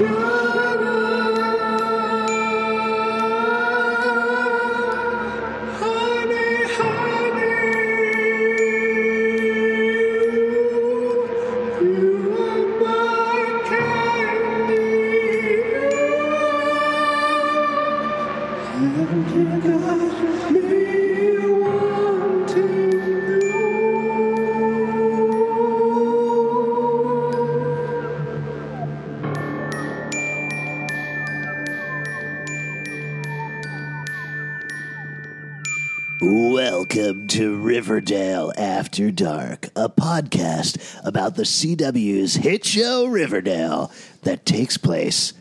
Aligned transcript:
Welcome 0.00 0.71
After 38.92 39.10
Dark, 39.10 39.70
a 39.74 39.88
podcast 39.88 40.76
about 41.02 41.36
the 41.36 41.44
CW's 41.44 42.34
hit 42.34 42.62
show 42.66 43.06
Riverdale 43.06 43.90
that 44.20 44.44
takes 44.44 44.76
place 44.76 45.32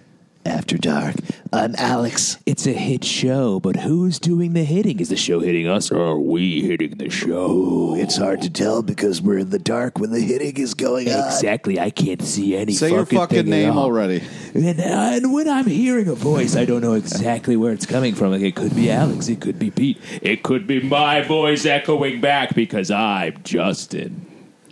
after 0.45 0.77
dark. 0.77 1.15
I'm 1.53 1.75
Alex. 1.77 2.37
It's 2.45 2.65
a 2.65 2.71
hit 2.71 3.03
show, 3.03 3.59
but 3.59 3.75
who's 3.75 4.19
doing 4.19 4.53
the 4.53 4.63
hitting? 4.63 5.01
Is 5.01 5.09
the 5.09 5.17
show 5.17 5.41
hitting 5.41 5.67
us 5.67 5.91
or 5.91 6.01
are 6.01 6.17
we 6.17 6.61
hitting 6.61 6.91
the 6.97 7.09
show? 7.09 7.93
It's 7.97 8.15
hard 8.15 8.41
to 8.43 8.49
tell 8.49 8.81
because 8.81 9.21
we're 9.21 9.39
in 9.39 9.49
the 9.49 9.59
dark 9.59 9.99
when 9.99 10.11
the 10.11 10.21
hitting 10.21 10.55
is 10.55 10.73
going 10.73 11.09
on. 11.11 11.25
Exactly. 11.25 11.77
I 11.77 11.89
can't 11.89 12.21
see 12.21 12.55
any 12.55 12.71
Say 12.71 12.91
your 12.91 13.05
fucking, 13.05 13.17
fucking 13.17 13.35
thing 13.43 13.53
at 13.53 13.67
name 13.67 13.77
all. 13.77 13.83
already. 13.83 14.23
And, 14.53 14.79
and 14.79 15.33
when 15.33 15.49
I'm 15.49 15.67
hearing 15.67 16.07
a 16.07 16.15
voice, 16.15 16.55
I 16.55 16.63
don't 16.63 16.81
know 16.81 16.93
exactly 16.93 17.57
where 17.57 17.73
it's 17.73 17.85
coming 17.85 18.15
from. 18.15 18.31
Like 18.31 18.41
it 18.43 18.55
could 18.55 18.73
be 18.73 18.89
Alex, 18.89 19.27
it 19.27 19.41
could 19.41 19.59
be 19.59 19.71
Pete, 19.71 19.99
it 20.21 20.43
could 20.43 20.65
be 20.65 20.79
my 20.81 21.19
voice 21.21 21.65
echoing 21.65 22.21
back 22.21 22.55
because 22.55 22.89
I'm 22.89 23.43
Justin. 23.43 24.25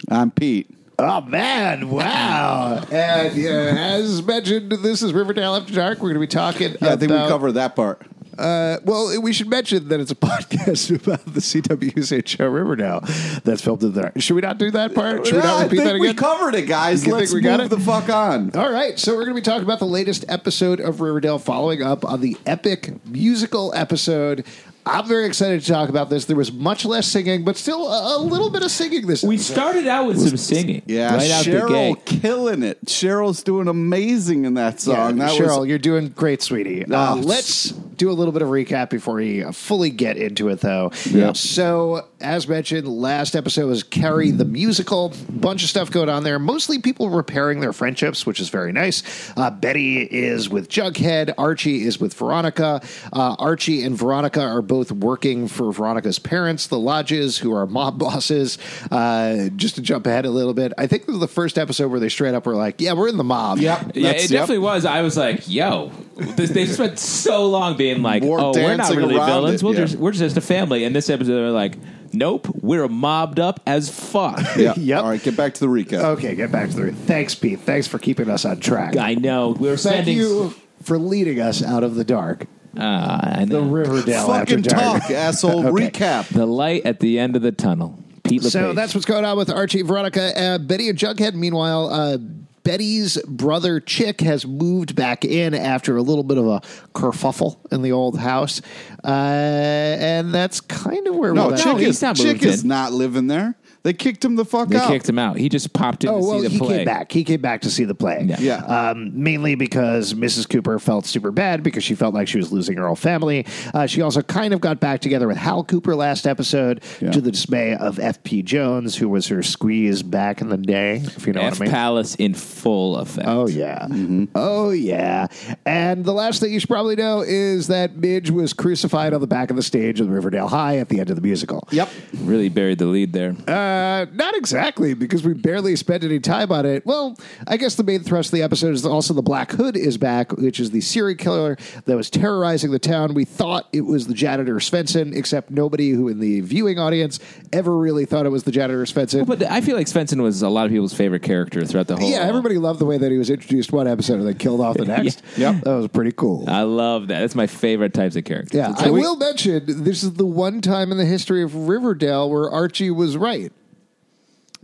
I'm 0.07 0.31
Pete. 0.31 0.73
Oh 1.01 1.21
man! 1.21 1.89
Wow! 1.99 2.83
and 2.91 3.37
uh, 3.45 3.49
as 3.49 4.21
mentioned, 4.25 4.71
this 4.71 5.01
is 5.01 5.13
Riverdale 5.13 5.55
After 5.55 5.73
Dark. 5.73 5.99
We're 5.99 6.09
going 6.13 6.15
to 6.15 6.19
be 6.19 6.27
talking. 6.27 6.75
Yeah, 6.81 6.93
I 6.93 6.95
think 6.97 7.11
we 7.11 7.17
about- 7.17 7.29
covered 7.29 7.51
that 7.53 7.75
part. 7.75 8.01
Uh, 8.37 8.79
well, 8.85 9.21
we 9.21 9.33
should 9.33 9.49
mention 9.49 9.89
that 9.89 9.99
it's 9.99 10.11
a 10.11 10.15
podcast 10.15 10.95
about 10.95 11.25
the 11.25 11.41
CW's 11.41 12.09
hit 12.11 12.29
show 12.29 12.47
Riverdale 12.47 13.01
that's 13.43 13.61
filmed 13.61 13.83
in 13.83 13.91
there. 13.91 14.13
Should 14.17 14.35
we 14.35 14.39
not 14.41 14.57
do 14.57 14.71
that 14.71 14.95
part? 14.95 15.25
Should 15.25 15.35
we 15.35 15.41
Yeah, 15.41 15.45
not 15.47 15.59
I 15.59 15.63
repeat 15.63 15.75
think 15.79 15.89
that 15.89 15.99
we 15.99 16.13
covered 16.13 16.55
it, 16.55 16.61
guys. 16.61 17.05
You 17.05 17.15
Let's 17.15 17.31
think 17.31 17.35
we 17.35 17.41
got 17.41 17.59
move 17.59 17.65
it? 17.73 17.75
the 17.75 17.81
fuck 17.81 18.07
on. 18.07 18.51
All 18.55 18.71
right, 18.71 18.97
so 18.97 19.11
we're 19.13 19.25
going 19.25 19.35
to 19.35 19.41
be 19.41 19.43
talking 19.43 19.63
about 19.63 19.79
the 19.79 19.85
latest 19.87 20.23
episode 20.29 20.79
of 20.79 21.01
Riverdale, 21.01 21.37
following 21.37 21.81
up 21.83 22.05
on 22.05 22.21
the 22.21 22.37
epic 22.45 23.05
musical 23.05 23.73
episode. 23.75 24.45
I'm 24.89 25.07
very 25.07 25.25
excited 25.27 25.61
to 25.61 25.67
talk 25.71 25.89
about 25.89 26.09
this. 26.09 26.25
There 26.25 26.35
was 26.35 26.51
much 26.51 26.83
less 26.85 27.07
singing, 27.07 27.43
but 27.43 27.57
still 27.57 27.87
a, 27.87 28.17
a 28.17 28.19
little 28.19 28.49
bit 28.49 28.63
of 28.63 28.71
singing 28.71 29.05
this. 29.07 29.23
We 29.23 29.35
episode. 29.35 29.53
started 29.53 29.87
out 29.87 30.07
with 30.07 30.19
some 30.19 30.37
singing. 30.37 30.81
Yeah, 30.87 31.15
right 31.15 31.29
out 31.29 31.45
the 31.45 31.51
Cheryl 31.51 31.69
gate. 31.95 32.05
killing 32.05 32.63
it. 32.63 32.83
Cheryl's 32.85 33.43
doing 33.43 33.67
amazing 33.67 34.45
in 34.45 34.55
that 34.55 34.73
Yeah, 34.85 35.07
song. 35.07 35.17
that 35.17 35.31
Cheryl, 35.39 35.59
was, 35.59 35.67
you're 35.69 35.77
doing 35.77 36.09
great, 36.09 36.41
sweetie. 36.41 36.85
Uh, 36.85 37.15
let's 37.15 37.69
do 37.71 38.09
a 38.09 38.13
little 38.13 38.31
bit 38.31 38.41
of 38.41 38.47
recap 38.49 38.89
before 38.89 39.15
we 39.15 39.43
uh, 39.43 39.51
fully 39.51 39.89
get 39.91 40.17
into 40.17 40.47
it, 40.49 40.61
though. 40.61 40.91
Yep. 41.11 41.37
So, 41.37 42.07
as 42.19 42.47
mentioned, 42.47 42.87
last 42.87 43.35
episode 43.35 43.67
was 43.67 43.83
Carrie 43.83 44.31
the 44.31 44.45
musical. 44.45 45.13
Bunch 45.29 45.63
of 45.63 45.69
stuff 45.69 45.91
going 45.91 46.09
on 46.09 46.23
there. 46.23 46.39
Mostly 46.39 46.79
people 46.79 47.09
repairing 47.09 47.59
their 47.59 47.73
friendships, 47.73 48.25
which 48.25 48.39
is 48.39 48.49
very 48.49 48.71
nice. 48.71 49.03
Uh, 49.37 49.51
Betty 49.51 50.01
is 50.01 50.49
with 50.49 50.69
Jughead. 50.69 51.33
Archie 51.37 51.83
is 51.85 51.99
with 51.99 52.13
Veronica. 52.15 52.81
Uh, 53.13 53.35
Archie 53.37 53.83
and 53.83 53.95
Veronica 53.97 54.41
are 54.41 54.61
both 54.61 54.78
working 54.91 55.47
for 55.47 55.71
Veronica's 55.71 56.19
parents, 56.19 56.67
the 56.67 56.79
Lodges, 56.79 57.37
who 57.37 57.53
are 57.53 57.65
mob 57.67 57.97
bosses. 57.99 58.57
Uh, 58.91 59.49
just 59.55 59.75
to 59.75 59.81
jump 59.81 60.05
ahead 60.07 60.25
a 60.25 60.29
little 60.29 60.53
bit, 60.53 60.73
I 60.77 60.87
think 60.87 61.05
this 61.05 61.13
was 61.13 61.19
the 61.19 61.27
first 61.27 61.57
episode 61.57 61.89
where 61.91 61.99
they 61.99 62.09
straight 62.09 62.33
up 62.33 62.45
were 62.45 62.55
like, 62.55 62.79
"Yeah, 62.81 62.93
we're 62.93 63.09
in 63.09 63.17
the 63.17 63.23
mob." 63.23 63.59
Yep. 63.59 63.91
Yeah, 63.95 64.09
it 64.11 64.21
yep. 64.21 64.29
definitely 64.29 64.59
was. 64.59 64.85
I 64.85 65.01
was 65.01 65.17
like, 65.17 65.47
"Yo, 65.49 65.91
this, 66.15 66.51
they 66.51 66.65
spent 66.65 66.99
so 66.99 67.45
long 67.47 67.77
being 67.77 68.01
like, 68.01 68.23
More 68.23 68.39
oh, 68.39 68.51
we're 68.53 68.75
not 68.75 68.95
really 68.95 69.15
villains. 69.15 69.61
it, 69.61 69.65
We're 69.65 69.73
yeah. 69.73 69.79
just 69.79 69.95
we're 69.97 70.11
just 70.11 70.37
a 70.37 70.41
family." 70.41 70.83
And 70.83 70.95
this 70.95 71.09
episode, 71.09 71.33
they're 71.33 71.51
like, 71.51 71.75
"Nope, 72.13 72.47
we're 72.61 72.87
mobbed 72.87 73.39
up 73.39 73.59
as 73.67 73.89
fuck." 73.89 74.39
Yeah. 74.57 74.73
Yep. 74.75 75.03
All 75.03 75.09
right, 75.09 75.21
get 75.23 75.37
back 75.37 75.53
to 75.55 75.59
the 75.61 75.67
recap. 75.67 76.03
Okay, 76.17 76.35
get 76.35 76.51
back 76.51 76.69
to 76.71 76.75
the. 76.75 76.91
Thanks, 76.91 77.35
Pete. 77.35 77.59
Thanks 77.61 77.87
for 77.87 77.97
keeping 77.99 78.29
us 78.29 78.45
on 78.45 78.59
track. 78.59 78.97
I 78.97 79.15
know 79.15 79.49
we're 79.51 79.77
Thank 79.77 79.95
spending. 80.05 80.17
you 80.17 80.53
for 80.83 80.97
leading 80.97 81.39
us 81.39 81.63
out 81.63 81.83
of 81.83 81.95
the 81.95 82.03
dark. 82.03 82.45
Uh, 82.77 83.19
I 83.23 83.45
The 83.47 83.61
know. 83.61 83.67
Riverdale 83.67 84.27
Fucking 84.27 84.59
after 84.59 84.69
dark. 84.69 85.01
talk, 85.03 85.11
asshole. 85.11 85.65
Okay. 85.67 85.89
Recap. 85.89 86.27
the 86.29 86.45
light 86.45 86.85
at 86.85 86.99
the 86.99 87.17
end 87.19 87.35
of 87.35 87.41
the 87.41 87.51
tunnel. 87.51 87.97
Pete 88.23 88.41
LePage. 88.43 88.51
So 88.51 88.73
that's 88.73 88.93
what's 88.93 89.05
going 89.05 89.25
on 89.25 89.37
with 89.37 89.49
Archie, 89.49 89.81
Veronica, 89.81 90.39
uh, 90.39 90.57
Betty, 90.59 90.87
and 90.89 90.97
Jughead. 90.97 91.33
Meanwhile, 91.33 91.89
uh, 91.91 92.17
Betty's 92.63 93.19
brother 93.25 93.81
Chic 93.83 94.21
has 94.21 94.45
moved 94.45 94.95
back 94.95 95.25
in 95.25 95.55
after 95.55 95.97
a 95.97 96.03
little 96.03 96.23
bit 96.23 96.37
of 96.37 96.45
a 96.45 96.61
kerfuffle 96.93 97.57
in 97.71 97.81
the 97.81 97.91
old 97.91 98.19
house, 98.19 98.61
uh, 99.03 99.07
and 99.07 100.31
that's 100.33 100.61
kind 100.61 101.07
of 101.07 101.15
where 101.15 101.33
No, 101.33 101.47
we're 101.47 101.53
at. 101.53 101.59
Chic, 101.61 101.77
he's 101.77 101.87
is, 101.95 102.01
not 102.03 102.17
Chic 102.17 102.27
moved 102.27 102.43
is 102.45 102.61
in. 102.63 102.67
not 102.67 102.91
living 102.93 103.25
there. 103.27 103.55
They 103.83 103.93
kicked 103.93 104.23
him 104.25 104.35
the 104.35 104.45
fuck 104.45 104.61
out. 104.63 104.69
they 104.69 104.77
out. 104.77 104.87
kicked 104.89 105.07
him 105.07 105.17
out. 105.19 105.37
He 105.37 105.47
just 105.49 105.71
popped 105.73 106.03
in 106.03 106.09
Oh 106.09 106.19
to 106.19 106.25
well, 106.25 106.39
see 106.41 106.47
the 106.47 106.49
he 106.53 106.57
play. 106.59 106.77
came 106.77 106.85
back. 106.85 107.11
He 107.11 107.23
came 107.23 107.41
back 107.41 107.61
to 107.61 107.69
see 107.71 107.85
the 107.85 107.95
play. 107.95 108.25
Yeah. 108.27 108.37
Yeah. 108.39 108.55
Um, 108.65 109.11
mainly 109.23 109.55
because 109.55 110.13
Mrs. 110.13 110.49
Cooper 110.49 110.79
felt 110.79 111.05
super 111.05 111.31
bad 111.31 111.63
because 111.63 111.83
she 111.83 111.95
felt 111.95 112.13
like 112.13 112.27
she 112.27 112.37
was 112.37 112.51
losing 112.51 112.77
her 112.77 112.85
whole 112.87 112.95
family. 112.95 113.45
Uh, 113.73 113.85
she 113.87 114.01
also 114.01 114.21
kind 114.21 114.53
of 114.53 114.59
got 114.61 114.79
back 114.79 114.99
together 115.01 115.27
with 115.27 115.37
Hal 115.37 115.63
Cooper 115.63 115.95
last 115.95 116.27
episode, 116.27 116.83
Yeah. 116.99 117.11
to 117.11 117.21
the 117.21 117.31
dismay 117.31 117.75
of 117.75 117.99
F.P. 117.99 118.41
Jones, 118.43 118.95
who 118.97 119.07
was 119.07 119.27
her 119.27 119.41
squeeze 119.43 120.03
back 120.03 120.41
in 120.41 120.49
the 120.49 120.57
day. 120.57 120.97
If 120.97 121.25
you 121.25 121.33
know 121.33 121.41
F 121.41 121.51
what 121.53 121.61
I 121.61 121.63
mean. 121.65 121.71
Palace 121.71 122.15
in 122.15 122.33
full 122.33 122.97
effect. 122.97 123.27
Oh 123.27 123.47
yeah, 123.47 123.87
oh 124.35 124.71
yeah. 124.71 125.27
And 125.65 126.03
the 126.03 126.13
last 126.13 126.41
thing 126.41 126.51
you 126.51 126.59
should 126.59 126.69
probably 126.69 126.95
know 126.95 127.21
is 127.21 127.67
that 127.67 127.95
Midge 127.95 128.29
was 128.29 128.53
crucified 128.53 129.13
on 129.13 129.21
the 129.21 129.27
back 129.27 129.49
of 129.49 129.55
the 129.55 129.63
stage 129.63 129.99
of 130.01 130.09
Riverdale 130.09 130.47
High 130.49 130.77
at 130.77 130.89
the 130.89 130.99
end 130.99 131.09
of 131.09 131.15
the 131.15 131.21
musical. 131.21 131.67
Yep. 131.71 131.89
Really 132.21 132.49
buried 132.49 132.79
the 132.79 132.85
lead 132.85 133.13
there. 133.13 133.35
Uh, 133.47 133.68
Uh, 133.69 134.05
not 134.13 134.35
exactly, 134.35 134.93
because 134.93 135.23
we 135.23 135.33
barely 135.33 135.75
spent 135.75 136.03
any 136.03 136.19
time 136.19 136.51
on 136.51 136.65
it. 136.65 136.85
Well, 136.85 137.17
I 137.47 137.57
guess 137.57 137.75
the 137.75 137.83
main 137.83 138.01
thrust 138.01 138.29
of 138.29 138.37
the 138.37 138.41
episode 138.43 138.73
is 138.73 138.85
also 138.85 139.13
the 139.13 139.21
Black 139.21 139.51
Hood 139.51 139.75
is 139.77 139.97
back, 139.97 140.31
which 140.33 140.59
is 140.59 140.71
the 140.71 140.81
serial 140.81 141.15
killer 141.17 141.57
that 141.85 141.95
was 141.95 142.09
terrorizing 142.09 142.71
the 142.71 142.79
town. 142.79 143.13
We 143.13 143.25
thought 143.25 143.67
it 143.73 143.81
was 143.81 144.07
the 144.07 144.13
janitor 144.13 144.55
Svenson, 144.55 145.15
except 145.15 145.51
nobody 145.51 145.91
who 145.91 146.07
in 146.07 146.19
the 146.19 146.41
viewing 146.41 146.79
audience 146.79 147.19
ever 147.53 147.77
really 147.77 148.05
thought 148.05 148.25
it 148.25 148.29
was 148.29 148.43
the 148.43 148.51
janitor 148.51 148.83
Svenson. 148.85 149.25
But 149.25 149.43
I 149.43 149.61
feel 149.61 149.75
like 149.75 149.87
Svenson 149.87 150.21
was 150.21 150.41
a 150.41 150.49
lot 150.49 150.65
of 150.65 150.71
people's 150.71 150.93
favorite 150.93 151.23
character 151.23 151.65
throughout 151.65 151.87
the 151.87 151.97
whole. 151.97 152.09
yeah, 152.09 152.19
everybody 152.19 152.57
loved 152.57 152.79
the 152.79 152.85
way 152.85 152.97
that 152.97 153.11
he 153.11 153.17
was 153.17 153.29
introduced 153.29 153.71
one 153.71 153.87
episode 153.87 154.19
and 154.19 154.27
then 154.27 154.37
killed 154.37 154.61
off 154.61 154.77
the 154.77 154.85
next. 154.97 155.21
Yeah. 155.37 155.53
That 155.63 155.73
was 155.75 155.87
pretty 155.89 156.11
cool. 156.13 156.45
I 156.49 156.63
love 156.63 157.07
that. 157.07 157.19
That's 157.19 157.35
my 157.35 157.47
favorite 157.47 157.93
types 157.93 158.15
of 158.15 158.23
characters. 158.23 158.57
Yeah, 158.57 158.71
It's 158.71 158.81
I 158.81 158.85
like- 158.85 159.01
will 159.01 159.15
mention 159.17 159.83
this 159.83 160.03
is 160.03 160.13
the 160.13 160.25
one 160.25 160.61
time 160.61 160.91
in 160.91 160.97
the 160.97 161.05
history 161.05 161.43
of 161.43 161.55
Riverdale 161.67 162.29
where 162.29 162.49
Archie 162.49 162.91
was 162.91 163.17
right. 163.17 163.51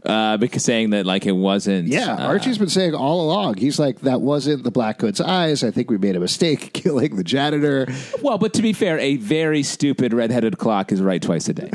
Uh, 0.06 0.38
because 0.38 0.64
saying 0.64 0.92
that 0.92 1.06
like 1.06 1.26
it 1.26 1.32
wasn't. 1.32 1.88
Yeah, 1.88 2.14
uh, 2.14 2.28
Archie's 2.28 2.58
been 2.58 2.70
saying 2.70 2.94
all 2.94 3.22
along. 3.22 3.58
He's 3.58 3.80
like, 3.80 4.02
that 4.02 4.22
wasn't 4.22 4.64
the 4.64 4.72
Black 4.72 5.02
Hood's 5.02 5.22
eyes. 5.22 5.64
I 5.64 5.72
think 5.72 5.90
we 5.90 5.98
made 5.98 6.16
a 6.16 6.20
mistake 6.20 6.74
killing 6.74 7.16
the 7.16 7.24
janitor. 7.24 7.88
Well, 8.22 8.38
but 8.38 8.54
to 8.54 8.62
be 8.62 8.74
fair, 8.74 8.97
a 9.00 9.18
very 9.18 9.64
stupid 9.64 10.14
redheaded 10.14 10.58
clock 10.58 10.91
is 10.91 11.02
right 11.02 11.22
twice 11.22 11.50
a 11.50 11.53
day. 11.53 11.70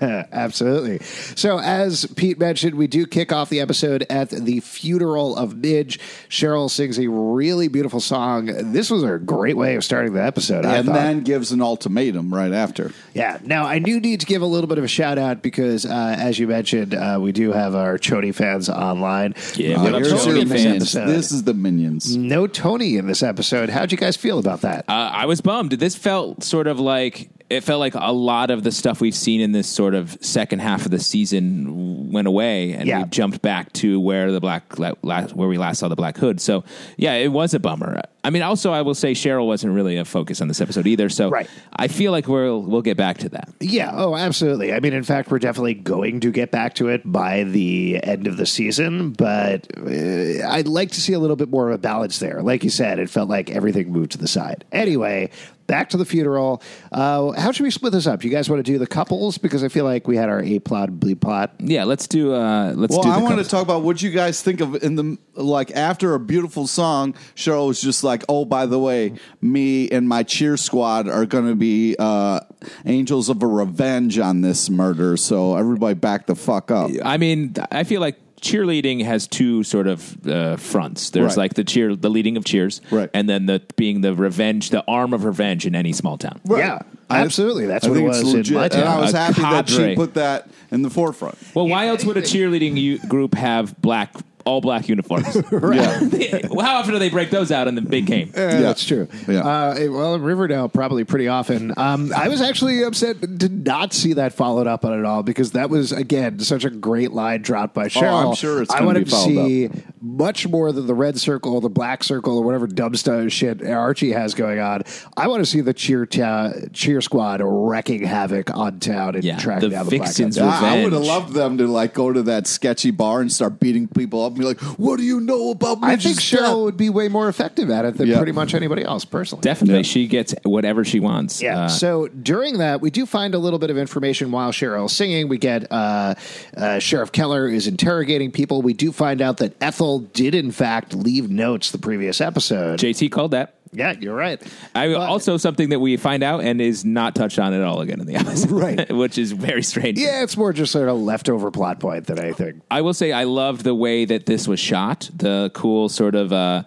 Absolutely. 0.32 0.98
So, 1.36 1.58
as 1.58 2.06
Pete 2.16 2.38
mentioned, 2.38 2.74
we 2.74 2.86
do 2.86 3.06
kick 3.06 3.32
off 3.32 3.48
the 3.48 3.60
episode 3.60 4.06
at 4.10 4.30
the 4.30 4.60
funeral 4.60 5.36
of 5.36 5.56
Midge. 5.56 5.98
Cheryl 6.28 6.70
sings 6.70 6.98
a 6.98 7.08
really 7.08 7.68
beautiful 7.68 8.00
song. 8.00 8.46
This 8.72 8.90
was 8.90 9.02
a 9.02 9.18
great 9.18 9.56
way 9.56 9.76
of 9.76 9.84
starting 9.84 10.12
the 10.12 10.22
episode. 10.22 10.64
And 10.64 10.86
thought. 10.86 10.94
then 10.94 11.20
gives 11.20 11.52
an 11.52 11.60
ultimatum 11.60 12.32
right 12.32 12.52
after. 12.52 12.92
Yeah. 13.12 13.38
Now, 13.42 13.64
I 13.64 13.78
do 13.78 14.00
need 14.00 14.20
to 14.20 14.26
give 14.26 14.42
a 14.42 14.46
little 14.46 14.68
bit 14.68 14.78
of 14.78 14.84
a 14.84 14.88
shout 14.88 15.18
out 15.18 15.42
because, 15.42 15.84
uh, 15.84 16.16
as 16.18 16.38
you 16.38 16.46
mentioned, 16.46 16.94
uh, 16.94 17.18
we 17.20 17.32
do 17.34 17.52
have 17.52 17.74
our 17.74 17.98
Choni 17.98 18.34
fans 18.34 18.68
online. 18.70 19.34
Yeah, 19.56 19.76
Uh, 19.76 19.82
what 19.82 19.94
up, 19.94 20.00
here's 20.02 20.12
Choni 20.14 20.26
your 20.26 20.36
fans? 20.46 20.50
minions. 20.50 20.96
episode. 20.96 21.06
This 21.14 21.32
is 21.32 21.42
the 21.44 21.52
minions. 21.54 22.16
No 22.16 22.46
Toni 22.46 22.96
in 22.96 23.06
this 23.06 23.22
episode. 23.22 23.68
How'd 23.68 23.92
you 23.92 23.98
guys 23.98 24.16
feel 24.16 24.38
about 24.38 24.62
that? 24.62 24.84
Uh, 24.88 24.92
I 24.92 25.26
was 25.26 25.40
bummed. 25.42 25.72
This 25.72 25.94
felt 25.96 26.42
sort 26.42 26.66
of 26.66 26.80
like 26.80 27.28
it 27.54 27.64
felt 27.64 27.80
like 27.80 27.94
a 27.94 28.12
lot 28.12 28.50
of 28.50 28.62
the 28.62 28.72
stuff 28.72 29.00
we've 29.00 29.14
seen 29.14 29.40
in 29.40 29.52
this 29.52 29.68
sort 29.68 29.94
of 29.94 30.16
second 30.20 30.60
half 30.60 30.84
of 30.84 30.90
the 30.90 30.98
season 31.00 32.12
went 32.12 32.26
away, 32.28 32.72
and 32.72 32.86
Yeah. 32.86 33.02
we 33.02 33.08
jumped 33.08 33.42
back 33.42 33.72
to 33.74 33.98
where 34.00 34.30
the 34.30 34.40
black 34.40 34.78
last, 35.02 35.34
where 35.34 35.48
we 35.48 35.58
last 35.58 35.78
saw 35.78 35.88
the 35.88 35.96
Black 35.96 36.16
Hood. 36.18 36.40
So 36.40 36.64
yeah, 36.96 37.14
it 37.14 37.28
was 37.32 37.54
a 37.54 37.58
bummer. 37.60 38.00
I 38.22 38.30
mean, 38.30 38.42
also 38.42 38.72
I 38.72 38.80
will 38.82 38.94
say 38.94 39.12
Cheryl 39.12 39.46
wasn't 39.46 39.74
really 39.74 39.96
a 39.98 40.04
focus 40.04 40.40
on 40.40 40.48
this 40.48 40.60
episode 40.60 40.86
either. 40.86 41.08
So 41.08 41.28
Right. 41.28 41.48
I 41.76 41.88
feel 41.88 42.10
like 42.12 42.26
we'll 42.28 42.62
we'll 42.62 42.82
get 42.82 42.96
back 42.96 43.18
to 43.18 43.28
that. 43.30 43.48
Yeah, 43.60 43.90
oh, 43.94 44.16
absolutely. 44.16 44.72
I 44.72 44.80
mean, 44.80 44.92
in 44.92 45.02
fact, 45.02 45.30
we're 45.30 45.38
definitely 45.38 45.74
going 45.74 46.20
to 46.20 46.30
get 46.30 46.50
back 46.50 46.74
to 46.76 46.88
it 46.88 47.02
by 47.04 47.44
the 47.44 48.00
end 48.02 48.26
of 48.26 48.36
the 48.36 48.46
season, 48.46 49.10
but 49.10 49.66
uh, 49.76 50.48
I'd 50.48 50.68
like 50.68 50.90
to 50.92 51.00
see 51.00 51.12
a 51.12 51.18
little 51.18 51.36
bit 51.36 51.50
more 51.50 51.68
of 51.68 51.74
a 51.74 51.78
balance 51.78 52.18
there. 52.18 52.42
Like 52.42 52.64
you 52.64 52.70
said, 52.70 52.98
it 52.98 53.10
felt 53.10 53.28
like 53.28 53.50
everything 53.50 53.92
moved 53.92 54.12
to 54.12 54.18
the 54.18 54.28
side. 54.28 54.64
Anyway, 54.72 55.30
back 55.66 55.90
to 55.90 55.96
the 55.96 56.04
funeral. 56.04 56.62
Uh, 56.92 57.32
how 57.32 57.52
should 57.52 57.62
we 57.64 57.70
split 57.70 57.92
this 57.92 58.06
up? 58.06 58.24
You 58.24 58.30
guys 58.30 58.48
want 58.48 58.64
to 58.64 58.72
do 58.72 58.78
the 58.78 58.86
couples? 58.86 59.38
Because 59.38 59.64
I 59.64 59.68
feel 59.68 59.84
like 59.84 60.06
we 60.06 60.16
had 60.16 60.28
our 60.28 60.42
A 60.42 60.58
plot, 60.58 60.98
B 61.00 61.14
plot. 61.14 61.54
Yeah, 61.58 61.84
let's 61.84 62.06
do. 62.06 62.34
Uh, 62.34 62.72
let's 62.76 62.92
Well, 62.92 63.02
do. 63.02 63.08
I 63.10 63.18
the 63.18 63.24
wanted 63.24 63.44
to 63.44 63.48
talk 63.48 63.62
about 63.62 63.82
what 63.82 64.02
you 64.02 64.10
guys 64.10 64.42
think 64.42 64.60
of 64.60 64.82
in 64.82 64.96
the 64.96 65.18
like 65.34 65.70
after 65.72 66.14
a 66.14 66.20
beautiful 66.20 66.66
song. 66.66 67.14
Cheryl 67.34 67.68
was 67.68 67.80
just 67.80 68.04
like, 68.04 68.24
"Oh, 68.28 68.44
by 68.44 68.66
the 68.66 68.78
way, 68.78 69.14
me 69.40 69.88
and 69.90 70.08
my 70.08 70.22
cheer 70.22 70.56
squad 70.56 71.08
are 71.08 71.26
going 71.26 71.46
to 71.48 71.54
be 71.56 71.96
uh, 71.98 72.40
angels 72.86 73.28
of 73.28 73.42
a 73.42 73.46
revenge 73.46 74.18
on 74.18 74.40
this 74.42 74.70
murder." 74.70 75.16
So 75.16 75.56
everybody, 75.56 75.94
back 75.94 76.26
the 76.26 76.34
fuck 76.34 76.70
up. 76.70 76.90
I 77.04 77.16
mean, 77.16 77.54
I 77.72 77.84
feel 77.84 78.00
like 78.00 78.16
cheerleading 78.44 79.04
has 79.04 79.26
two 79.26 79.62
sort 79.64 79.86
of 79.86 80.26
uh, 80.26 80.56
fronts. 80.56 81.10
There's 81.10 81.28
Right. 81.30 81.36
like 81.38 81.54
the 81.54 81.64
cheer, 81.64 81.96
the 81.96 82.10
leading 82.10 82.36
of 82.36 82.44
cheers, 82.44 82.80
Right. 82.90 83.08
and 83.14 83.28
then 83.28 83.46
the 83.46 83.62
being 83.76 84.02
the 84.02 84.14
revenge, 84.14 84.70
the 84.70 84.84
arm 84.86 85.12
of 85.14 85.24
revenge 85.24 85.66
in 85.66 85.74
any 85.74 85.92
small 85.92 86.18
town. 86.18 86.40
Yeah, 86.48 86.80
absolutely. 87.10 87.66
That's 87.66 87.86
I 87.86 87.88
what 87.88 87.94
it 87.96 87.98
think 88.00 88.08
was 88.08 88.20
it's 88.20 88.30
in 88.30 88.36
legit, 88.36 88.54
my 88.56 88.62
and 88.64 88.72
town. 88.72 88.86
I 88.86 89.00
was 89.00 89.14
A 89.14 89.18
happy 89.18 89.40
that 89.42 89.68
she 89.68 89.76
cadre. 89.76 89.94
put 89.96 90.14
that 90.14 90.48
in 90.70 90.82
the 90.82 90.90
forefront. 90.90 91.36
Well, 91.54 91.66
why 91.68 91.86
else 91.88 92.04
would 92.04 92.16
a 92.16 92.22
cheerleading 92.22 92.76
u- 92.76 92.98
group 93.08 93.34
have 93.34 93.80
black, 93.80 94.12
all 94.44 94.60
black 94.60 94.88
uniforms? 94.88 95.26
Yeah. 95.52 96.48
How 96.64 96.76
often 96.78 96.92
do 96.92 96.98
they 96.98 97.10
break 97.10 97.30
those 97.30 97.50
out 97.52 97.68
in 97.68 97.74
the 97.74 97.80
big 97.82 98.06
game? 98.06 98.30
Yeah, 98.34 98.60
that's 98.60 98.84
true. 98.86 99.08
Yeah. 99.28 99.40
Uh, 99.40 99.74
it- 99.78 99.88
well, 99.88 100.14
in 100.14 100.22
Riverdale, 100.22 100.68
probably 100.68 101.04
pretty 101.04 101.28
often. 101.28 101.72
Um, 101.76 102.12
I 102.14 102.28
was 102.28 102.40
actually 102.40 102.82
upset 102.82 103.20
to 103.40 103.48
not 103.48 103.92
see 103.92 104.14
that 104.14 104.32
followed 104.32 104.66
up 104.66 104.84
on 104.84 104.98
it 104.98 105.04
all 105.04 105.22
because 105.22 105.52
that 105.52 105.70
was 105.70 105.92
again 105.92 106.38
such 106.40 106.64
a 106.64 106.70
great 106.70 107.12
line 107.12 107.42
dropped 107.42 107.74
by 107.74 107.86
Cheryl. 107.88 108.24
Oh, 108.24 108.28
I'm 108.30 108.34
sure 108.34 108.62
it's 108.62 108.70
I 108.72 108.76
gonna 108.78 108.86
wanted 108.86 109.04
be 109.04 109.10
to 109.10 109.16
followed 109.16 109.46
see 109.46 109.70
much 110.00 110.48
more 110.48 110.72
than 110.72 110.86
the 110.86 110.94
red 110.94 111.18
circle, 111.18 111.60
the 111.60 111.68
black 111.70 112.04
circle, 112.04 112.38
or 112.38 112.44
whatever 112.44 112.66
dumb 112.66 112.94
stuff 112.94 113.30
shit 113.32 113.64
Archie 113.66 114.12
has 114.12 114.34
going 114.34 114.58
on. 114.60 114.82
I 115.16 115.28
want 115.28 115.40
to 115.44 115.46
see 115.46 115.60
the 115.60 115.74
cheer 115.74 116.06
ta- 116.06 116.52
cheer 116.72 117.00
squad 117.00 117.40
wrecking 117.42 118.02
havoc 118.04 118.54
on 118.56 118.80
town 118.80 119.14
and 119.14 119.24
Yeah, 119.24 119.38
tracking 119.38 119.70
the 119.70 119.76
down 119.76 119.84
the 119.86 119.90
Vixens 119.98 120.36
black. 120.38 120.60
were- 120.62 120.66
I, 120.68 120.74
would 120.82 120.92
have 120.92 121.02
Revenge. 121.02 121.06
loved 121.08 121.24
loved 121.24 121.32
them 121.34 121.58
to 121.58 121.66
like 121.68 121.94
go 121.94 122.12
to 122.12 122.22
that 122.24 122.46
sketchy 122.46 122.90
bar 122.90 123.20
and 123.20 123.32
start 123.32 123.60
beating 123.60 123.86
people 123.88 124.24
up 124.24 124.33
and 124.34 124.38
be 124.40 124.44
like, 124.44 124.60
"What 124.78 124.96
do 124.98 125.02
you 125.04 125.20
know 125.20 125.50
about 125.50 125.78
I 125.82 125.90
Midge's 125.90 126.16
think 126.16 126.20
Cheryl 126.20 126.40
death?" 126.40 126.56
would 126.64 126.76
be 126.76 126.90
way 126.90 127.08
more 127.08 127.28
effective 127.28 127.70
at 127.70 127.84
it 127.84 127.96
than 127.96 128.08
Yeah. 128.08 128.16
pretty 128.18 128.32
much 128.32 128.54
anybody 128.54 128.82
else, 128.84 129.04
personally. 129.04 129.42
Definitely, 129.42 129.76
Yeah. 129.78 129.82
she 129.82 130.06
gets 130.06 130.34
whatever 130.42 130.84
she 130.84 131.00
wants. 131.00 131.42
Yeah. 131.42 131.62
Uh, 131.64 131.68
so 131.68 132.08
during 132.08 132.58
that, 132.58 132.80
we 132.80 132.90
do 132.90 133.06
find 133.06 133.34
a 133.34 133.38
little 133.38 133.58
bit 133.58 133.70
of 133.70 133.78
information 133.78 134.30
while 134.30 134.52
Cheryl's 134.52 134.92
singing. 134.92 135.28
We 135.28 135.38
get 135.38 135.70
uh, 135.72 136.14
uh, 136.56 136.78
Sheriff 136.78 137.12
Keller 137.12 137.48
is 137.48 137.66
interrogating 137.66 138.30
people. 138.30 138.62
We 138.62 138.72
do 138.74 138.92
find 138.92 139.20
out 139.22 139.38
that 139.38 139.54
Ethel 139.60 140.00
did, 140.00 140.34
in 140.34 140.50
fact, 140.50 140.94
leave 140.94 141.30
notes 141.30 141.70
the 141.70 141.78
previous 141.78 142.20
episode. 142.20 142.78
JT 142.78 143.10
called 143.10 143.30
that. 143.32 143.54
Yeah, 143.74 143.94
you're 144.00 144.14
right. 144.14 144.40
I 144.74 144.88
But- 144.88 144.96
also 145.08 145.36
something 145.36 145.68
that 145.70 145.80
we 145.80 145.96
find 145.96 146.22
out 146.22 146.42
and 146.42 146.60
is 146.60 146.84
not 146.84 147.14
touched 147.14 147.38
on 147.38 147.52
at 147.52 147.62
all 147.62 147.80
again 147.80 148.00
in 148.00 148.06
the 148.06 148.14
episode, 148.16 148.50
Right. 148.64 148.90
Which 148.94 149.18
is 149.18 149.32
very 149.32 149.62
strange. 149.62 149.98
Yeah, 149.98 150.22
it's 150.22 150.36
more 150.36 150.52
just 150.52 150.72
sort 150.72 150.88
of 150.88 150.98
leftover 150.98 151.50
plot 151.50 151.80
point 151.80 152.06
than 152.06 152.18
anything. 152.18 152.62
I 152.70 152.80
will 152.80 152.94
say 152.94 153.12
I 153.12 153.24
loved 153.24 153.64
the 153.64 153.74
way 153.74 154.04
that 154.04 154.26
this 154.26 154.46
was 154.48 154.60
shot. 154.60 155.10
The 155.14 155.50
cool 155.54 155.88
sort 155.88 156.14
of 156.14 156.32
uh, 156.32 156.62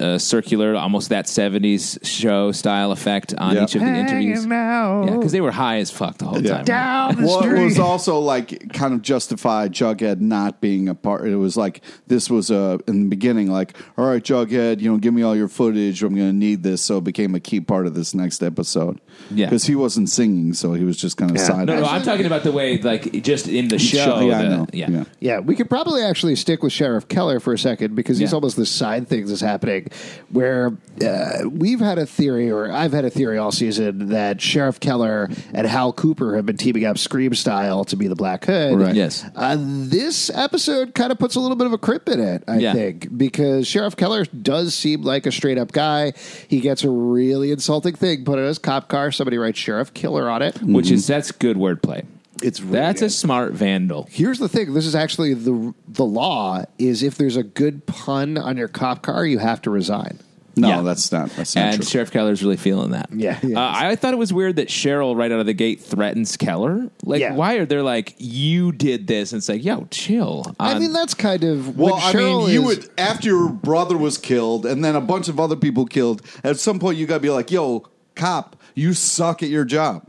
uh, 0.00 0.18
circular, 0.18 0.74
almost 0.76 1.08
that 1.10 1.26
'70s 1.26 1.98
show 2.04 2.52
style 2.52 2.92
effect 2.92 3.34
on 3.38 3.56
Yeah. 3.56 3.64
each 3.64 3.74
of 3.74 3.80
the 3.82 3.88
interviews. 3.88 4.46
out. 4.46 5.04
Yeah, 5.06 5.16
because 5.16 5.32
they 5.32 5.40
were 5.40 5.52
high 5.52 5.78
as 5.78 5.90
fuck 5.90 6.18
the 6.18 6.26
whole 6.26 6.42
Yeah. 6.42 6.56
time. 6.56 6.64
Down 6.64 7.16
the 7.16 7.26
Well, 7.26 7.42
it 7.44 7.64
was 7.64 7.78
also 7.78 8.18
like 8.18 8.72
kind 8.72 8.92
of 8.94 9.02
justified 9.02 9.72
Jughead 9.72 10.20
not 10.20 10.60
being 10.60 10.88
a 10.88 10.94
part. 10.94 11.26
It 11.28 11.36
was 11.36 11.56
like 11.56 11.80
this 12.06 12.28
was 12.30 12.50
a 12.50 12.78
in 12.86 13.04
the 13.04 13.08
beginning, 13.08 13.50
like, 13.50 13.74
all 13.96 14.06
right, 14.06 14.22
Jughead, 14.22 14.80
you 14.80 14.90
know, 14.90 14.98
give 14.98 15.14
me 15.14 15.22
all 15.22 15.36
your 15.36 15.48
footage. 15.48 16.02
I'm 16.02 16.14
going 16.14 16.28
to 16.28 16.32
need 16.42 16.62
this. 16.62 16.82
So 16.82 16.98
it 16.98 17.04
became 17.04 17.34
a 17.34 17.40
key 17.40 17.60
part 17.60 17.86
of 17.86 17.94
this 17.94 18.14
next 18.14 18.42
episode. 18.42 19.00
Yeah. 19.30 19.46
because 19.46 19.64
he 19.64 19.74
wasn't 19.76 20.08
singing, 20.10 20.52
so 20.54 20.72
he 20.72 20.84
was 20.84 20.96
just 20.96 21.16
kind 21.16 21.30
of 21.30 21.36
Yeah. 21.36 21.44
side. 21.44 21.66
No, 21.68 21.80
no, 21.80 21.86
I'm 21.86 22.02
talking 22.02 22.26
about 22.26 22.42
the 22.44 22.50
way, 22.52 22.78
like, 22.78 23.22
just 23.22 23.46
in 23.46 23.68
the 23.68 23.78
show. 23.78 24.20
yeah, 24.20 24.38
I 24.38 24.42
the- 24.42 24.48
know. 24.48 24.66
yeah. 24.72 24.90
yeah. 24.90 25.04
Yeah, 25.20 25.38
we 25.40 25.54
could 25.54 25.68
probably 25.70 26.02
actually 26.02 26.34
stick 26.36 26.62
with 26.62 26.72
Sheriff 26.72 27.06
Keller 27.08 27.38
for 27.38 27.52
a 27.52 27.58
second 27.58 27.94
because 27.94 28.18
he's 28.18 28.30
Yeah. 28.32 28.36
almost 28.36 28.56
the 28.56 28.66
side 28.66 29.08
thing 29.08 29.26
that's 29.26 29.40
happening 29.40 29.88
where 30.30 30.76
uh, 31.06 31.48
we've 31.48 31.80
had 31.80 31.98
a 31.98 32.06
theory, 32.06 32.50
or 32.50 32.70
I've 32.72 32.92
had 32.92 33.04
a 33.04 33.10
theory 33.10 33.38
all 33.38 33.52
season, 33.52 34.08
that 34.08 34.40
Sheriff 34.40 34.80
Keller 34.80 35.28
and 35.54 35.66
Hal 35.66 35.92
Cooper 35.92 36.36
have 36.36 36.46
been 36.46 36.56
teaming 36.56 36.84
up 36.84 36.98
Scream 36.98 37.34
style 37.34 37.84
to 37.84 37.96
be 37.96 38.08
the 38.08 38.16
Black 38.16 38.44
Hood. 38.46 38.78
Right. 38.78 38.94
Yes. 38.94 39.24
Uh, 39.36 39.56
this 39.58 40.30
episode 40.34 40.94
kind 40.94 41.12
of 41.12 41.18
puts 41.18 41.34
a 41.36 41.40
little 41.40 41.56
bit 41.56 41.66
of 41.66 41.72
a 41.72 41.78
crimp 41.78 42.08
in 42.08 42.18
it, 42.20 42.44
I 42.48 42.58
Yeah. 42.58 42.72
think, 42.72 43.16
because 43.16 43.66
Sheriff 43.66 43.94
Keller 43.96 44.24
does 44.26 44.74
seem 44.74 45.02
like 45.02 45.26
a 45.26 45.32
straight 45.32 45.58
up 45.58 45.70
guy. 45.72 46.12
He 46.48 46.60
gets 46.60 46.84
a 46.84 46.90
really 46.90 47.50
insulting 47.50 47.94
thing 47.94 48.24
put 48.24 48.38
in 48.38 48.44
his 48.44 48.58
cop 48.58 48.88
car. 48.88 49.12
Somebody 49.12 49.38
writes 49.38 49.58
Sheriff 49.58 49.94
Killer 49.94 50.28
on 50.28 50.42
it. 50.42 50.60
Which 50.62 50.90
is 50.90 51.04
mm-hmm. 51.04 51.12
that's 51.12 51.32
good 51.32 51.56
wordplay. 51.56 52.04
It's 52.42 52.60
really 52.60 52.72
That's 52.72 53.00
good. 53.00 53.06
a 53.06 53.10
smart 53.10 53.52
vandal. 53.52 54.08
Here's 54.10 54.38
the 54.38 54.48
thing. 54.48 54.74
This 54.74 54.86
is 54.86 54.94
actually 54.94 55.34
the 55.34 55.74
the 55.86 56.04
law. 56.04 56.64
Is 56.78 57.02
if 57.02 57.16
there's 57.16 57.36
a 57.36 57.42
good 57.42 57.86
pun 57.86 58.36
on 58.36 58.56
your 58.56 58.68
cop 58.68 59.02
car, 59.02 59.24
you 59.24 59.38
have 59.38 59.62
to 59.62 59.70
resign. 59.70 60.18
No, 60.56 60.68
Yeah. 60.68 60.80
that's 60.82 61.10
not. 61.10 61.30
That's 61.30 61.56
not 61.56 61.64
And 61.64 61.76
true. 61.76 61.86
Sheriff 61.86 62.10
Keller's 62.10 62.42
really 62.42 62.56
feeling 62.58 62.90
that. 62.90 63.08
Yeah, 63.14 63.34
he 63.40 63.54
Uh, 63.54 63.60
I 63.74 63.96
thought 63.96 64.12
it 64.12 64.18
was 64.18 64.32
weird 64.32 64.56
that 64.56 64.68
Cheryl, 64.68 65.16
right 65.16 65.32
out 65.32 65.40
of 65.40 65.46
the 65.46 65.54
gate, 65.54 65.80
threatens 65.80 66.36
Keller. 66.36 66.90
Like, 67.04 67.20
Yeah. 67.20 67.34
why 67.34 67.54
are 67.54 67.64
they 67.64 67.80
like, 67.80 68.14
you 68.18 68.70
did 68.72 69.06
this? 69.06 69.32
And 69.32 69.38
it's 69.38 69.48
like, 69.48 69.64
yo, 69.64 69.86
chill. 69.90 70.44
I 70.60 70.72
Um, 70.72 70.80
mean, 70.80 70.92
that's 70.92 71.14
kind 71.14 71.42
of 71.44 71.78
Well, 71.78 71.94
I 72.02 72.12
mean, 72.12 72.50
you 72.50 72.60
is- 72.68 72.76
would 72.76 72.88
after 72.98 73.28
your 73.28 73.48
brother 73.48 73.96
was 73.96 74.18
killed, 74.18 74.66
and 74.66 74.84
then 74.84 74.94
a 74.94 75.00
bunch 75.00 75.28
of 75.28 75.40
other 75.40 75.56
people 75.56 75.86
killed. 75.86 76.22
At 76.44 76.58
some 76.58 76.78
point, 76.78 76.98
you 76.98 77.06
got 77.06 77.14
to 77.14 77.20
be 77.20 77.30
like, 77.30 77.50
"Yo, 77.50 77.84
cop, 78.14 78.56
you 78.74 78.92
suck 78.92 79.42
at 79.42 79.48
your 79.48 79.64
job." 79.64 80.02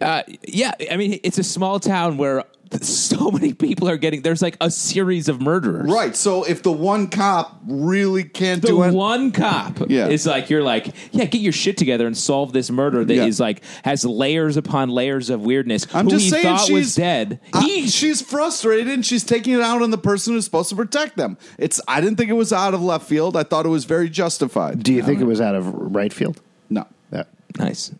Uh, 0.00 0.22
yeah, 0.46 0.72
I 0.90 0.96
mean, 0.96 1.18
it's 1.22 1.38
a 1.38 1.44
small 1.44 1.78
town 1.80 2.16
where 2.16 2.44
so 2.80 3.30
many 3.30 3.52
people 3.52 3.88
are 3.88 3.96
getting. 3.96 4.22
There's 4.22 4.42
like 4.42 4.56
a 4.60 4.70
series 4.70 5.28
of 5.28 5.40
murderers. 5.40 5.90
Right. 5.90 6.14
So 6.16 6.44
if 6.44 6.62
the 6.62 6.72
one 6.72 7.08
cop 7.08 7.60
really 7.66 8.24
can't 8.24 8.62
The 8.62 8.68
do 8.68 8.82
it, 8.82 8.92
one 8.94 9.30
cop 9.32 9.78
Yeah. 9.90 10.08
is 10.08 10.26
like 10.26 10.50
you're 10.50 10.62
like 10.62 10.88
yeah 11.12 11.24
get 11.26 11.40
your 11.40 11.52
shit 11.52 11.76
together 11.76 12.06
and 12.06 12.16
solve 12.16 12.52
this 12.52 12.70
murder 12.70 13.04
that 13.04 13.14
is 13.14 13.38
Yeah. 13.38 13.44
like 13.46 13.62
has 13.84 14.04
layers 14.04 14.56
upon 14.56 14.88
layers 14.88 15.30
of 15.30 15.42
weirdness. 15.42 15.86
I'm 15.94 16.04
who 16.06 16.10
just 16.12 16.24
he 16.24 16.30
saying 16.30 16.44
thought 16.44 16.60
she's 16.66 16.72
was 16.74 16.94
dead. 16.94 17.40
I- 17.52 17.62
He 17.62 17.88
she's 17.88 18.22
frustrated 18.22 18.88
and 18.88 19.04
she's 19.04 19.24
taking 19.24 19.54
it 19.54 19.60
out 19.60 19.82
on 19.82 19.90
the 19.90 19.98
person 19.98 20.34
who's 20.34 20.44
supposed 20.44 20.68
to 20.70 20.76
protect 20.76 21.16
them. 21.16 21.36
It's. 21.58 21.80
I 21.88 22.00
didn't 22.00 22.16
think 22.16 22.30
it 22.30 22.34
was 22.34 22.52
out 22.52 22.74
of 22.74 22.82
left 22.82 23.06
field. 23.08 23.36
I 23.36 23.42
thought 23.42 23.66
it 23.66 23.70
was 23.70 23.84
very 23.84 24.08
justified. 24.08 24.82
Do 24.82 24.92
you 24.92 25.02
think 25.02 25.20
it 25.20 25.24
was 25.24 25.40
out 25.40 25.54
of 25.54 25.66
right 25.72 26.12
field? 26.12 26.40
No. 26.70 26.86
Yeah. 27.12 27.24
nice. 27.58 27.92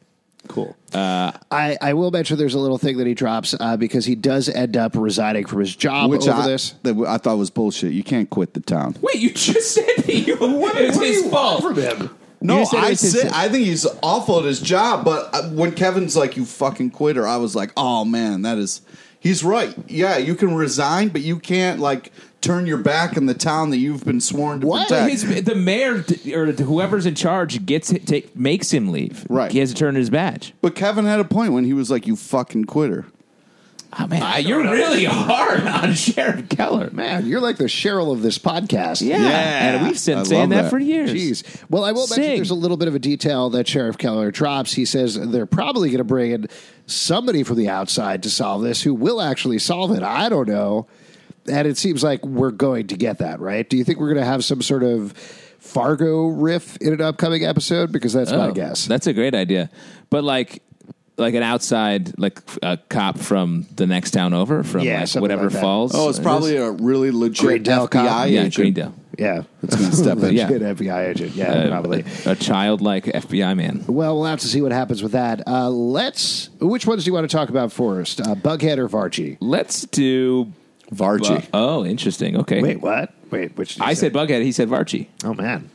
Cool. 0.52 0.76
I, 0.94 1.78
I 1.80 1.94
will 1.94 2.10
mention 2.10 2.36
there's 2.36 2.52
a 2.52 2.58
little 2.58 2.76
thing 2.76 2.98
that 2.98 3.06
he 3.06 3.14
drops 3.14 3.54
uh, 3.58 3.78
because 3.78 4.04
he 4.04 4.14
does 4.14 4.50
end 4.50 4.76
up 4.76 4.94
resigning 4.94 5.46
from 5.46 5.60
his 5.60 5.74
job 5.74 6.10
Which 6.10 6.28
over 6.28 6.42
I, 6.42 6.46
this. 6.46 6.72
that 6.82 6.94
I 7.08 7.16
thought 7.16 7.38
was 7.38 7.48
bullshit. 7.48 7.92
You 7.92 8.04
can't 8.04 8.28
quit 8.28 8.52
the 8.52 8.60
town. 8.60 8.96
Wait, 9.00 9.16
you 9.16 9.32
just 9.32 9.72
said 9.74 9.88
that 9.96 10.12
you, 10.14 10.34
it 10.34 10.40
was 10.40 10.96
his 11.00 11.30
fault. 11.30 11.62
From 11.62 11.76
him? 11.76 12.10
No, 12.42 12.58
You 12.58 12.66
said 12.66 12.78
it 12.78 12.84
I 12.84 12.94
said 12.94 13.32
I 13.32 13.48
think 13.48 13.64
he's 13.64 13.86
awful 14.02 14.40
at 14.40 14.44
his 14.44 14.60
job. 14.60 15.06
But 15.06 15.30
uh, 15.32 15.48
when 15.50 15.72
Kevin's 15.72 16.16
like, 16.16 16.36
"You 16.36 16.44
fucking 16.44 16.90
quitter," 16.90 17.26
I 17.26 17.36
was 17.38 17.56
like, 17.56 17.72
"Oh 17.76 18.04
man, 18.04 18.42
that 18.42 18.58
is." 18.58 18.82
He's 19.20 19.44
right. 19.44 19.72
Yeah, 19.88 20.18
you 20.18 20.34
can 20.34 20.54
resign, 20.54 21.08
but 21.10 21.22
you 21.22 21.38
can't 21.38 21.78
like 21.80 22.12
turn 22.42 22.66
your 22.66 22.76
back 22.78 23.16
on 23.16 23.24
the 23.26 23.32
town 23.34 23.70
that 23.70 23.78
you've 23.78 24.04
been 24.04 24.20
sworn 24.20 24.60
to 24.60 24.66
What? 24.66 24.88
protect. 24.88 25.10
His, 25.10 25.44
the 25.44 25.54
mayor 25.54 26.04
or 26.34 26.52
whoever's 26.52 27.06
in 27.06 27.14
charge 27.14 27.64
gets 27.64 27.90
it, 27.90 28.06
take, 28.06 28.36
makes 28.36 28.70
him 28.72 28.92
leave. 28.92 29.24
Right. 29.30 29.50
He 29.50 29.60
has 29.60 29.70
to 29.70 29.74
turn 29.76 29.90
in 29.90 30.00
his 30.00 30.10
badge. 30.10 30.52
but 30.60 30.74
Kevin 30.74 31.06
had 31.06 31.20
a 31.20 31.24
point 31.24 31.54
when 31.54 31.64
he 31.64 31.72
was 31.72 31.90
like, 31.90 32.06
"You 32.06 32.16
fucking 32.16 32.64
quitter." 32.66 33.06
Oh 33.98 34.06
man, 34.06 34.42
you're 34.46 34.62
really 34.62 35.04
hard 35.06 35.60
on 35.66 35.92
Sheriff 35.92 36.48
Keller. 36.48 36.88
Man, 36.92 37.26
you're 37.26 37.42
like 37.42 37.58
the 37.58 37.64
Cheryl 37.64 38.10
of 38.10 38.22
this 38.22 38.38
podcast. 38.38 39.02
Yeah, 39.06 39.18
Yeah. 39.18 39.74
and 39.76 39.86
we've 39.86 40.02
been 40.06 40.18
I 40.18 40.22
saying 40.22 40.48
that, 40.48 40.62
that. 40.62 40.70
for 40.70 40.78
years. 40.78 41.12
Jeez. 41.12 41.62
Well, 41.68 41.84
I 41.84 41.92
will 41.92 42.06
mention 42.08 42.36
there's 42.36 42.48
a 42.48 42.54
little 42.54 42.78
bit 42.78 42.88
of 42.88 42.94
a 42.94 42.98
detail 42.98 43.50
that 43.50 43.68
Sheriff 43.68 43.98
Keller 43.98 44.30
drops. 44.30 44.72
He 44.72 44.86
says 44.86 45.14
they're 45.30 45.44
probably 45.44 45.90
going 45.90 45.98
to 45.98 46.04
bring 46.04 46.30
in 46.32 46.48
somebody 46.86 47.42
from 47.42 47.56
the 47.56 47.68
outside 47.68 48.22
to 48.22 48.30
solve 48.30 48.62
this 48.62 48.82
who 48.82 48.94
will 48.94 49.20
actually 49.20 49.58
solve 49.58 49.90
it. 49.92 50.02
I 50.02 50.30
don't 50.30 50.48
know. 50.48 50.86
And 51.50 51.66
it 51.66 51.76
seems 51.76 52.02
like 52.04 52.24
we're 52.24 52.50
going 52.52 52.86
to 52.88 52.96
get 52.96 53.18
that, 53.18 53.40
right? 53.40 53.68
Do 53.68 53.76
you 53.76 53.84
think 53.84 53.98
we're 53.98 54.12
going 54.12 54.24
to 54.24 54.30
have 54.30 54.44
some 54.44 54.62
sort 54.62 54.82
of 54.84 55.12
Fargo 55.58 56.26
riff 56.28 56.76
in 56.78 56.92
an 56.92 57.00
upcoming 57.00 57.44
episode? 57.44 57.92
Because 57.92 58.12
that's 58.12 58.30
my 58.32 58.48
Oh, 58.48 58.52
guess. 58.52 58.86
That's 58.86 59.06
a 59.06 59.12
great 59.12 59.34
idea. 59.34 59.70
But 60.10 60.24
like 60.24 60.62
like 61.18 61.34
an 61.34 61.42
outside 61.42 62.18
like 62.18 62.40
a 62.62 62.78
cop 62.88 63.18
from 63.18 63.66
the 63.76 63.86
next 63.86 64.12
town 64.12 64.32
over 64.34 64.62
from 64.64 64.80
Yeah, 64.80 65.00
like 65.00 65.14
whatever 65.16 65.50
like 65.50 65.60
falls. 65.60 65.94
Oh, 65.94 66.08
it's 66.08 66.18
probably 66.18 66.56
is. 66.56 66.62
a 66.62 66.72
really 66.72 67.10
legit 67.10 67.44
Greendale 67.46 67.86
FBI 67.86 67.90
cop. 67.90 68.28
yeah, 68.28 68.40
agent 68.40 68.54
Greendale. 68.54 68.94
Yeah. 69.18 69.42
that's 69.62 69.76
going 69.76 69.90
to 69.90 69.96
step 69.96 70.18
in. 70.18 70.34
Yeah. 70.34 70.48
Legit 70.48 70.78
FBI 70.78 71.08
agent. 71.10 71.32
Yeah, 71.34 71.52
Uh, 71.52 71.68
probably. 71.68 72.04
a, 72.24 72.30
a 72.30 72.34
childlike 72.34 73.04
FBI 73.04 73.56
man. 73.56 73.84
Well, 73.86 74.16
we'll 74.16 74.24
have 74.24 74.40
to 74.40 74.48
see 74.48 74.62
what 74.62 74.72
happens 74.72 75.02
with 75.02 75.12
that. 75.12 75.46
Uh, 75.46 75.68
let's. 75.68 76.48
Which 76.60 76.86
ones 76.86 77.04
do 77.04 77.08
you 77.10 77.14
want 77.14 77.28
to 77.30 77.36
talk 77.36 77.50
about 77.50 77.72
first? 77.72 78.20
Uh, 78.20 78.34
Bughead 78.34 78.78
or 78.78 78.88
Varchi? 78.88 79.36
Let's 79.40 79.82
do 79.82 80.50
Varchi. 80.92 81.46
oh, 81.54 81.84
interesting. 81.84 82.36
Okay. 82.40 82.62
Wait, 82.62 82.80
what? 82.80 83.12
Wait, 83.30 83.56
which? 83.56 83.74
Did 83.74 83.78
you 83.78 83.84
I 83.84 83.94
say? 83.94 84.00
said 84.08 84.12
Bughead. 84.12 84.42
He 84.42 84.52
said 84.52 84.68
Varchi. 84.68 85.08
Oh 85.24 85.34
man. 85.34 85.70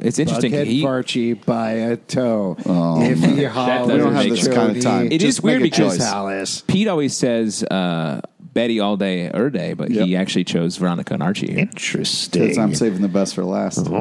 It's 0.00 0.18
interesting. 0.18 0.52
Bughead 0.52 0.66
He, 0.66 0.82
Varchi 0.82 1.44
by 1.44 1.70
a 1.72 1.96
toe. 1.96 2.56
Oh, 2.66 3.00
if 3.02 3.20
man. 3.20 3.36
he 3.36 3.42
That 3.42 3.50
hollers, 3.52 3.88
doesn't 3.88 3.92
We 3.92 3.98
don't 3.98 4.12
have 4.14 4.24
make 4.24 4.32
this 4.32 4.42
sense. 4.44 4.54
kind 4.56 4.76
of 4.76 4.82
time. 4.82 5.06
It 5.06 5.18
Just 5.20 5.38
is 5.38 5.42
weird 5.42 5.62
because- 5.62 5.98
choice. 5.98 6.06
Alice. 6.06 6.60
Pete 6.66 6.88
always 6.88 7.16
says 7.16 7.62
uh, 7.64 8.20
Betty 8.40 8.80
all 8.80 8.96
day 8.96 9.30
or 9.30 9.48
day, 9.50 9.74
but 9.74 9.90
he 9.90 10.16
actually 10.16 10.44
chose 10.44 10.76
Veronica 10.76 11.14
and 11.14 11.22
Archie. 11.22 11.48
Here. 11.52 11.58
Interesting. 11.60 12.42
Because 12.42 12.58
I'm 12.58 12.74
saving 12.74 13.00
the 13.02 13.08
best 13.08 13.34
for 13.34 13.44
last. 13.44 13.86
Oh, 13.90 13.92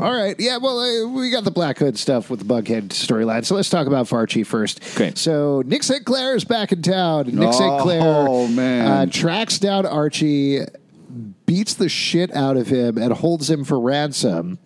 all 0.00 0.12
right. 0.12 0.34
Yeah, 0.38 0.58
well, 0.58 0.78
uh, 0.78 1.08
we 1.08 1.30
got 1.30 1.44
the 1.44 1.50
Black 1.50 1.78
Hood 1.78 1.98
stuff 1.98 2.30
with 2.30 2.40
the 2.40 2.44
Bughead 2.44 2.88
storyline. 2.88 3.44
So 3.44 3.54
let's 3.54 3.70
talk 3.70 3.86
about 3.86 4.06
Varchi 4.06 4.46
first. 4.46 4.82
Okay. 4.94 5.12
So 5.14 5.62
Nick 5.66 5.82
St. 5.82 6.04
Clair 6.04 6.36
is 6.36 6.44
back 6.44 6.72
in 6.72 6.82
town. 6.82 7.26
Nick 7.26 7.52
St. 7.52 7.72
Oh, 7.72 7.82
Clair 7.82 8.48
man. 8.48 8.86
Uh, 8.86 9.06
tracks 9.06 9.58
down 9.58 9.86
Archie, 9.86 10.60
beats 11.46 11.74
the 11.74 11.88
shit 11.88 12.34
out 12.34 12.56
of 12.56 12.66
him, 12.68 12.98
and 12.98 13.12
holds 13.12 13.48
him 13.48 13.64
for 13.64 13.80
ransom. 13.80 14.58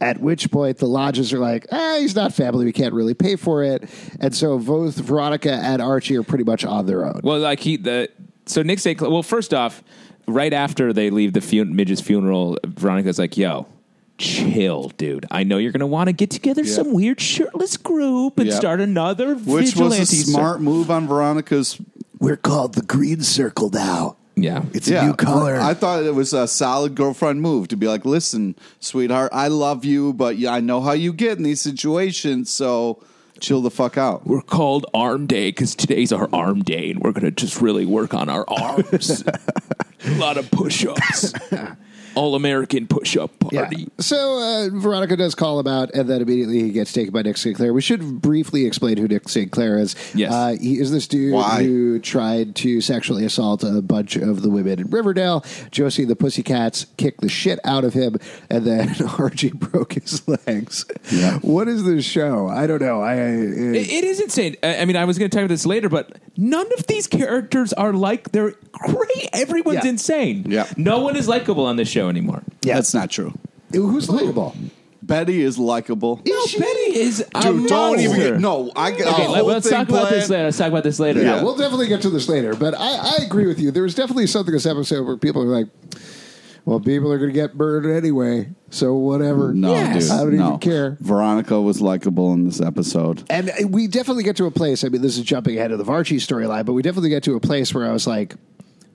At 0.00 0.20
which 0.20 0.50
point 0.50 0.78
the 0.78 0.88
lodges 0.88 1.32
are 1.32 1.38
like, 1.38 1.66
ah, 1.70 1.98
he's 2.00 2.16
not 2.16 2.34
family. 2.34 2.64
We 2.64 2.72
can't 2.72 2.92
really 2.92 3.14
pay 3.14 3.36
for 3.36 3.62
it. 3.62 3.88
And 4.18 4.34
so 4.34 4.58
both 4.58 4.96
Veronica 4.96 5.52
and 5.52 5.80
Archie 5.80 6.16
are 6.16 6.24
pretty 6.24 6.42
much 6.42 6.64
on 6.64 6.86
their 6.86 7.04
own. 7.06 7.20
Well, 7.22 7.38
like 7.38 7.60
he 7.60 7.76
the 7.76 8.08
so 8.46 8.62
Nick 8.62 8.80
St. 8.80 8.98
Clair. 8.98 9.10
Well, 9.10 9.22
first 9.22 9.54
off, 9.54 9.84
right 10.26 10.52
after 10.52 10.92
they 10.92 11.10
leave 11.10 11.34
the 11.34 11.40
fun- 11.40 11.74
Midge's 11.76 12.00
funeral, 12.00 12.58
Veronica's 12.64 13.18
like, 13.18 13.36
"Yo." 13.36 13.66
Chill, 14.18 14.88
dude. 14.96 15.26
I 15.30 15.42
know 15.44 15.58
you're 15.58 15.72
going 15.72 15.80
to 15.80 15.86
want 15.86 16.08
to 16.08 16.12
get 16.12 16.30
together 16.30 16.62
Yeah. 16.64 16.72
some 16.74 16.92
weird 16.92 17.20
shirtless 17.20 17.76
group 17.76 18.38
and 18.38 18.48
Yep. 18.48 18.56
start 18.56 18.80
another 18.80 19.34
Which 19.34 19.46
was 19.46 19.72
vigilante 19.74 20.02
a 20.02 20.06
smart 20.06 20.60
move 20.62 20.90
on 20.90 21.06
Veronica's. 21.06 21.76
We're 22.18 22.36
called 22.36 22.74
the 22.74 22.82
Green 22.82 23.20
Circle 23.20 23.70
now. 23.70 24.16
Yeah. 24.34 24.64
It's 24.72 24.88
a 24.88 25.04
new 25.06 25.14
color. 25.14 25.56
I 25.60 25.74
thought 25.74 26.02
it 26.04 26.14
was 26.14 26.32
a 26.32 26.46
solid 26.48 26.94
girlfriend 26.94 27.40
move 27.42 27.68
to 27.68 27.76
be 27.76 27.86
like, 27.88 28.04
listen, 28.04 28.54
sweetheart, 28.80 29.30
I 29.34 29.48
love 29.48 29.84
you, 29.84 30.12
but 30.12 30.36
I 30.46 30.60
know 30.60 30.80
how 30.80 30.92
you 30.92 31.12
get 31.12 31.36
in 31.38 31.44
these 31.44 31.60
situations, 31.60 32.50
so 32.50 33.02
chill 33.40 33.60
the 33.62 33.70
fuck 33.70 33.96
out. 33.98 34.26
We're 34.26 34.40
called 34.42 34.86
Arm 34.94 35.26
Day 35.26 35.48
because 35.48 35.74
today's 35.74 36.12
our 36.12 36.28
arm 36.34 36.62
day, 36.62 36.90
and 36.90 37.00
we're 37.00 37.12
going 37.12 37.24
to 37.24 37.30
just 37.30 37.60
really 37.62 37.84
work 37.86 38.12
on 38.14 38.28
our 38.30 38.44
arms. 38.48 39.22
a 40.06 40.10
lot 40.18 40.36
of 40.38 40.50
push 40.50 40.84
ups. 40.86 41.32
All 42.16 42.34
American 42.34 42.86
push 42.86 43.16
up 43.16 43.38
party. 43.38 43.56
Yeah. 43.82 43.86
So 43.98 44.16
uh, 44.38 44.70
Veronica 44.80 45.16
does 45.16 45.34
call 45.34 45.60
him 45.60 45.66
out, 45.66 45.90
and 45.94 46.08
then 46.08 46.20
immediately 46.22 46.60
he 46.62 46.70
gets 46.72 46.92
taken 46.92 47.12
by 47.12 47.22
Nick 47.22 47.36
St. 47.36 47.54
Clair. 47.56 47.72
We 47.72 47.80
should 47.82 48.20
briefly 48.22 48.64
explain 48.66 48.96
who 48.96 49.06
Nick 49.06 49.28
St. 49.28 49.50
Clair 49.52 49.78
is. 49.78 49.94
Yes. 50.14 50.32
Uh, 50.32 50.56
he 50.60 50.78
is 50.80 50.90
this 50.90 51.06
dude 51.06 51.34
Why? 51.34 51.62
who 51.62 51.98
tried 52.00 52.56
to 52.56 52.80
sexually 52.80 53.24
assault 53.24 53.62
a 53.62 53.82
bunch 53.82 54.16
of 54.16 54.42
the 54.42 54.50
women 54.50 54.80
in 54.80 54.86
Riverdale. 54.90 55.44
Josie 55.70 56.02
and 56.02 56.10
the 56.10 56.16
Pussycats 56.16 56.86
kicked 56.96 57.20
the 57.20 57.28
shit 57.28 57.58
out 57.64 57.84
of 57.84 57.92
him, 57.94 58.16
and 58.50 58.64
then 58.66 58.94
Archie 59.18 59.50
broke 59.50 59.92
his 59.94 60.26
legs. 60.26 60.84
Yeah. 61.12 61.38
What 61.40 61.68
is 61.68 61.84
this 61.84 62.04
show? 62.04 62.48
I 62.48 62.66
don't 62.66 62.80
know. 62.82 63.02
I, 63.02 63.12
I 63.12 63.16
It- 63.16 63.90
it 63.90 64.04
is 64.04 64.20
insane. 64.20 64.56
I 64.62 64.78
I 64.78 64.84
mean, 64.86 64.96
I 64.96 65.04
was 65.04 65.18
going 65.18 65.30
to 65.30 65.34
talk 65.36 65.42
about 65.44 65.52
this 65.52 65.66
later, 65.66 65.88
but 65.88 66.16
none 66.36 66.66
of 66.78 66.86
these 66.86 67.06
characters 67.06 67.72
are 67.74 67.92
like 67.92 68.32
they're 68.32 68.54
great. 68.72 69.28
Everyone's 69.32 69.84
Yeah. 69.84 69.90
insane. 69.90 70.44
Yeah. 70.48 70.66
No 70.76 71.00
one 71.00 71.16
is 71.16 71.28
likable 71.28 71.66
on 71.66 71.76
this 71.76 71.88
show 71.88 72.05
anymore. 72.08 72.42
Yeah. 72.62 72.74
That's 72.74 72.94
not 72.94 73.10
true. 73.10 73.32
who's 73.72 74.08
likable? 74.08 74.54
Betty 75.02 75.40
is 75.40 75.56
likable. 75.56 76.20
No, 76.26 76.44
Betty 76.58 76.98
is 76.98 77.20
a 77.34 77.40
Dude, 77.42 77.68
don't 77.68 78.00
even 78.00 78.10
monster. 78.10 78.30
get. 78.32 78.40
No, 78.40 78.72
I 78.74 78.90
get. 78.90 79.06
Okay, 79.06 79.26
a 79.26 79.30
let, 79.30 79.56
us 79.58 79.62
thing 79.64 79.72
talk 79.72 79.88
about 79.88 80.10
this 80.10 80.28
later. 80.28 80.44
Let's 80.44 80.58
talk 80.58 80.68
about 80.68 80.82
this 80.82 80.98
later. 80.98 81.22
Yeah, 81.22 81.44
we'll 81.44 81.56
definitely 81.56 81.86
get 81.86 82.02
to 82.02 82.10
this 82.10 82.28
later. 82.28 82.54
But 82.56 82.74
I, 82.74 82.96
I 83.18 83.24
agree 83.24 83.46
with 83.46 83.60
you. 83.60 83.70
There 83.70 83.84
was 83.84 83.94
definitely 83.94 84.26
something 84.26 84.52
this 84.52 84.66
episode 84.66 85.06
where 85.06 85.16
people 85.16 85.42
are 85.42 85.46
like, 85.46 85.68
well, 86.64 86.80
people 86.80 87.12
are 87.12 87.18
going 87.18 87.30
to 87.30 87.34
get 87.34 87.54
burned 87.56 87.86
anyway. 87.86 88.48
So 88.70 88.94
whatever. 88.94 89.54
No, 89.54 89.72
Yes. 89.74 90.08
dude. 90.08 90.12
I 90.12 90.16
don't 90.24 90.36
no. 90.36 90.46
even 90.48 90.58
care. 90.58 90.96
Veronica 91.00 91.60
was 91.60 91.80
likable 91.80 92.32
in 92.32 92.44
this 92.44 92.60
episode. 92.60 93.22
And 93.30 93.52
we 93.68 93.86
definitely 93.86 94.24
get 94.24 94.36
to 94.38 94.46
a 94.46 94.50
place. 94.50 94.82
I 94.82 94.88
mean, 94.88 95.02
this 95.02 95.16
is 95.16 95.22
jumping 95.24 95.56
ahead 95.56 95.70
of 95.70 95.78
the 95.78 95.84
Varchi 95.84 96.16
storyline, 96.16 96.66
but 96.66 96.72
we 96.72 96.82
definitely 96.82 97.10
get 97.10 97.22
to 97.24 97.36
a 97.36 97.40
place 97.40 97.72
where 97.72 97.86
I 97.88 97.92
was 97.92 98.08
like, 98.08 98.34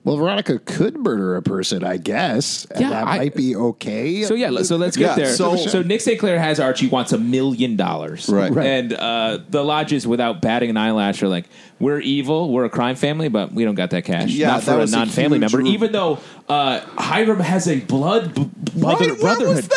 well, 0.04 0.16
Veronica 0.16 0.58
could 0.58 0.96
murder 0.96 1.36
a 1.36 1.42
person, 1.42 1.84
I 1.84 1.96
guess. 1.96 2.64
And 2.72 2.80
Yeah, 2.80 2.90
that 2.90 3.06
I- 3.06 3.16
might 3.18 3.34
be 3.34 3.54
okay. 3.54 4.22
So 4.24 4.34
yeah, 4.34 4.62
so 4.62 4.76
let's 4.76 4.96
Yeah, 4.96 5.08
get 5.08 5.16
there. 5.16 5.26
so- 5.34 5.56
So, 5.56 5.82
Nick 5.82 6.00
St. 6.00 6.18
Clair 6.18 6.38
has 6.40 6.58
Archie 6.58 6.88
wants 6.88 7.12
a 7.12 7.18
million 7.18 7.76
dollars, 7.76 8.28
Right. 8.28 8.52
Right. 8.52 8.66
And 8.66 8.92
uh, 8.92 9.38
the 9.50 9.62
lodges, 9.64 10.06
without 10.06 10.42
batting 10.42 10.70
an 10.70 10.76
eyelash, 10.76 11.22
are 11.22 11.28
like, 11.28 11.44
"We're 11.78 12.00
evil. 12.00 12.50
We're 12.52 12.64
a 12.64 12.70
crime 12.70 12.96
family, 12.96 13.28
but 13.28 13.52
we 13.52 13.64
don't 13.64 13.74
got 13.76 13.90
that 13.90 14.04
cash. 14.04 14.30
Yeah, 14.30 14.48
Not 14.48 14.62
for 14.64 14.70
that 14.76 14.88
a 14.88 14.90
non-family 14.90 15.38
member. 15.38 15.58
re- 15.58 15.70
Even 15.70 15.92
though 15.92 16.18
uh, 16.48 16.80
Hiram 16.98 17.40
has 17.40 17.68
a 17.68 17.80
blood 17.80 18.34
b- 18.34 18.50
brother, 18.76 19.10
Right, 19.10 19.20
brotherhood. 19.20 19.68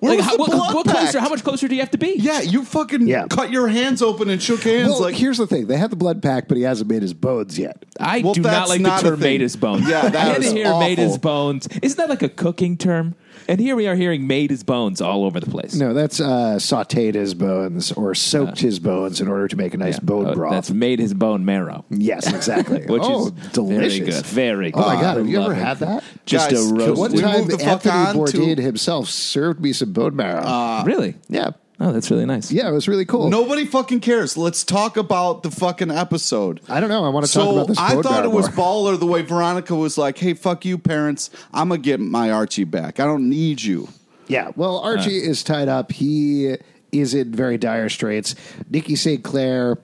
Where 0.00 0.16
was 0.16 0.18
that? 0.18 0.18
Where 0.18 0.18
Like, 0.18 0.18
was 0.18 0.26
how, 0.26 0.32
the 0.32 0.38
what, 0.38 0.50
blood 0.50 0.74
what 0.74 0.86
pact? 0.86 0.98
closer? 0.98 1.20
How 1.20 1.28
much 1.28 1.44
closer 1.44 1.68
do 1.68 1.74
you 1.74 1.80
have 1.80 1.90
to 1.92 1.98
be? 1.98 2.14
Yeah, 2.18 2.40
you 2.40 2.64
fucking 2.64 3.06
Yeah. 3.06 3.26
cut 3.28 3.50
your 3.50 3.68
hands 3.68 4.02
open 4.02 4.30
and 4.30 4.42
shook 4.42 4.60
hands 4.62 4.88
well, 4.90 5.00
like. 5.02 5.14
here's 5.14 5.38
the 5.38 5.46
thing. 5.46 5.66
They 5.66 5.76
had 5.76 5.90
the 5.90 5.96
blood 5.96 6.22
pack, 6.22 6.48
but 6.48 6.56
he 6.56 6.62
hasn't 6.62 6.90
made 6.90 7.02
his 7.02 7.14
bones 7.14 7.58
yet. 7.58 7.84
I 8.00 8.20
Well, 8.22 8.34
do 8.34 8.42
not 8.42 8.50
that's 8.50 8.70
like 8.70 8.80
not 8.80 9.02
the 9.02 9.10
term 9.10 9.20
thing. 9.20 9.32
"made 9.32 9.40
his 9.40 9.56
bones." 9.56 9.88
Yeah, 9.88 10.08
that 10.08 10.14
I 10.16 10.18
had 10.32 10.42
to 10.42 10.46
is 10.48 10.52
hear 10.52 10.70
"made 10.78 10.98
his 10.98 11.18
bones." 11.18 11.68
Isn't 11.82 11.96
that 11.98 12.08
like 12.08 12.22
a 12.22 12.28
cooking 12.28 12.76
term? 12.76 13.14
And 13.48 13.60
here 13.60 13.76
we 13.76 13.86
are 13.86 13.94
hearing 13.94 14.26
"made 14.26 14.50
his 14.50 14.62
bones" 14.64 15.00
all 15.00 15.24
over 15.24 15.38
the 15.40 15.50
place. 15.50 15.74
No, 15.74 15.92
that's 15.94 16.20
uh, 16.20 16.56
sauteed 16.58 17.14
his 17.14 17.34
bones 17.34 17.92
or 17.92 18.14
soaked 18.14 18.58
his 18.60 18.78
bones 18.78 19.20
in 19.20 19.28
order 19.28 19.48
to 19.48 19.56
make 19.56 19.74
a 19.74 19.76
nice 19.76 19.98
bone 19.98 20.26
Uh, 20.26 20.34
broth. 20.34 20.52
That's 20.52 20.70
made 20.70 20.98
his 20.98 21.12
bone 21.14 21.44
marrow. 21.44 21.84
yes, 21.90 22.32
exactly. 22.32 22.86
Which 22.88 23.02
oh, 23.04 23.26
is 23.26 23.32
delicious. 23.52 23.94
very 23.98 24.10
good. 24.10 24.26
Very 24.26 24.70
good. 24.70 24.80
Oh 24.82 24.86
my 24.86 25.00
god, 25.00 25.16
have 25.18 25.28
you 25.28 25.40
Love 25.40 25.52
ever 25.52 25.60
it. 25.60 25.64
had 25.64 25.78
that? 25.80 26.04
Just 26.26 26.50
Guys, 26.50 26.64
a 26.64 26.68
can 26.68 26.78
roast. 26.78 26.98
One 27.00 27.12
we 27.12 27.20
time, 27.20 27.38
move 27.40 27.48
the 27.48 27.58
fuck 27.58 27.68
Anthony 27.86 27.94
on 28.20 28.26
to- 28.26 28.36
Bourdain 28.38 28.58
himself 28.58 29.08
served 29.08 29.60
me 29.60 29.72
some 29.72 29.92
bone 29.92 30.16
marrow. 30.16 30.84
really? 30.84 31.16
yeah, 31.28 31.50
Oh, 31.80 31.90
that's 31.92 32.08
really 32.10 32.24
nice. 32.24 32.52
yeah, 32.52 32.68
it 32.68 32.72
was 32.72 32.86
really 32.86 33.04
cool. 33.04 33.28
Nobody 33.30 33.64
fucking 33.66 33.98
cares. 34.00 34.36
Let's 34.36 34.62
talk 34.62 34.96
about 34.96 35.42
the 35.42 35.50
fucking 35.50 35.90
episode. 35.90 36.60
I 36.68 36.78
don't 36.78 36.88
know. 36.88 37.04
I 37.04 37.08
want 37.08 37.26
to 37.26 37.32
talk 37.32 37.42
So 37.44 37.52
about 37.52 37.66
this. 37.66 37.78
I 37.78 37.94
bone 37.94 38.02
thought 38.04 38.12
marrow 38.22 38.30
it 38.30 38.32
was 38.32 38.54
more. 38.56 38.66
baller 38.94 38.98
the 39.00 39.06
way 39.06 39.22
Veronica 39.22 39.74
was 39.74 39.98
like, 39.98 40.16
"Hey, 40.18 40.34
fuck 40.34 40.64
you, 40.64 40.78
parents. 40.78 41.30
I'm 41.52 41.68
gonna 41.70 41.80
get 41.80 41.98
my 41.98 42.30
Archie 42.30 42.62
back. 42.64 43.00
I 43.00 43.04
don't 43.04 43.28
need 43.28 43.60
you." 43.62 43.88
Yeah. 44.28 44.52
Well, 44.54 44.78
Archie 44.78 45.18
is 45.22 45.42
tied 45.42 45.68
up. 45.68 45.90
He 45.92 46.56
is 46.92 47.12
in 47.12 47.32
very 47.32 47.58
dire 47.58 47.88
straits. 47.88 48.36
Nikki 48.70 48.94
St. 48.94 49.22
Clair 49.24 49.76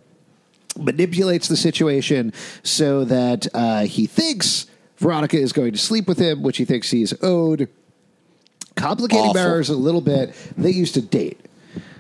manipulates 0.78 1.48
the 1.48 1.56
situation 1.56 2.32
so 2.62 3.04
that 3.04 3.48
uh, 3.52 3.80
he 3.84 4.06
thinks 4.06 4.66
Veronica 4.98 5.36
is 5.36 5.52
going 5.52 5.72
to 5.72 5.78
sleep 5.78 6.06
with 6.06 6.18
him, 6.18 6.42
which 6.42 6.56
he 6.56 6.64
thinks 6.64 6.90
he's 6.90 7.12
owed. 7.22 7.68
Complicating 8.76 9.24
Awful. 9.30 9.34
matters 9.34 9.68
a 9.68 9.76
little 9.76 10.00
bit. 10.00 10.32
They 10.56 10.70
used 10.70 10.94
to 10.94 11.02
date. 11.02 11.40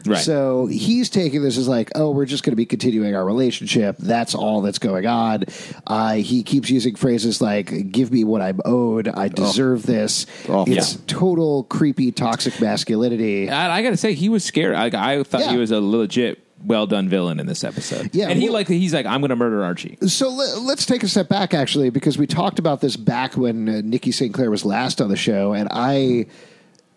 Right. 0.06 0.18
So 0.18 0.66
he's 0.66 1.10
taking 1.10 1.42
this 1.42 1.58
as 1.58 1.68
like, 1.68 1.90
oh, 1.94 2.10
we're 2.10 2.24
just 2.24 2.42
going 2.42 2.52
to 2.52 2.56
be 2.56 2.64
continuing 2.64 3.14
our 3.14 3.24
relationship. 3.24 3.96
That's 3.98 4.34
all 4.34 4.62
that's 4.62 4.78
going 4.78 5.06
on. 5.06 5.44
Uh, 5.86 6.14
he 6.14 6.42
keeps 6.42 6.70
using 6.70 6.94
phrases 6.94 7.42
like, 7.42 7.90
give 7.92 8.10
me 8.10 8.24
what 8.24 8.40
I'm 8.40 8.60
owed. 8.64 9.08
I 9.08 9.28
deserve 9.28 9.84
this. 9.84 10.24
Awful. 10.48 10.72
It's 10.72 10.94
Yeah. 10.94 11.00
total 11.06 11.64
creepy, 11.64 12.12
toxic 12.12 12.58
masculinity. 12.62 13.50
I, 13.50 13.78
I 13.78 13.82
got 13.82 13.90
to 13.90 13.96
say, 13.98 14.14
he 14.14 14.28
was 14.30 14.42
scared. 14.42 14.74
I, 14.74 14.86
I 15.18 15.22
thought 15.22 15.42
Yeah. 15.42 15.50
he 15.52 15.56
was 15.58 15.70
a 15.70 15.80
legit, 15.82 16.42
well 16.64 16.86
done 16.86 17.08
villain 17.08 17.38
in 17.38 17.46
this 17.46 17.62
episode. 17.64 18.10
Yeah, 18.14 18.28
and 18.28 18.38
he 18.38 18.46
well- 18.46 18.54
like 18.54 18.68
he's 18.68 18.94
like, 18.94 19.04
I'm 19.06 19.20
going 19.20 19.28
to 19.30 19.36
murder 19.36 19.62
Archie. 19.64 19.98
So 20.06 20.28
le- 20.30 20.60
let's 20.60 20.86
take 20.86 21.02
a 21.02 21.08
step 21.08 21.28
back, 21.28 21.52
actually, 21.54 21.90
because 21.90 22.16
we 22.16 22.26
talked 22.26 22.58
about 22.58 22.80
this 22.80 22.96
back 22.96 23.36
when 23.36 23.68
uh, 23.68 23.80
Nikki 23.84 24.12
St. 24.12 24.32
Clair 24.32 24.50
was 24.50 24.64
last 24.64 25.00
on 25.02 25.08
the 25.10 25.16
show, 25.16 25.52
and 25.52 25.68
I 25.70 26.26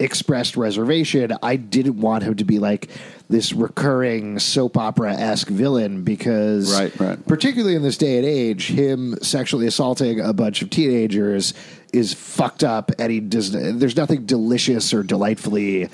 expressed 0.04 0.58
reservation. 0.58 1.34
I 1.42 1.56
didn't 1.56 2.00
want 2.00 2.24
him 2.24 2.36
to 2.36 2.44
be 2.46 2.60
like 2.60 2.90
this 3.30 3.54
recurring 3.54 4.38
soap 4.40 4.78
opera 4.78 5.14
esque 5.14 5.48
villain 5.48 6.04
because, 6.04 6.72
Right, 6.78 7.00
right. 7.00 7.26
particularly 7.28 7.76
in 7.76 7.82
this 7.82 7.98
day 7.98 8.18
and 8.18 8.26
age, 8.26 8.68
him 8.68 9.16
sexually 9.22 9.66
assaulting 9.66 10.20
a 10.20 10.34
bunch 10.34 10.62
of 10.62 10.70
teenagers 10.70 11.54
is 11.94 12.14
fucked 12.14 12.64
up, 12.64 12.92
and 13.00 13.12
he 13.12 13.20
does. 13.20 13.52
There's 13.52 13.96
nothing 13.96 14.26
delicious 14.26 14.94
or 14.94 15.04
delightfully. 15.04 15.90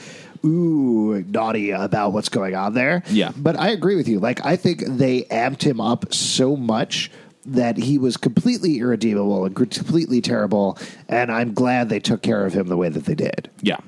Ooh, 0.46 1.24
naughty 1.28 1.72
about 1.72 2.14
what's 2.14 2.30
going 2.30 2.56
on 2.56 2.74
there. 2.74 3.04
Yeah. 3.10 3.32
But 3.36 3.60
I 3.60 3.70
agree 3.72 3.96
with 3.98 4.08
you. 4.08 4.20
Like, 4.20 4.46
I 4.46 4.56
think 4.56 4.84
they 4.86 5.24
amped 5.24 5.64
him 5.64 5.82
up 5.82 6.14
so 6.14 6.56
much 6.56 7.12
that 7.46 7.76
he 7.78 7.98
was 7.98 8.16
completely 8.16 8.78
irredeemable 8.80 9.44
and 9.44 9.54
completely 9.56 10.22
terrible. 10.22 10.78
And 11.10 11.30
I'm 11.32 11.54
glad 11.54 11.90
they 11.90 12.00
took 12.00 12.22
care 12.22 12.46
of 12.46 12.54
him 12.54 12.68
the 12.68 12.78
way 12.78 12.88
that 12.88 13.04
they 13.06 13.16
did. 13.16 13.50
Yeah, 13.62 13.80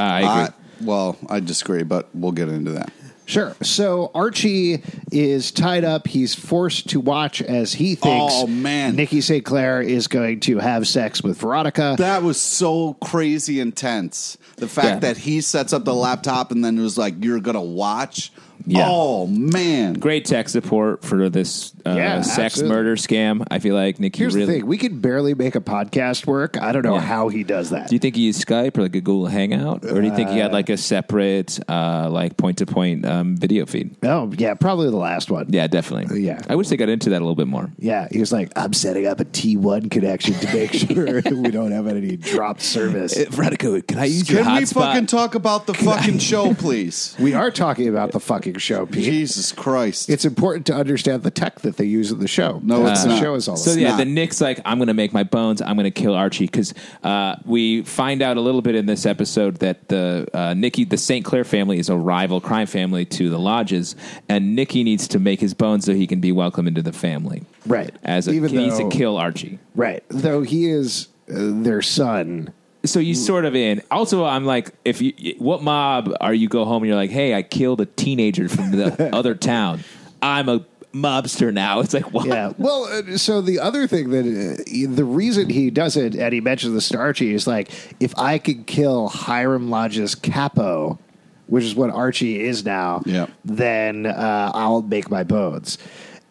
I 0.00 0.18
agree. 0.20 0.30
I, 0.30 0.52
well, 0.82 1.16
I 1.28 1.40
disagree, 1.40 1.82
but 1.82 2.08
we'll 2.14 2.32
get 2.32 2.48
into 2.48 2.72
that. 2.72 2.92
Sure. 3.26 3.54
So 3.62 4.10
Archie 4.12 4.82
is 5.12 5.52
tied 5.52 5.84
up. 5.84 6.08
He's 6.08 6.34
forced 6.34 6.88
to 6.90 6.98
watch 6.98 7.40
as 7.40 7.72
he 7.74 7.94
thinks 7.94 8.34
Oh, 8.36 8.48
man. 8.48 8.96
Nikki 8.96 9.20
St. 9.20 9.44
Clair 9.44 9.80
is 9.80 10.08
going 10.08 10.40
to 10.40 10.58
have 10.58 10.88
sex 10.88 11.22
with 11.22 11.38
Veronica. 11.38 11.94
That 11.96 12.24
was 12.24 12.40
so 12.40 12.94
crazy 12.94 13.60
intense. 13.60 14.36
The 14.56 14.66
fact 14.66 14.86
Yeah. 14.86 14.98
that 15.00 15.16
he 15.18 15.42
sets 15.42 15.72
up 15.72 15.84
the 15.84 15.94
laptop 15.94 16.50
and 16.50 16.64
then 16.64 16.76
it 16.76 16.82
was 16.82 16.98
like, 16.98 17.22
"You're 17.24 17.38
gonna 17.40 17.62
watch." 17.62 18.32
Yeah. 18.66 18.84
Oh 18.88 19.26
man, 19.28 19.94
Great 19.94 20.24
tech 20.26 20.48
support 20.48 21.02
for 21.04 21.30
this 21.30 21.72
uh, 21.86 21.94
Yeah, 21.96 22.20
sex 22.22 22.38
absolutely. 22.54 22.76
murder 22.76 22.96
scam. 22.96 23.44
I 23.50 23.58
feel 23.58 23.74
like 23.74 23.98
Nikki 24.00 24.18
Here's 24.18 24.34
really. 24.34 24.46
the 24.46 24.52
thing: 24.60 24.66
we 24.66 24.78
could 24.78 25.00
barely 25.02 25.34
make 25.34 25.54
a 25.54 25.60
podcast 25.60 26.26
work. 26.26 26.60
I 26.60 26.72
don't 26.72 26.82
know 26.84 26.94
Yeah. 26.94 27.00
how 27.00 27.28
he 27.28 27.44
does 27.44 27.70
that. 27.70 27.88
Do 27.88 27.94
you 27.94 27.98
think 27.98 28.16
he 28.16 28.22
used 28.22 28.44
Skype 28.46 28.76
or 28.78 28.82
like 28.82 28.94
a 28.94 29.00
Google 29.00 29.26
Hangout, 29.26 29.84
or 29.84 30.00
do 30.00 30.06
you 30.06 30.14
think 30.14 30.30
he 30.30 30.38
had 30.38 30.52
like 30.52 30.68
a 30.68 30.76
separate, 30.76 31.58
uh, 31.68 32.08
like 32.10 32.36
point 32.36 32.58
to 32.58 32.66
point 32.66 33.04
um, 33.06 33.36
video 33.36 33.66
feed? 33.66 33.96
oh, 34.02 34.32
yeah, 34.36 34.54
probably 34.54 34.90
the 34.90 34.96
last 34.96 35.30
one. 35.30 35.46
Yeah, 35.48 35.66
definitely. 35.66 36.20
Yeah. 36.22 36.40
I 36.48 36.54
wish 36.56 36.68
they 36.68 36.76
got 36.76 36.88
into 36.88 37.10
that 37.10 37.16
a 37.18 37.24
little 37.24 37.34
bit 37.34 37.46
more. 37.48 37.70
Yeah, 37.78 38.08
he 38.10 38.18
was 38.20 38.32
like, 38.32 38.52
"I'm 38.56 38.72
setting 38.72 39.06
up 39.06 39.20
a 39.20 39.24
T1 39.24 39.90
connection 39.90 40.34
to 40.34 40.52
make 40.54 40.72
sure 40.72 41.22
we 41.36 41.50
don't 41.50 41.72
have 41.72 41.86
any 41.86 42.16
dropped 42.16 42.62
service." 42.62 43.16
Veronica, 43.30 43.80
can 43.82 43.98
I 43.98 44.04
use 44.06 44.28
your 44.30 44.42
can 44.42 44.54
we 44.56 44.62
hotspot? 44.62 44.74
fucking 44.74 45.06
talk 45.06 45.34
about 45.34 45.66
the 45.66 45.74
fucking 45.74 46.18
show, 46.18 46.54
please? 46.60 47.14
we 47.18 47.34
are 47.34 47.50
talking 47.50 47.88
about 47.88 48.12
the 48.12 48.20
fucking 48.20 48.58
show, 48.58 48.86
Pete. 48.86 49.04
Jesus 49.04 49.52
Christ! 49.52 50.08
It's 50.10 50.24
important 50.24 50.66
to 50.66 50.74
understand 50.74 51.22
the 51.22 51.30
tech 51.30 51.60
that 51.60 51.69
they 51.76 51.84
use 51.84 52.10
in 52.10 52.18
the 52.18 52.28
show. 52.28 52.60
No, 52.62 52.82
That's 52.84 53.00
it's 53.00 53.02
the 53.04 53.08
not. 53.10 53.20
show 53.22 53.34
is 53.34 53.48
all 53.48 53.56
So 53.56 53.72
about. 53.72 53.80
yeah, 53.80 53.88
not. 53.90 53.96
the 53.98 54.04
Nick's 54.04 54.40
like, 54.40 54.60
I'm 54.64 54.78
going 54.78 54.88
to 54.88 54.94
make 54.94 55.12
my 55.12 55.22
bones. 55.24 55.60
I'm 55.62 55.76
going 55.76 55.84
to 55.84 55.90
kill 55.90 56.14
Archie 56.14 56.46
because 56.46 56.74
uh, 57.02 57.36
we 57.44 57.82
find 57.82 58.22
out 58.22 58.36
a 58.36 58.40
little 58.40 58.62
bit 58.62 58.74
in 58.74 58.86
this 58.86 59.06
episode 59.06 59.56
that 59.56 59.88
the 59.88 60.28
uh, 60.34 60.54
Nikki, 60.54 60.84
the 60.84 60.96
St. 60.96 61.24
Clair 61.24 61.44
family, 61.44 61.78
is 61.78 61.88
a 61.88 61.96
rival 61.96 62.40
crime 62.40 62.66
family 62.66 63.04
to 63.06 63.30
the 63.30 63.38
lodges, 63.38 63.96
and 64.28 64.54
Nicky 64.56 64.82
needs 64.84 65.08
to 65.08 65.18
make 65.18 65.40
his 65.40 65.54
bones 65.54 65.84
so 65.84 65.94
he 65.94 66.06
can 66.06 66.20
be 66.20 66.32
welcome 66.32 66.66
into 66.68 66.82
the 66.82 66.92
family. 66.92 67.42
Right. 67.66 67.94
As 68.04 68.28
a, 68.28 68.32
Even 68.32 68.50
he 68.50 68.56
needs 68.58 68.76
to 68.78 68.84
though- 68.84 68.88
kill 68.90 69.16
Archie. 69.16 69.58
Right. 69.74 70.02
Though 70.08 70.42
he 70.42 70.68
is 70.70 71.08
uh, 71.28 71.34
their 71.62 71.82
son. 71.82 72.52
So 72.82 72.98
you 72.98 73.14
sort 73.14 73.44
of 73.44 73.54
in. 73.54 73.82
Also, 73.90 74.24
I'm 74.24 74.46
like, 74.46 74.70
if 74.86 75.02
you, 75.02 75.12
what 75.38 75.62
mob 75.62 76.14
are 76.22 76.32
you 76.32 76.48
go 76.48 76.64
home 76.64 76.82
and 76.82 76.88
you're 76.88 76.96
like, 76.96 77.10
hey, 77.10 77.34
I 77.34 77.42
killed 77.42 77.82
a 77.82 77.84
teenager 77.84 78.48
from 78.48 78.70
the 78.70 79.10
other 79.14 79.34
town. 79.34 79.84
I'm 80.22 80.48
a 80.48 80.64
mobster 80.92 81.52
now. 81.52 81.80
It's 81.80 81.94
like, 81.94 82.12
what? 82.12 82.26
Yeah. 82.26 82.52
Well, 82.58 82.84
uh, 82.84 83.16
so 83.16 83.40
the 83.40 83.60
other 83.60 83.86
thing 83.86 84.10
that 84.10 84.24
uh, 84.24 84.94
the 84.94 85.04
reason 85.04 85.48
he 85.48 85.70
does 85.70 85.96
it, 85.96 86.14
and 86.14 86.32
he 86.32 86.40
mentions 86.40 86.74
the 86.74 86.80
Starchy, 86.80 87.32
is 87.34 87.46
like 87.46 87.70
if 88.00 88.16
I 88.18 88.38
could 88.38 88.66
kill 88.66 89.08
Hiram 89.08 89.70
Lodge's 89.70 90.14
capo, 90.14 90.98
which 91.46 91.64
is 91.64 91.74
what 91.74 91.90
Archie 91.90 92.40
is 92.40 92.64
now, 92.64 93.02
Yeah. 93.06 93.26
then 93.44 94.06
uh, 94.06 94.52
I'll 94.54 94.82
make 94.82 95.10
my 95.10 95.24
bones. 95.24 95.78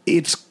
It's. 0.05 0.45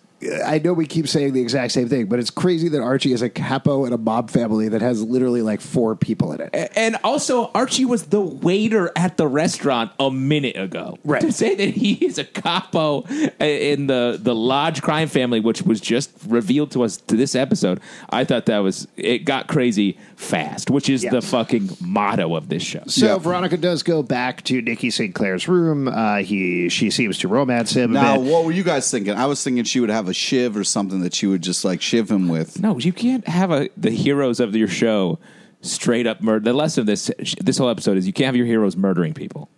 I 0.44 0.58
know 0.58 0.72
we 0.72 0.86
keep 0.86 1.06
saying 1.06 1.32
the 1.32 1.40
exact 1.40 1.72
same 1.72 1.88
thing, 1.88 2.06
but 2.06 2.18
it's 2.18 2.30
crazy 2.30 2.68
that 2.70 2.80
Archie 2.80 3.12
is 3.12 3.22
a 3.22 3.28
capo 3.30 3.84
in 3.84 3.92
a 3.92 3.96
mob 3.98 4.30
family 4.30 4.68
that 4.70 4.82
has 4.82 5.00
literally 5.02 5.42
like 5.42 5.60
four 5.60 5.94
people 5.94 6.32
in 6.32 6.40
it. 6.40 6.72
And 6.74 6.96
also, 7.04 7.52
Archie 7.54 7.84
was 7.84 8.06
the 8.06 8.20
waiter 8.20 8.90
at 8.96 9.16
the 9.16 9.28
restaurant 9.28 9.92
a 10.00 10.10
minute 10.10 10.56
ago. 10.56 10.98
Right. 11.04 11.20
To 11.20 11.30
say 11.30 11.54
that 11.54 11.68
he 11.70 12.04
is 12.04 12.18
a 12.18 12.24
capo 12.24 13.02
in 13.38 13.86
the, 13.86 14.18
the 14.20 14.34
Lodge 14.34 14.82
crime 14.82 15.06
family, 15.08 15.38
which 15.38 15.62
was 15.62 15.80
just 15.80 16.10
revealed 16.26 16.72
to 16.72 16.82
us 16.82 16.96
to 16.96 17.16
this 17.16 17.36
episode, 17.36 17.78
I 18.10 18.24
thought 18.24 18.46
that 18.46 18.58
was, 18.58 18.88
it 18.96 19.18
got 19.18 19.46
crazy 19.46 19.98
fast, 20.16 20.68
which 20.70 20.88
is 20.88 21.04
Yes. 21.04 21.12
the 21.12 21.22
fucking 21.22 21.70
motto 21.80 22.34
of 22.34 22.48
this 22.48 22.64
show. 22.64 22.82
So 22.86 23.06
Yeah. 23.06 23.18
Veronica 23.18 23.56
does 23.56 23.84
go 23.84 24.02
back 24.02 24.42
to 24.44 24.60
Nikki 24.60 24.90
St. 24.90 25.14
Clair's 25.14 25.46
room. 25.46 25.86
Uh, 25.86 26.16
he 26.16 26.68
she 26.68 26.90
seems 26.90 27.18
to 27.18 27.28
romance 27.28 27.72
him. 27.76 27.94
a 27.94 28.00
now, 28.00 28.16
bit. 28.18 28.30
what 28.32 28.44
were 28.44 28.50
you 28.50 28.64
guys 28.64 28.90
thinking? 28.90 29.14
I 29.14 29.26
was 29.26 29.44
thinking 29.44 29.62
she 29.62 29.78
would 29.78 29.90
have 29.90 30.07
a 30.08 30.14
shiv 30.14 30.56
or 30.56 30.64
something 30.64 31.00
that 31.00 31.22
you 31.22 31.30
would 31.30 31.42
just 31.42 31.64
like 31.64 31.80
shiv 31.82 32.10
him 32.10 32.28
with. 32.28 32.60
No, 32.60 32.78
you 32.78 32.92
can't 32.92 33.26
have 33.28 33.50
a, 33.50 33.68
the 33.76 33.90
heroes 33.90 34.40
of 34.40 34.54
your 34.56 34.68
show 34.68 35.18
straight 35.60 36.06
up 36.06 36.20
murder. 36.22 36.44
The 36.44 36.52
lesson 36.52 36.82
of 36.82 36.86
this 36.86 37.10
this 37.40 37.58
whole 37.58 37.68
episode 37.68 37.96
is 37.96 38.06
you 38.06 38.12
can't 38.12 38.26
have 38.26 38.36
your 38.36 38.46
heroes 38.46 38.76
murdering 38.76 39.14
people. 39.14 39.48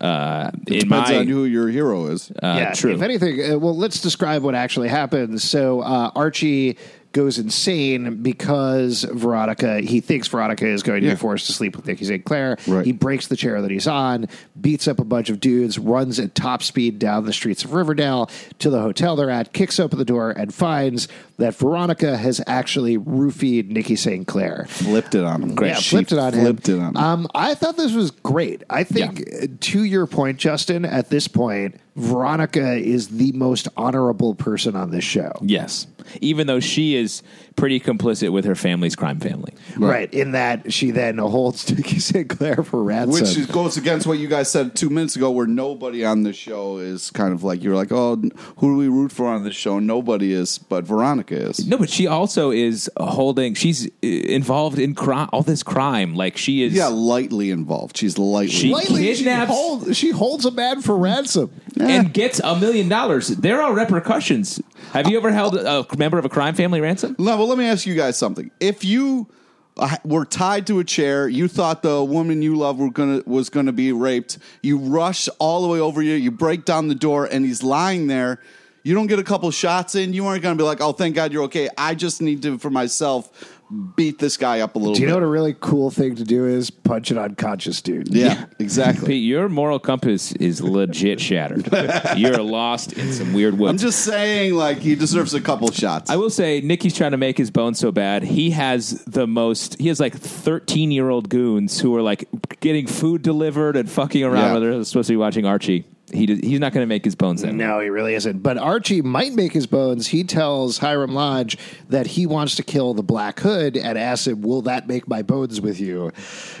Uh, 0.00 0.50
in 0.66 0.80
Depends 0.80 1.10
my, 1.10 1.18
on 1.18 1.26
who 1.26 1.44
your 1.44 1.68
hero 1.68 2.06
is. 2.06 2.30
uh, 2.30 2.56
yeah, 2.58 2.72
true. 2.72 2.94
If 2.94 3.00
anything, 3.00 3.52
uh, 3.52 3.58
well, 3.58 3.76
let's 3.76 4.00
describe 4.00 4.42
what 4.42 4.54
actually 4.54 4.88
happens. 4.88 5.42
So 5.44 5.80
uh, 5.80 6.10
Archie 6.14 6.76
goes 7.14 7.38
insane 7.38 8.16
because 8.22 9.04
Veronica. 9.04 9.80
He 9.80 10.00
thinks 10.00 10.28
Veronica 10.28 10.66
is 10.66 10.82
going 10.82 11.00
to 11.00 11.06
Yeah. 11.06 11.14
be 11.14 11.18
forced 11.18 11.46
to 11.46 11.52
sleep 11.54 11.74
with 11.76 11.86
Nikki 11.86 12.04
St. 12.04 12.22
Clair. 12.24 12.58
Right. 12.66 12.84
He 12.84 12.92
breaks 12.92 13.28
the 13.28 13.36
chair 13.36 13.62
that 13.62 13.70
he's 13.70 13.86
on, 13.86 14.26
beats 14.60 14.86
up 14.86 14.98
a 14.98 15.04
bunch 15.04 15.30
of 15.30 15.40
dudes, 15.40 15.78
runs 15.78 16.20
at 16.20 16.34
top 16.34 16.62
speed 16.62 16.98
down 16.98 17.24
the 17.24 17.32
streets 17.32 17.64
of 17.64 17.72
Riverdale 17.72 18.28
to 18.58 18.68
the 18.68 18.80
hotel 18.82 19.16
they're 19.16 19.30
at, 19.30 19.54
kicks 19.54 19.80
open 19.80 19.98
the 19.98 20.04
door, 20.04 20.30
and 20.32 20.52
finds 20.52 21.08
that 21.38 21.54
Veronica 21.56 22.16
has 22.16 22.40
actually 22.46 22.98
roofied 22.98 23.68
Nikki 23.70 23.96
St. 23.96 24.26
Clair. 24.26 24.66
Flipped 24.68 25.14
it 25.14 25.24
on 25.24 25.42
him. 25.42 25.58
Yeah, 25.64 25.74
She 25.76 25.90
flipped 25.96 26.12
it 26.12 26.18
on 26.18 26.32
flipped 26.32 26.68
him. 26.68 26.80
it 26.80 26.82
on 26.82 26.88
him. 26.90 26.96
Um, 26.96 27.28
I 27.34 27.54
thought 27.54 27.76
this 27.76 27.92
was 27.94 28.10
great. 28.10 28.62
I 28.68 28.84
think, 28.84 29.20
uh, 29.42 29.46
to 29.60 29.84
your 29.84 30.06
point, 30.06 30.38
Justin, 30.38 30.84
at 30.84 31.10
this 31.10 31.26
point, 31.28 31.76
Veronica 31.96 32.74
is 32.74 33.08
the 33.08 33.32
most 33.32 33.68
honorable 33.76 34.34
person 34.34 34.74
on 34.74 34.90
this 34.90 35.04
show. 35.04 35.32
Yes. 35.42 35.86
Even 36.20 36.46
though 36.46 36.60
she 36.60 36.96
is 36.96 37.22
pretty 37.56 37.78
complicit 37.78 38.32
with 38.32 38.44
her 38.44 38.56
family's 38.56 38.96
crime 38.96 39.20
family. 39.20 39.54
Right. 39.78 40.12
In 40.12 40.32
that 40.32 40.72
she 40.72 40.90
then 40.90 41.18
holds 41.18 41.70
Nikki 41.76 42.00
St. 42.00 42.28
Clair 42.28 42.62
for 42.64 42.82
ransom. 42.82 43.12
Which 43.12 43.36
is, 43.36 43.46
goes 43.46 43.76
against 43.76 44.06
what 44.06 44.18
you 44.18 44.26
guys 44.28 44.50
said 44.50 44.74
two 44.74 44.90
minutes 44.90 45.14
ago, 45.16 45.30
where 45.30 45.46
nobody 45.46 46.04
on 46.04 46.24
the 46.24 46.32
show 46.32 46.78
is 46.78 47.10
kind 47.10 47.32
of 47.32 47.44
like 47.44 47.62
you're 47.62 47.76
like, 47.76 47.92
oh, 47.92 48.16
who 48.56 48.72
do 48.72 48.76
we 48.76 48.88
root 48.88 49.12
for 49.12 49.26
on 49.26 49.44
this 49.44 49.54
show? 49.54 49.78
Nobody 49.78 50.32
is, 50.32 50.58
but 50.58 50.84
Veronica 50.84 51.36
is. 51.36 51.66
No, 51.66 51.78
but 51.78 51.88
she 51.90 52.06
also 52.08 52.50
is 52.50 52.90
holding. 52.96 53.54
She's 53.54 53.86
uh, 53.86 53.90
involved 54.06 54.78
in 54.80 54.94
crime, 54.94 55.28
all 55.32 55.42
this 55.42 55.62
crime. 55.62 56.14
Like 56.16 56.36
she 56.36 56.64
is. 56.64 56.74
Yeah, 56.74 56.88
lightly 56.88 57.50
involved. 57.50 57.96
She's 57.96 58.18
lightly. 58.18 58.50
She- 58.52 58.66
involved. 58.68 58.90
Lightly, 58.90 59.14
she, 59.14 59.24
kidnaps- 59.24 59.96
she 59.96 60.10
holds 60.10 60.44
a 60.44 60.50
man 60.50 60.82
for 60.82 60.96
ransom. 60.98 61.50
And 61.80 62.12
gets 62.12 62.40
a 62.40 62.58
million 62.58 62.88
dollars. 62.88 63.28
There 63.28 63.62
are 63.62 63.74
repercussions. 63.74 64.60
Have 64.92 65.08
you 65.08 65.16
ever 65.16 65.32
held 65.32 65.56
a 65.56 65.86
member 65.96 66.18
of 66.18 66.24
a 66.24 66.28
crime 66.28 66.54
family 66.54 66.80
ransom? 66.80 67.16
No, 67.18 67.36
but 67.36 67.44
let 67.44 67.58
me 67.58 67.66
ask 67.66 67.86
you 67.86 67.94
guys 67.94 68.16
something. 68.16 68.50
If 68.60 68.84
you 68.84 69.28
uh, 69.76 69.96
were 70.04 70.24
tied 70.24 70.66
to 70.68 70.78
a 70.78 70.84
chair, 70.84 71.28
you 71.28 71.48
thought 71.48 71.82
the 71.82 72.02
woman 72.04 72.42
you 72.42 72.56
love 72.56 72.78
were 72.78 72.90
gonna 72.90 73.22
was 73.26 73.50
gonna 73.50 73.72
be 73.72 73.92
raped. 73.92 74.38
You 74.62 74.78
rush 74.78 75.28
all 75.38 75.62
the 75.62 75.68
way 75.68 75.80
over 75.80 76.00
you. 76.02 76.14
You 76.14 76.30
break 76.30 76.64
down 76.64 76.88
the 76.88 76.94
door, 76.94 77.26
and 77.26 77.44
he's 77.44 77.62
lying 77.62 78.06
there. 78.06 78.40
You 78.84 78.94
don't 78.94 79.06
get 79.06 79.18
a 79.18 79.24
couple 79.24 79.50
shots 79.50 79.94
in. 79.94 80.12
You 80.12 80.26
aren't 80.26 80.42
gonna 80.42 80.56
be 80.56 80.62
like, 80.62 80.80
"Oh, 80.80 80.92
thank 80.92 81.16
God 81.16 81.32
you're 81.32 81.44
okay." 81.44 81.68
I 81.76 81.94
just 81.94 82.20
need 82.22 82.42
to, 82.42 82.58
for 82.58 82.70
myself, 82.70 83.53
beat 83.96 84.18
this 84.18 84.36
guy 84.36 84.60
up 84.60 84.76
a 84.76 84.78
little. 84.78 84.94
Do 84.94 85.00
you 85.00 85.06
bit. 85.06 85.10
know 85.10 85.16
what 85.16 85.24
a 85.24 85.28
really 85.28 85.54
cool 85.58 85.90
thing 85.90 86.16
to 86.16 86.24
do 86.24 86.46
is? 86.46 86.70
Punch 86.70 87.10
an 87.10 87.18
unconscious 87.18 87.82
dude. 87.82 88.14
Yeah, 88.14 88.46
exactly. 88.58 89.06
Pete, 89.06 89.24
your 89.24 89.48
moral 89.48 89.78
compass 89.78 90.32
is 90.32 90.60
legit 90.60 91.20
shattered. 91.20 91.68
You're 92.16 92.42
lost 92.42 92.92
in 92.94 93.12
some 93.12 93.32
weird 93.32 93.58
woods. 93.58 93.70
I'm 93.70 93.86
just 93.86 94.04
saying, 94.04 94.54
like 94.54 94.78
he 94.78 94.94
deserves 94.94 95.34
a 95.34 95.40
couple 95.40 95.70
shots. 95.70 96.10
I 96.10 96.16
will 96.16 96.30
say, 96.30 96.60
Nicky's 96.60 96.94
trying 96.94 97.12
to 97.12 97.16
make 97.16 97.38
his 97.38 97.50
bones 97.50 97.78
so 97.78 97.92
bad. 97.92 98.22
He 98.22 98.50
has 98.50 99.04
the 99.04 99.26
most. 99.26 99.78
He 99.78 99.88
has 99.88 100.00
like 100.00 100.14
thirteen 100.14 100.90
year 100.90 101.08
old 101.08 101.28
goons 101.28 101.80
who 101.80 101.94
are 101.96 102.02
like 102.02 102.28
getting 102.60 102.86
food 102.86 103.22
delivered 103.22 103.76
and 103.76 103.90
fucking 103.90 104.22
around. 104.22 104.34
Yeah. 104.34 104.52
Where 104.52 104.60
they're 104.60 104.84
supposed 104.84 105.08
to 105.08 105.12
be 105.12 105.16
watching 105.16 105.46
Archie. 105.46 105.84
He 106.14 106.26
he's 106.26 106.60
not 106.60 106.72
going 106.72 106.82
to 106.82 106.88
make 106.88 107.04
his 107.04 107.14
bones 107.14 107.44
way. 107.44 107.52
No, 107.52 107.80
he 107.80 107.88
really 107.90 108.14
isn't. 108.14 108.42
But 108.42 108.56
Archie 108.56 109.02
might 109.02 109.32
make 109.32 109.52
his 109.52 109.66
bones. 109.66 110.06
He 110.06 110.24
tells 110.24 110.78
Hiram 110.78 111.12
Lodge 111.14 111.58
that 111.88 112.06
he 112.06 112.26
wants 112.26 112.54
to 112.56 112.62
kill 112.62 112.94
the 112.94 113.02
Black 113.02 113.40
Hood 113.40 113.76
and 113.76 113.98
asks 113.98 114.26
him, 114.26 114.42
Will 114.42 114.62
that 114.62 114.86
make 114.88 115.08
my 115.08 115.22
bones 115.22 115.60
with 115.60 115.80
you? 115.80 116.12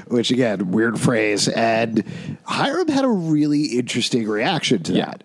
Which, 0.08 0.30
again, 0.30 0.70
weird 0.72 0.98
phrase. 1.00 1.48
And 1.48 2.04
Hiram 2.44 2.88
had 2.88 3.04
a 3.04 3.08
really 3.08 3.64
interesting 3.78 4.28
reaction 4.28 4.82
to 4.84 4.92
Yeah. 4.92 5.04
that. 5.06 5.24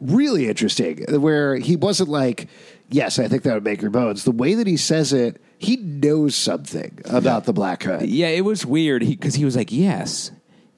Really 0.00 0.48
interesting. 0.48 1.04
Where 1.20 1.56
he 1.56 1.76
wasn't 1.76 2.08
like, 2.10 2.48
Yes, 2.90 3.18
I 3.18 3.28
think 3.28 3.42
that 3.44 3.54
would 3.54 3.64
make 3.64 3.80
your 3.80 3.90
bones. 3.90 4.24
The 4.24 4.30
way 4.30 4.54
that 4.54 4.66
he 4.66 4.76
says 4.76 5.12
it, 5.12 5.40
he 5.58 5.76
knows 5.78 6.34
something 6.36 6.98
about 7.06 7.44
the 7.44 7.52
Black 7.52 7.82
Hood. 7.82 8.02
Yeah, 8.02 8.28
it 8.28 8.44
was 8.44 8.66
weird 8.66 9.00
because 9.06 9.34
he, 9.36 9.44
was 9.44 9.56
like, 9.56 9.72
"Yes, 9.72 10.30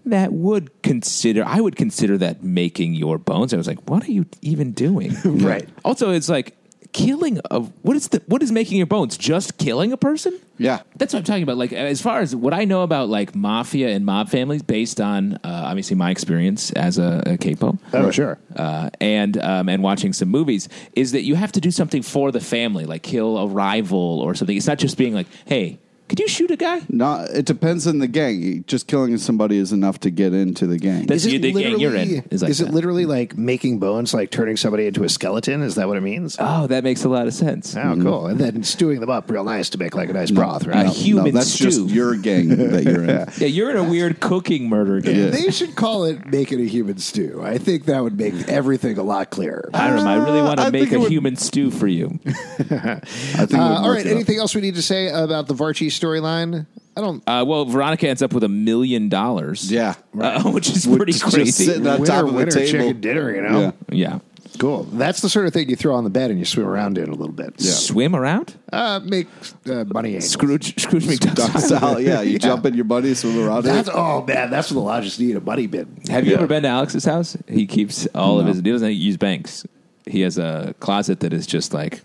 that 0.06 0.32
would 0.32 0.82
consider. 0.82 1.44
I 1.44 1.60
would 1.60 1.76
consider 1.76 2.18
that 2.18 2.42
making 2.42 2.94
your 2.94 3.18
bones." 3.18 3.52
I 3.52 3.56
was 3.56 3.66
like, 3.66 3.88
"What 3.90 4.06
are 4.08 4.12
you 4.12 4.26
even 4.42 4.72
doing?" 4.72 5.14
Right. 5.24 5.68
Also, 5.84 6.10
it's 6.10 6.28
like 6.28 6.56
killing 6.92 7.38
of 7.50 7.70
what 7.82 7.94
is 7.96 8.08
the 8.08 8.22
what 8.26 8.42
is 8.42 8.50
making 8.50 8.78
your 8.78 8.86
bones? 8.86 9.16
Just 9.18 9.58
killing 9.58 9.92
a 9.92 9.96
person? 9.98 10.38
yeah, 10.58 10.80
That's 10.96 11.12
what 11.12 11.18
I'm 11.18 11.24
talking 11.24 11.42
about. 11.42 11.58
Like, 11.58 11.74
as 11.74 12.00
far 12.00 12.20
as 12.20 12.34
what 12.34 12.54
I 12.54 12.64
know 12.64 12.80
about 12.80 13.10
like 13.10 13.34
mafia 13.34 13.90
and 13.90 14.06
mob 14.06 14.30
families, 14.30 14.62
based 14.62 15.02
on 15.02 15.34
uh, 15.34 15.38
obviously 15.44 15.96
my 15.96 16.10
experience 16.10 16.72
as 16.72 16.96
a, 16.96 17.22
a 17.26 17.36
capo, 17.36 17.78
Oh, 17.92 18.10
sure. 18.10 18.38
uh, 18.56 18.88
and 18.98 19.36
um, 19.36 19.68
and 19.68 19.82
watching 19.82 20.14
some 20.14 20.30
movies, 20.30 20.70
is 20.94 21.12
that 21.12 21.22
you 21.24 21.34
have 21.34 21.52
to 21.52 21.60
do 21.60 21.70
something 21.70 22.00
for 22.00 22.32
the 22.32 22.40
family, 22.40 22.86
like 22.86 23.02
kill 23.02 23.36
a 23.36 23.46
rival 23.46 24.20
or 24.20 24.34
something. 24.34 24.56
It's 24.56 24.66
not 24.66 24.78
just 24.78 24.96
being 24.96 25.12
like, 25.12 25.26
"Hey, 25.44 25.78
Could 26.08 26.20
you 26.20 26.28
shoot 26.28 26.50
a 26.52 26.56
guy? 26.56 26.82
No, 26.88 27.26
it 27.32 27.46
depends 27.46 27.86
on 27.86 27.98
the 27.98 28.06
gang. 28.06 28.64
Just 28.68 28.86
killing 28.86 29.16
somebody 29.18 29.56
is 29.58 29.72
enough 29.72 29.98
to 30.00 30.10
get 30.10 30.32
into 30.32 30.66
the 30.66 30.78
gang. 30.78 31.00
That's- 31.02 31.24
Is 31.24 31.32
you- 31.32 31.38
it 31.38 31.42
the 31.42 31.52
gang 31.52 31.78
you're 31.80 31.90
literally? 31.90 32.16
in 32.18 32.24
is 32.30 32.42
like 32.42 32.52
it 32.52 32.58
that. 32.58 32.72
literally 32.72 33.06
like 33.06 33.36
making 33.36 33.78
bones, 33.80 34.14
like 34.14 34.30
turning 34.30 34.56
somebody 34.56 34.86
into 34.86 35.02
a 35.02 35.08
skeleton? 35.08 35.62
Is 35.62 35.74
that 35.74 35.88
what 35.88 35.96
it 35.96 36.02
means? 36.02 36.36
Oh, 36.38 36.66
that 36.68 36.84
makes 36.84 37.02
a 37.04 37.08
lot 37.08 37.26
of 37.26 37.34
sense. 37.34 37.76
Oh, 37.76 37.98
cool. 38.00 38.26
And 38.28 38.38
then 38.38 38.62
stewing 38.62 39.00
them 39.00 39.10
up 39.10 39.28
real 39.30 39.42
nice 39.44 39.68
to 39.70 39.78
make 39.78 39.94
like 39.96 40.08
a 40.08 40.12
nice 40.12 40.30
broth, 40.30 40.64
right? 40.66 40.82
A 40.82 40.88
right? 40.88 40.96
human 40.96 41.24
no, 41.26 41.30
that's 41.32 41.50
stew. 41.50 41.64
just 41.64 41.88
your 41.88 42.14
gang 42.16 42.48
that 42.50 42.84
you're 42.84 43.02
in. 43.02 43.08
yeah, 43.38 43.46
you're 43.48 43.70
in 43.70 43.76
a 43.76 43.84
weird 43.84 44.20
cooking 44.20 44.68
murder 44.68 45.00
game. 45.00 45.32
They 45.32 45.50
should 45.50 45.74
call 45.74 46.04
it 46.04 46.24
making 46.26 46.60
a 46.60 46.64
human 46.66 46.98
stew. 46.98 47.40
I 47.42 47.58
think 47.58 47.86
that 47.86 48.00
would 48.02 48.16
make 48.16 48.34
everything 48.48 48.96
a 48.98 49.02
lot 49.02 49.30
clearer. 49.30 49.70
I 49.74 49.88
don't 49.88 49.96
know. 50.04 50.06
I 50.10 50.16
really 50.24 50.42
want 50.42 50.60
I 50.60 50.66
to 50.66 50.70
make 50.70 50.92
a 50.92 51.00
would- 51.00 51.10
human 51.10 51.34
stew 51.36 51.70
for 51.72 51.88
you. 51.88 52.20
I 52.26 53.00
think. 53.00 53.54
Uh, 53.54 53.58
all 53.60 53.84
work 53.84 53.96
right. 53.96 54.06
it 54.06 54.10
out. 54.10 54.14
Anything 54.14 54.38
else 54.38 54.54
we 54.54 54.60
need 54.60 54.76
to 54.76 54.82
say 54.82 55.08
about 55.08 55.46
the 55.48 55.54
Varchi 55.54 55.90
storyline? 56.00 56.66
I 56.96 57.00
don't. 57.00 57.22
Uh, 57.26 57.44
well, 57.46 57.64
Veronica 57.66 58.08
ends 58.08 58.22
up 58.22 58.32
with 58.32 58.42
a 58.44 58.48
million 58.48 59.08
dollars. 59.08 59.70
Yeah. 59.70 59.94
Uh, 60.18 60.42
which 60.50 60.68
is 60.70 60.86
Which 60.86 60.96
pretty 60.98 61.12
just 61.12 61.24
crazy. 61.24 61.50
sitting 61.66 61.86
on 61.86 62.00
winner, 62.00 62.06
top 62.06 62.24
of 62.26 62.34
the 62.34 62.46
table. 62.46 62.66
chicken 62.66 63.00
dinner. 63.00 63.34
You 63.34 63.42
know, 63.42 63.60
Yeah. 63.60 63.70
yeah. 63.90 64.18
cool. 64.58 64.84
That's 64.84 65.20
the 65.20 65.28
sort 65.28 65.44
of 65.46 65.52
thing 65.52 65.68
you 65.68 65.76
throw 65.76 65.94
on 65.94 66.04
the 66.04 66.10
bed 66.10 66.30
and 66.30 66.38
you 66.38 66.46
swim 66.46 66.66
around 66.66 66.96
in 66.96 67.10
a 67.10 67.14
little 67.14 67.34
bit. 67.34 67.52
Yeah. 67.58 67.72
Swim 67.72 68.16
around? 68.16 68.54
Uh, 68.72 69.00
make 69.04 69.26
uh, 69.68 69.84
money 69.84 70.14
angels. 70.14 70.30
Scrooge, 70.30 70.80
Scrooge 70.80 71.04
McDuck. 71.04 71.34
Duck 71.34 71.58
style, 71.60 72.00
yeah. 72.00 72.22
You 72.22 72.38
jump 72.48 72.64
in 72.64 72.72
your 72.72 72.86
buddy, 72.86 73.12
swim 73.14 73.38
around 73.46 73.64
That's 73.64 73.88
it. 73.88 73.94
oh 73.94 74.24
man, 74.24 74.48
that's 74.50 74.70
what 74.70 74.76
the 74.76 74.80
lodges 74.86 75.20
need 75.20 75.36
a 75.36 75.40
money 75.42 75.66
bin. 75.66 75.98
Have 76.08 76.24
you 76.24 76.30
Yeah. 76.32 76.38
ever 76.38 76.46
been 76.46 76.62
to 76.62 76.68
Alex's 76.70 77.04
house? 77.04 77.36
He 77.46 77.66
keeps 77.66 78.06
all 78.14 78.40
of 78.40 78.46
his. 78.46 78.56
He 78.56 78.62
doesn't 78.62 78.94
use 78.94 79.18
banks. 79.18 79.66
He 80.06 80.22
has 80.22 80.38
a 80.38 80.74
closet 80.80 81.20
that 81.20 81.34
is 81.34 81.46
just 81.46 81.74
like 81.74 82.00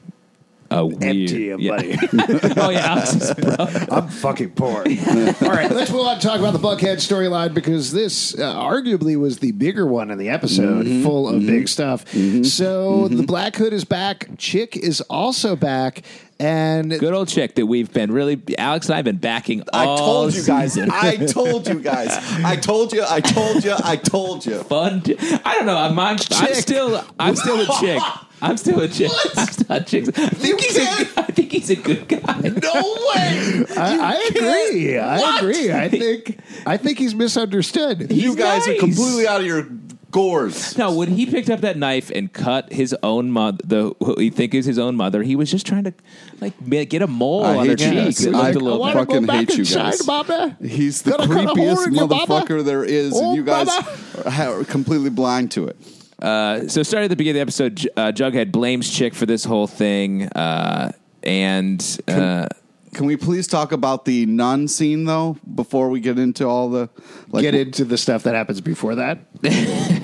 Uh, 0.71 0.77
a 0.77 0.85
weird, 0.85 1.03
Empty 1.03 1.49
of 1.49 1.59
yeah. 1.59 1.75
money. 1.75 1.97
oh 2.57 2.69
yeah, 2.69 2.85
Alex's 2.85 3.33
bro. 3.33 3.55
I'm 3.91 4.07
fucking 4.07 4.51
poor. 4.51 4.77
All 4.77 5.49
right, 5.49 5.69
let's 5.71 5.91
move 5.91 6.05
on 6.05 6.19
to 6.19 6.27
talk 6.27 6.39
about 6.39 6.53
the 6.53 6.59
Bughead 6.59 6.97
storyline 6.97 7.53
because 7.53 7.91
this 7.91 8.37
uh, 8.37 8.55
arguably 8.55 9.19
was 9.19 9.39
the 9.39 9.51
bigger 9.51 9.85
one 9.85 10.11
in 10.11 10.17
the 10.17 10.29
episode, 10.29 10.85
full 11.03 11.27
of 11.27 11.45
big 11.45 11.67
stuff. 11.67 12.07
So 12.11 13.07
the 13.07 13.23
Black 13.23 13.55
Hood 13.55 13.73
is 13.73 13.85
back. 13.85 14.29
Chic 14.37 14.77
is 14.77 15.01
also 15.01 15.55
back. 15.55 16.03
And 16.41 16.99
Good 16.99 17.13
old 17.13 17.29
Chic 17.29 17.55
that 17.55 17.65
we've 17.67 17.91
been 17.93 18.11
really. 18.11 18.41
Alex 18.57 18.87
and 18.87 18.93
I 18.93 18.97
have 18.97 19.05
been 19.05 19.17
backing. 19.17 19.63
I 19.71 19.85
told 19.85 20.33
you 20.33 20.43
guys. 20.43 20.73
season. 20.73 20.89
I 20.91 21.17
told 21.17 21.67
you 21.67 21.79
guys. 21.79 22.09
I 22.43 22.55
told 22.55 22.93
you. 22.93 23.03
I 23.07 23.21
told 23.21 23.63
you. 23.63 23.75
I 23.83 23.95
told 23.95 24.45
you. 24.45 24.63
fun. 24.63 25.03
I 25.45 25.55
don't 25.55 25.65
know. 25.67 25.77
I'm, 25.77 25.99
I'm, 25.99 26.17
I'm 26.31 26.53
still. 26.55 27.05
I'm 27.19 27.35
still 27.35 27.61
a 27.61 27.79
chick. 27.79 28.01
I'm 28.41 28.57
still 28.57 28.81
a 28.81 28.87
chick. 28.87 29.11
I'm 29.37 29.47
still 29.47 29.75
a 29.75 29.83
chick. 29.83 30.07
I 30.17 30.29
think 30.29 30.61
he's 30.61 30.77
a. 30.77 30.81
I 31.19 31.23
think 31.25 31.51
he's 31.51 31.69
a 31.69 31.75
good 31.75 32.07
guy. 32.07 32.39
No 32.39 32.73
way. 32.73 33.65
I, 33.77 33.97
I 34.01 34.29
agree. 34.35 34.97
I 34.97 35.37
agree. 35.37 35.71
I 35.71 35.89
think 35.89 36.39
I 36.65 36.77
think 36.77 36.97
he's 36.97 37.13
misunderstood. 37.13 38.11
You 38.11 38.31
He's 38.31 38.35
guys 38.35 38.67
are 38.67 38.75
completely 38.75 39.27
out 39.27 39.41
of 39.41 39.45
your 39.45 39.67
gores. 40.11 40.77
No, 40.77 40.93
when 40.93 41.09
he 41.09 41.25
picked 41.25 41.49
up 41.49 41.61
that 41.61 41.77
knife 41.77 42.11
and 42.13 42.31
cut 42.31 42.71
his 42.71 42.95
own 43.01 43.31
mother, 43.31 43.57
the 43.63 43.93
who 43.99 44.15
he 44.19 44.29
think 44.29 44.53
is 44.53 44.65
his 44.65 44.77
own 44.77 44.95
mother, 44.95 45.23
he 45.23 45.35
was 45.35 45.49
just 45.49 45.65
trying 45.65 45.85
to 45.85 45.93
like 46.39 46.53
get 46.89 47.01
a 47.01 47.07
mole 47.07 47.43
I 47.45 47.55
on 47.57 47.65
her 47.65 47.71
hate 47.71 47.79
cheek. 47.79 47.93
guys. 47.93 48.25
It 48.25 48.35
I- 48.35 48.37
looked 48.37 48.55
a 48.55 48.59
I 48.59 48.61
little. 48.61 48.79
wanna 48.79 48.93
fucking 49.05 49.27
hate 49.27 49.57
you 49.57 49.65
guys. 49.65 50.05
Mama. 50.05 50.57
He's 50.61 51.01
the 51.01 51.11
Gotta 51.11 51.27
cut 51.27 51.37
a 51.37 51.47
hole 51.47 51.55
creepiest 51.55 51.87
in 51.87 51.93
your 51.95 52.07
baba. 52.07 52.25
motherfucker 52.45 52.63
there 52.65 52.83
is, 52.83 53.13
Oh, 53.15 53.27
and 53.29 53.35
you 53.35 53.43
guys 53.43 53.67
baba. 53.67 53.89
are 54.25 54.59
are 54.59 54.63
completely 54.65 55.09
blind 55.09 55.51
to 55.51 55.67
it. 55.67 55.77
Uh, 56.21 56.67
so, 56.67 56.83
starting 56.83 57.05
at 57.05 57.09
the 57.09 57.15
beginning 57.15 57.41
of 57.41 57.47
the 57.47 57.51
episode, 57.63 57.89
uh, 57.97 58.11
Jughead 58.11 58.51
blames 58.51 58.87
Chic 58.87 59.15
for 59.15 59.25
this 59.25 59.43
whole 59.43 59.65
thing, 59.65 60.27
uh, 60.29 60.91
and 61.23 61.99
uh, 62.07 62.47
Can 62.93 63.07
we 63.07 63.15
please 63.17 63.47
talk 63.47 63.71
about 63.71 64.05
the 64.05 64.25
nun 64.27 64.67
scene 64.67 65.05
though 65.05 65.37
before 65.55 65.89
we 65.89 65.99
get 65.99 66.19
into 66.19 66.45
all 66.47 66.69
the 66.69 66.89
like? 67.31 67.41
Get 67.41 67.55
into 67.55 67.85
the 67.85 67.97
stuff 67.97 68.21
that 68.23 68.35
happens 68.35 68.61
before 68.61 68.95
that. 68.95 69.17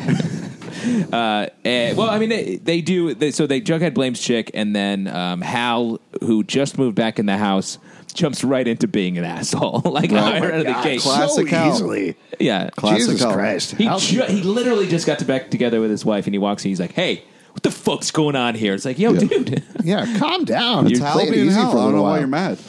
Eh, 0.87 1.93
well, 1.95 2.09
I 2.09 2.19
mean, 2.19 2.29
they, 2.29 2.55
they 2.57 2.81
do. 2.81 3.13
They, 3.13 3.31
so 3.31 3.47
they 3.47 3.61
Jughead 3.61 3.93
blames 3.93 4.21
Chic, 4.21 4.51
and 4.53 4.75
then 4.75 5.07
um, 5.07 5.41
Hal, 5.41 5.99
who 6.21 6.43
just 6.43 6.77
moved 6.77 6.95
back 6.95 7.19
in 7.19 7.25
the 7.25 7.37
house, 7.37 7.77
jumps 8.13 8.43
right 8.43 8.67
into 8.67 8.87
being 8.87 9.17
an 9.17 9.23
asshole. 9.37 9.81
like 9.85 10.11
right 10.11 10.41
out 10.43 10.51
of 10.53 10.65
the 10.65 10.79
gate. 10.83 11.01
Classic 11.01 11.47
so 11.47 11.55
Hal. 11.55 11.73
easily. 11.73 12.15
yeah, 12.39 12.69
Classic 12.71 12.99
Jesus 12.99 13.21
Hal. 13.21 13.33
Christ. 13.33 13.75
He 13.75 13.85
ju- 13.97 14.23
he 14.23 14.41
literally 14.43 14.87
just 14.87 15.05
got 15.05 15.19
to 15.19 15.25
back 15.25 15.49
together 15.51 15.79
with 15.81 15.91
his 15.91 16.03
wife, 16.05 16.25
and 16.27 16.33
he 16.33 16.39
walks 16.39 16.63
in. 16.65 16.69
He's 16.69 16.79
like, 16.79 16.93
"Hey, 16.93 17.23
what 17.51 17.63
the 17.63 17.71
fuck's 17.71 18.11
going 18.11 18.35
on 18.35 18.55
here?" 18.55 18.73
It's 18.73 18.85
like, 18.85 18.99
"Yo, 18.99 19.13
Yeah. 19.13 19.19
dude." 19.19 19.63
yeah, 19.83 20.17
calm 20.17 20.45
down. 20.45 20.87
It's 20.87 20.99
Play 20.99 21.07
Hal 21.09 21.19
it 21.19 21.31
being 21.31 21.47
easy 21.47 21.55
Hal. 21.55 21.71
for 21.71 21.77
a 21.77 21.79
I 21.79 21.83
don't 21.83 21.85
little 21.93 21.99
know 22.05 22.09
why 22.09 22.19
you're 22.19 22.27
mad. 22.27 22.59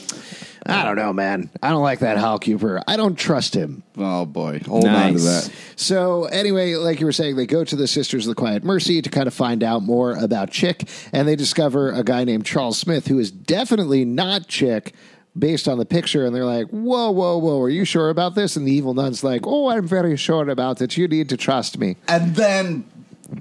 I 0.68 0.84
don't 0.84 0.96
know, 0.96 1.12
man. 1.12 1.50
I 1.62 1.70
don't 1.70 1.82
like 1.82 2.00
that 2.00 2.18
Hal 2.18 2.38
Cooper. 2.38 2.82
I 2.86 2.96
don't 2.96 3.16
trust 3.16 3.54
him. 3.54 3.82
Oh 3.96 4.26
boy, 4.26 4.60
hold 4.66 4.84
on 4.84 5.14
to 5.14 5.18
that. 5.18 5.50
So 5.76 6.24
anyway, 6.26 6.74
like 6.74 7.00
you 7.00 7.06
were 7.06 7.12
saying, 7.12 7.36
they 7.36 7.46
go 7.46 7.64
to 7.64 7.76
the 7.76 7.86
Sisters 7.86 8.26
of 8.26 8.30
the 8.30 8.34
Quiet 8.34 8.64
Mercy 8.64 9.00
to 9.00 9.10
kind 9.10 9.26
of 9.26 9.34
find 9.34 9.62
out 9.62 9.82
more 9.82 10.16
about 10.16 10.52
Chic, 10.52 10.88
and 11.12 11.26
they 11.26 11.36
discover 11.36 11.90
a 11.90 12.04
guy 12.04 12.24
named 12.24 12.44
Charles 12.44 12.78
Smith 12.78 13.06
who 13.06 13.18
is 13.18 13.30
definitely 13.30 14.04
not 14.04 14.50
Chic. 14.50 14.94
Based 15.38 15.68
on 15.68 15.78
the 15.78 15.84
picture, 15.86 16.26
and 16.26 16.34
they're 16.34 16.44
like, 16.44 16.66
"Whoa, 16.70 17.12
whoa, 17.12 17.38
whoa! 17.38 17.62
Are 17.62 17.68
you 17.68 17.84
sure 17.84 18.08
about 18.08 18.34
this?" 18.34 18.56
And 18.56 18.66
the 18.66 18.72
evil 18.72 18.92
nun's 18.92 19.22
like, 19.22 19.42
"Oh, 19.46 19.68
I'm 19.68 19.86
very 19.86 20.16
sure 20.16 20.48
about 20.48 20.80
it. 20.80 20.96
You 20.96 21.06
need 21.06 21.28
to 21.28 21.36
trust 21.36 21.78
me." 21.78 21.94
And 22.08 22.34
then 22.34 22.84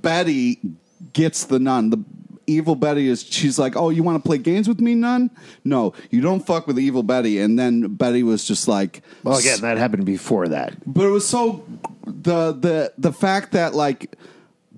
Betty 0.03 0.59
gets 1.13 1.45
the 1.45 1.57
nun. 1.57 1.89
The 1.89 2.03
evil 2.47 2.75
Betty 2.75 3.07
is 3.07 3.23
she's 3.23 3.59
like, 3.59 3.75
"Oh, 3.75 3.89
you 3.89 4.01
want 4.03 4.23
to 4.23 4.27
play 4.27 4.37
games 4.37 4.67
with 4.67 4.79
me, 4.79 4.95
nun? 4.95 5.29
No, 5.63 5.93
you 6.09 6.21
don't 6.21 6.45
fuck 6.45 6.65
with 6.67 6.79
evil 6.79 7.03
Betty." 7.03 7.39
And 7.39 7.59
then 7.59 7.95
Betty 7.95 8.23
was 8.23 8.45
just 8.45 8.67
like, 8.67 9.01
Well, 9.23 9.37
again, 9.37 9.59
that 9.61 9.77
happened 9.77 10.05
before 10.05 10.47
that. 10.47 10.73
but 10.85 11.05
it 11.05 11.09
was 11.09 11.27
so 11.27 11.65
the 12.05 12.53
the 12.53 12.93
the 12.97 13.11
fact 13.13 13.51
that 13.51 13.75
like 13.75 14.15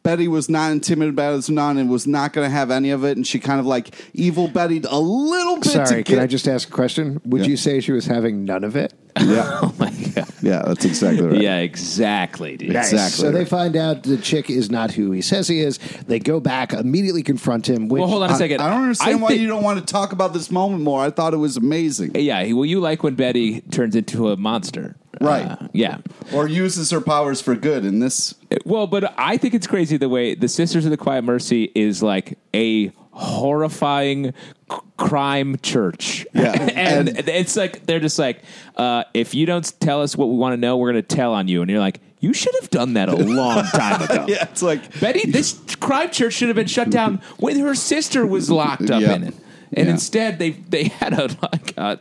Betty 0.02 0.28
was 0.30 0.50
not 0.50 0.72
intimidated 0.72 1.16
by 1.16 1.32
this 1.34 1.50
nun 1.50 1.78
and 1.78 1.90
was 1.90 2.08
not 2.08 2.32
going 2.34 2.46
to 2.46 2.50
have 2.50 2.72
any 2.72 2.90
of 2.90 3.04
it, 3.04 3.18
and 3.18 3.28
she 3.28 3.38
kind 3.40 3.60
of 3.60 3.66
like 3.66 3.94
evil 4.14 4.48
Betty 4.48 4.82
a 4.90 5.00
little 5.00 5.58
bit. 5.58 5.66
Sorry, 5.66 6.04
get, 6.04 6.06
can 6.06 6.20
I 6.20 6.26
just 6.28 6.48
ask 6.48 6.70
a 6.70 6.72
question? 6.72 7.20
Would 7.26 7.42
Yeah. 7.42 7.48
you 7.48 7.58
say 7.58 7.80
she 7.82 7.92
was 7.92 8.06
having 8.06 8.46
none 8.46 8.64
of 8.64 8.76
it? 8.76 8.94
Yeah, 9.20 9.60
oh 9.62 9.76
my 9.78 9.90
god. 9.92 10.09
Yeah, 10.42 10.62
that's 10.66 10.86
exactly 10.86 11.26
right. 11.28 11.42
Yeah, 11.42 11.58
exactly, 11.58 12.58
dude. 12.58 12.72
Nice. 12.74 12.92
Exactly 12.94 13.26
So 13.26 13.32
they 13.32 13.46
find 13.46 13.76
out 13.76 14.04
the 14.04 14.22
Chic 14.22 14.50
is 14.50 14.70
not 14.72 14.92
who 14.92 15.12
he 15.12 15.22
says 15.22 15.48
he 15.48 15.60
is. 15.62 15.78
They 16.08 16.20
go 16.20 16.40
back, 16.40 16.74
immediately 16.74 17.24
confront 17.24 17.68
him. 17.70 17.88
Which, 17.90 18.00
Well, 18.00 18.10
hold 18.10 18.24
on 18.24 18.30
a 18.30 18.34
I, 18.34 18.38
second. 18.38 18.62
I 18.62 18.70
don't 18.70 18.84
understand 18.84 19.12
I 19.12 19.16
why 19.22 19.28
think- 19.30 19.42
you 19.42 19.48
don't 19.48 19.64
want 19.64 19.80
to 19.80 19.86
talk 19.92 20.12
about 20.14 20.34
this 20.34 20.50
moment 20.52 20.84
more. 20.84 21.02
I 21.02 21.10
thought 21.10 21.34
it 21.34 21.38
was 21.38 21.58
amazing. 21.58 22.12
Yeah, 22.16 22.44
he- 22.44 22.54
well, 22.54 22.66
you 22.66 22.80
like 22.80 23.04
when 23.04 23.16
Betty 23.16 23.62
turns 23.62 23.96
into 23.96 24.30
a 24.30 24.38
monster, 24.38 24.96
Right. 25.22 25.46
Uh, 25.46 25.68
yeah. 25.74 25.98
Or 26.34 26.48
uses 26.48 26.92
her 26.92 27.02
powers 27.02 27.42
for 27.42 27.54
good 27.56 27.84
in 27.84 28.00
this. 28.00 28.36
Well, 28.64 28.88
but 28.88 29.14
I 29.18 29.36
think 29.38 29.54
it's 29.54 29.68
crazy 29.68 29.98
the 29.98 30.08
way 30.08 30.34
the 30.36 30.48
Sisters 30.48 30.86
of 30.86 30.92
the 30.92 30.98
Quiet 30.98 31.24
Mercy 31.24 31.72
is 31.76 32.02
like 32.02 32.38
a 32.54 32.92
horrifying 33.20 34.34
c- 34.72 34.78
crime 34.98 35.58
church. 35.62 36.26
Yeah. 36.34 36.52
and, 36.76 37.10
And- 37.10 37.30
it's 37.30 37.56
like 37.56 37.86
they're 37.86 38.00
just 38.00 38.20
like, 38.20 38.42
uh, 38.76 39.04
if 39.14 39.34
you 39.34 39.46
don't 39.46 39.72
tell 39.80 40.02
us 40.02 40.16
what 40.16 40.28
we 40.30 40.36
want 40.36 40.54
to 40.54 40.58
know, 40.58 40.78
we're 40.78 40.92
going 40.92 41.04
to 41.04 41.16
tell 41.16 41.34
on 41.34 41.48
you. 41.48 41.62
And 41.62 41.70
you're 41.70 41.80
like, 41.80 42.00
you 42.22 42.34
should 42.34 42.54
have 42.62 42.70
done 42.70 42.94
that 42.94 43.10
a 43.10 43.16
long 43.42 43.64
time 43.66 44.02
ago. 44.02 44.26
Yeah, 44.28 44.44
it's 44.44 44.62
like 44.62 45.00
Betty, 45.00 45.30
this 45.32 45.60
crime 45.80 46.10
church 46.12 46.34
should 46.34 46.50
have 46.50 46.56
been 46.56 46.68
shut 46.68 46.90
down 46.90 47.22
when 47.38 47.58
her 47.60 47.76
sister 47.76 48.26
was 48.26 48.50
locked 48.50 48.90
up 48.90 49.02
Yeah. 49.02 49.16
in 49.16 49.24
it. 49.24 49.36
And 49.72 49.86
Yeah. 49.86 49.94
instead, 49.94 50.40
they 50.40 50.50
they 50.50 50.86
had 50.86 51.14
a 51.14 51.30
like 51.44 51.78
a, 51.78 52.00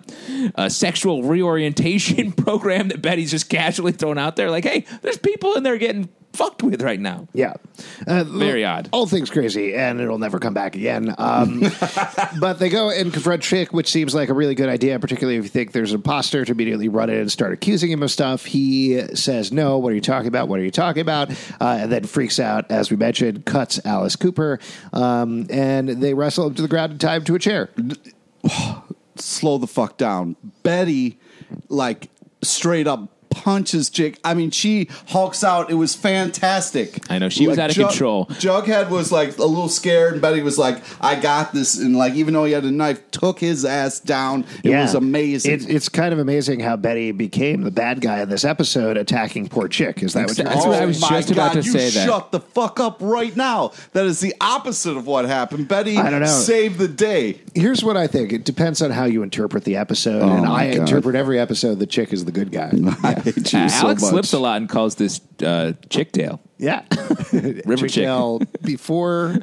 a 0.54 0.70
sexual 0.70 1.22
reorientation 1.24 2.32
program 2.44 2.88
that 2.88 3.02
Betty's 3.02 3.30
just 3.30 3.50
casually 3.50 3.92
thrown 3.92 4.16
out 4.18 4.36
there. 4.36 4.50
Like, 4.50 4.64
hey, 4.64 4.86
there's 5.02 5.18
people 5.18 5.52
in 5.54 5.62
there 5.64 5.76
getting 5.76 6.08
fucked 6.32 6.62
with 6.62 6.82
right 6.82 7.00
now. 7.00 7.26
Yeah. 7.32 7.54
Uh, 8.06 8.24
Very 8.24 8.64
odd. 8.64 8.88
All 8.92 9.06
things 9.06 9.30
crazy, 9.30 9.74
and 9.74 10.00
it'll 10.00 10.18
never 10.18 10.38
come 10.38 10.54
back 10.54 10.76
again. 10.76 11.14
Um, 11.18 11.62
but 12.40 12.58
they 12.58 12.68
go 12.68 12.90
and 12.90 13.12
confront 13.12 13.42
Chic, 13.42 13.72
which 13.72 13.90
seems 13.90 14.14
like 14.14 14.28
a 14.28 14.34
really 14.34 14.54
good 14.54 14.68
idea, 14.68 14.98
particularly 14.98 15.38
if 15.38 15.44
you 15.44 15.48
think 15.48 15.72
there's 15.72 15.92
an 15.92 15.96
imposter 15.96 16.44
to 16.44 16.52
immediately 16.52 16.88
run 16.88 17.10
in 17.10 17.18
and 17.18 17.32
start 17.32 17.52
accusing 17.52 17.90
him 17.90 18.02
of 18.02 18.10
stuff. 18.10 18.44
He 18.44 19.00
says, 19.14 19.52
No, 19.52 19.78
what 19.78 19.92
are 19.92 19.94
you 19.94 20.00
talking 20.00 20.28
about? 20.28 20.48
What 20.48 20.60
are 20.60 20.64
you 20.64 20.70
talking 20.70 21.00
about? 21.00 21.30
Uh, 21.60 21.78
and 21.80 21.92
then 21.92 22.04
freaks 22.04 22.38
out, 22.38 22.70
as 22.70 22.90
we 22.90 22.96
mentioned, 22.96 23.44
cuts 23.44 23.84
Alice 23.84 24.16
Cooper, 24.16 24.58
um, 24.92 25.46
and 25.50 25.88
they 25.88 26.14
wrestle 26.14 26.46
him 26.46 26.54
to 26.54 26.62
the 26.62 26.68
ground 26.68 26.92
and 26.92 27.00
tie 27.00 27.16
him 27.16 27.24
to 27.24 27.34
a 27.34 27.38
chair. 27.38 27.70
slow 29.16 29.58
the 29.58 29.66
fuck 29.66 29.96
down. 29.96 30.36
Betty, 30.62 31.18
like 31.68 32.08
straight 32.42 32.86
up 32.86 33.10
punches 33.38 33.90
Chic. 33.92 34.18
I 34.24 34.34
mean, 34.34 34.50
she 34.50 34.88
hulks 35.08 35.42
out. 35.44 35.70
It 35.70 35.74
was 35.74 35.94
fantastic. 35.94 37.00
I 37.10 37.18
know, 37.18 37.28
she 37.28 37.46
was 37.46 37.58
out 37.58 37.70
of 37.70 37.76
control. 37.76 38.26
Jughead 38.26 38.90
was 38.90 39.10
like 39.12 39.36
a 39.38 39.44
little 39.44 39.68
scared, 39.68 40.14
and 40.14 40.22
Betty 40.22 40.42
was 40.42 40.58
like, 40.58 40.82
"I 41.00 41.18
got 41.18 41.52
this." 41.52 41.78
And 41.78 41.96
like, 41.96 42.14
even 42.14 42.34
though 42.34 42.44
he 42.44 42.52
had 42.52 42.64
a 42.64 42.70
knife, 42.70 43.08
took 43.10 43.38
his 43.40 43.64
ass 43.64 44.00
down. 44.00 44.44
It 44.62 44.70
was 44.70 44.94
amazing. 44.94 45.52
It's, 45.52 45.64
it's 45.66 45.88
kind 45.88 46.12
of 46.12 46.18
amazing 46.18 46.60
how 46.60 46.76
Betty 46.76 47.12
became 47.12 47.62
the 47.62 47.70
bad 47.70 48.00
guy 48.00 48.20
in 48.22 48.28
this 48.28 48.44
episode, 48.44 48.96
attacking 48.96 49.48
poor 49.48 49.70
Chic. 49.70 50.02
Is 50.02 50.12
that 50.14 50.26
what 50.28 50.36
you're 50.38 50.44
That's 50.44 50.66
what 50.66 50.74
I 50.80 50.84
Oh 50.84 50.86
was 50.88 51.00
my 51.00 51.08
just 51.08 51.30
about 51.30 51.54
God, 51.54 51.62
to 51.62 51.66
you 51.66 51.72
say 51.72 51.90
that. 51.90 52.06
Shut 52.06 52.32
the 52.32 52.40
fuck 52.40 52.80
up 52.80 52.98
right 53.00 53.34
now. 53.36 53.72
That 53.92 54.06
is 54.06 54.20
the 54.20 54.34
opposite 54.40 54.96
of 54.96 55.06
what 55.06 55.24
happened. 55.26 55.68
Betty 55.68 55.96
I 55.96 56.10
don't 56.10 56.20
know. 56.20 56.26
saved 56.26 56.78
the 56.78 56.88
day. 56.88 57.40
Here's 57.54 57.82
what 57.84 57.96
I 57.96 58.06
think. 58.06 58.32
It 58.32 58.44
depends 58.44 58.82
on 58.82 58.90
how 58.90 59.04
you 59.04 59.22
interpret 59.22 59.64
the 59.64 59.76
episode, 59.76 60.22
oh 60.22 60.28
and 60.36 60.46
Oh, 60.46 60.50
my 60.50 60.64
I 60.68 60.74
God. 60.74 60.80
interpret 60.88 61.14
every 61.16 61.38
episode 61.38 61.78
the 61.78 61.90
Chic 61.90 62.12
is 62.12 62.24
the 62.24 62.32
good 62.32 62.50
guy. 62.52 62.70
I 63.02 63.14
hate 63.32 63.52
you 63.52 63.58
Uh, 63.60 63.68
so 63.68 63.86
Alex 63.86 64.02
much. 64.02 64.10
slips 64.10 64.32
a 64.32 64.38
lot 64.38 64.56
and 64.58 64.68
calls 64.68 64.94
this 64.96 65.20
uh, 65.40 65.72
Chickdale. 65.88 66.40
Yeah, 66.58 66.82
River 67.64 67.86
chick. 67.88 68.04
Chick 68.04 68.06
before 68.62 69.36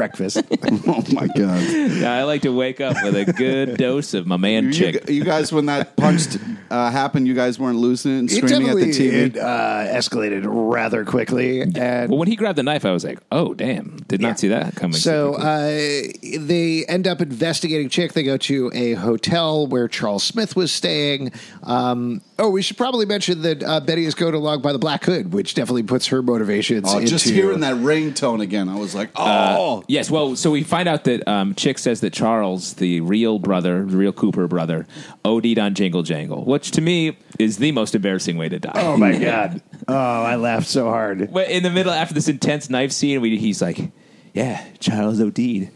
breakfast. 0.00 0.40
Oh 0.86 1.04
my 1.12 1.26
god. 1.26 1.62
Yeah, 1.62 2.12
I 2.12 2.22
like 2.24 2.42
to 2.42 2.52
wake 2.54 2.80
up 2.80 2.96
with 3.02 3.14
a 3.16 3.30
good 3.32 3.76
dose 3.84 4.14
of 4.14 4.26
my 4.26 4.36
man 4.36 4.66
You, 4.66 4.72
chick. 4.72 5.08
you 5.10 5.24
guys, 5.24 5.52
when 5.52 5.66
that 5.66 5.96
punch 5.96 6.22
uh, 6.70 6.90
happened, 6.90 7.26
you 7.26 7.34
guys 7.34 7.58
weren't 7.58 7.78
losing 7.78 8.12
it 8.12 8.18
and 8.20 8.30
screaming 8.30 8.68
at 8.68 8.76
the 8.76 8.86
definitely 8.86 9.10
TV. 9.10 9.12
it, 9.12 9.36
uh, 9.36 9.84
escalated 9.88 10.42
rather 10.46 11.04
quickly, 11.04 11.60
and 11.62 11.74
Well, 12.10 12.18
when 12.18 12.28
he 12.28 12.36
grabbed 12.36 12.56
the 12.58 12.62
knife, 12.62 12.84
I 12.84 12.92
was 12.92 13.04
like, 13.04 13.18
"Oh, 13.32 13.52
damn! 13.54 13.98
Did 14.08 14.20
Yeah. 14.20 14.28
not 14.28 14.38
see 14.38 14.48
that 14.48 14.74
coming." 14.76 14.96
So 14.96 15.34
quickly. 15.34 16.38
uh, 16.40 16.46
they 16.46 16.84
end 16.86 17.06
up 17.06 17.20
investigating 17.20 17.88
Chic. 17.88 18.12
They 18.12 18.22
go 18.22 18.36
to 18.38 18.70
a 18.74 18.94
hotel 18.94 19.66
where 19.66 19.88
Charles 19.88 20.22
Smith 20.24 20.56
was 20.56 20.70
staying. 20.72 21.32
Um, 21.62 22.20
oh, 22.38 22.50
we 22.50 22.62
should 22.62 22.76
probably 22.76 23.06
mention 23.06 23.42
that 23.42 23.62
uh, 23.62 23.80
Betty 23.80 24.04
is 24.06 24.14
going 24.14 24.34
along 24.34 24.62
by 24.62 24.72
the 24.72 24.78
Black 24.78 25.04
Hood, 25.04 25.32
which 25.32 25.54
definitely 25.54 25.82
puts 25.84 26.06
her 26.08 26.22
motivations 26.22 26.86
oh, 26.88 26.98
into 26.98 27.10
just 27.10 27.28
hearing 27.28 27.60
that 27.60 27.74
ringtone 27.76 28.40
again, 28.40 28.68
I 28.68 28.76
was 28.76 28.94
like, 28.94 29.10
oh. 29.16 29.84
Yes, 29.90 30.08
well, 30.08 30.36
so 30.36 30.52
we 30.52 30.62
find 30.62 30.88
out 30.88 31.02
that 31.02 31.26
um, 31.26 31.56
Chic 31.56 31.76
says 31.76 32.00
that 32.02 32.12
Charles, 32.12 32.74
the 32.74 33.00
real 33.00 33.40
brother, 33.40 33.84
the 33.84 33.96
real 33.96 34.12
Cooper 34.12 34.46
brother, 34.46 34.86
OD'd 35.24 35.58
on 35.58 35.74
Jingle 35.74 36.04
Jangle, 36.04 36.44
which 36.44 36.70
to 36.70 36.80
me 36.80 37.16
is 37.40 37.56
the 37.56 37.72
most 37.72 37.96
embarrassing 37.96 38.36
way 38.36 38.48
to 38.48 38.60
die. 38.60 38.70
Oh 38.76 38.96
my 38.96 39.18
god! 39.18 39.60
Oh, 39.88 40.22
I 40.22 40.36
laughed 40.36 40.68
so 40.68 40.84
hard. 40.88 41.32
But 41.32 41.50
in 41.50 41.64
the 41.64 41.70
middle, 41.70 41.90
after 41.92 42.14
this 42.14 42.28
intense 42.28 42.70
knife 42.70 42.92
scene, 42.92 43.20
we, 43.20 43.36
he's 43.36 43.60
like, 43.60 43.90
"Yeah, 44.32 44.64
Charles 44.78 45.20
OD'd 45.20 45.70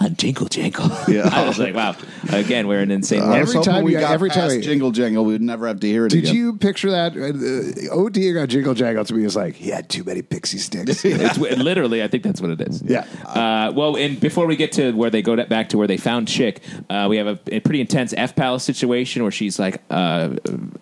on 0.00 0.16
Jingle 0.16 0.46
Jangle." 0.46 0.90
Yeah. 1.08 1.28
I 1.32 1.46
was 1.48 1.58
like, 1.58 1.74
"Wow!" 1.74 1.96
Again, 2.30 2.68
we're 2.68 2.80
an 2.80 2.90
insane. 2.90 3.22
I 3.22 3.40
was 3.40 3.48
Every 3.50 3.54
hoping 3.54 3.72
time 3.72 3.84
we 3.84 3.92
you- 3.94 4.00
got 4.00 4.12
every 4.12 4.28
past 4.30 4.52
time- 4.54 4.62
Jingle 4.62 4.90
Jangle, 4.90 5.24
we 5.24 5.32
would 5.32 5.42
never 5.42 5.66
have 5.66 5.80
to 5.80 5.86
hear 5.86 6.04
it 6.06 6.12
again. 6.12 6.22
Did 6.24 6.30
again. 6.30 6.36
you 6.42 6.56
picture 6.56 6.90
that? 6.90 7.12
Uh, 7.12 7.94
ODing 7.94 8.40
on 8.40 8.48
Jingle 8.48 8.74
Jangle 8.74 9.04
to 9.04 9.14
me 9.14 9.24
is 9.24 9.34
like 9.36 9.54
he 9.54 9.70
had 9.70 9.88
too 9.88 10.04
many 10.04 10.22
pixie 10.22 10.58
sticks. 10.58 11.04
It's 11.04 11.38
literally, 11.38 12.02
I 12.02 12.08
think 12.08 12.22
that's 12.22 12.40
what 12.40 12.50
it 12.50 12.60
is. 12.60 12.82
Yeah. 12.82 13.06
Uh, 13.24 13.72
well, 13.74 13.96
and 13.96 14.18
before 14.20 14.46
we 14.46 14.56
get 14.56 14.72
to 14.72 14.92
where 14.92 15.10
they 15.10 15.22
go 15.22 15.34
to, 15.36 15.44
back 15.46 15.70
to 15.70 15.78
where 15.78 15.86
they 15.86 15.96
found 15.96 16.28
Chic, 16.28 16.60
uh, 16.90 17.06
we 17.08 17.16
have 17.16 17.26
a, 17.26 17.38
a 17.50 17.60
pretty 17.60 17.80
intense 17.80 18.12
F 18.16 18.36
Palace 18.36 18.64
situation 18.64 19.22
where 19.22 19.32
she's 19.32 19.58
like, 19.58 19.82
uh, 19.90 20.30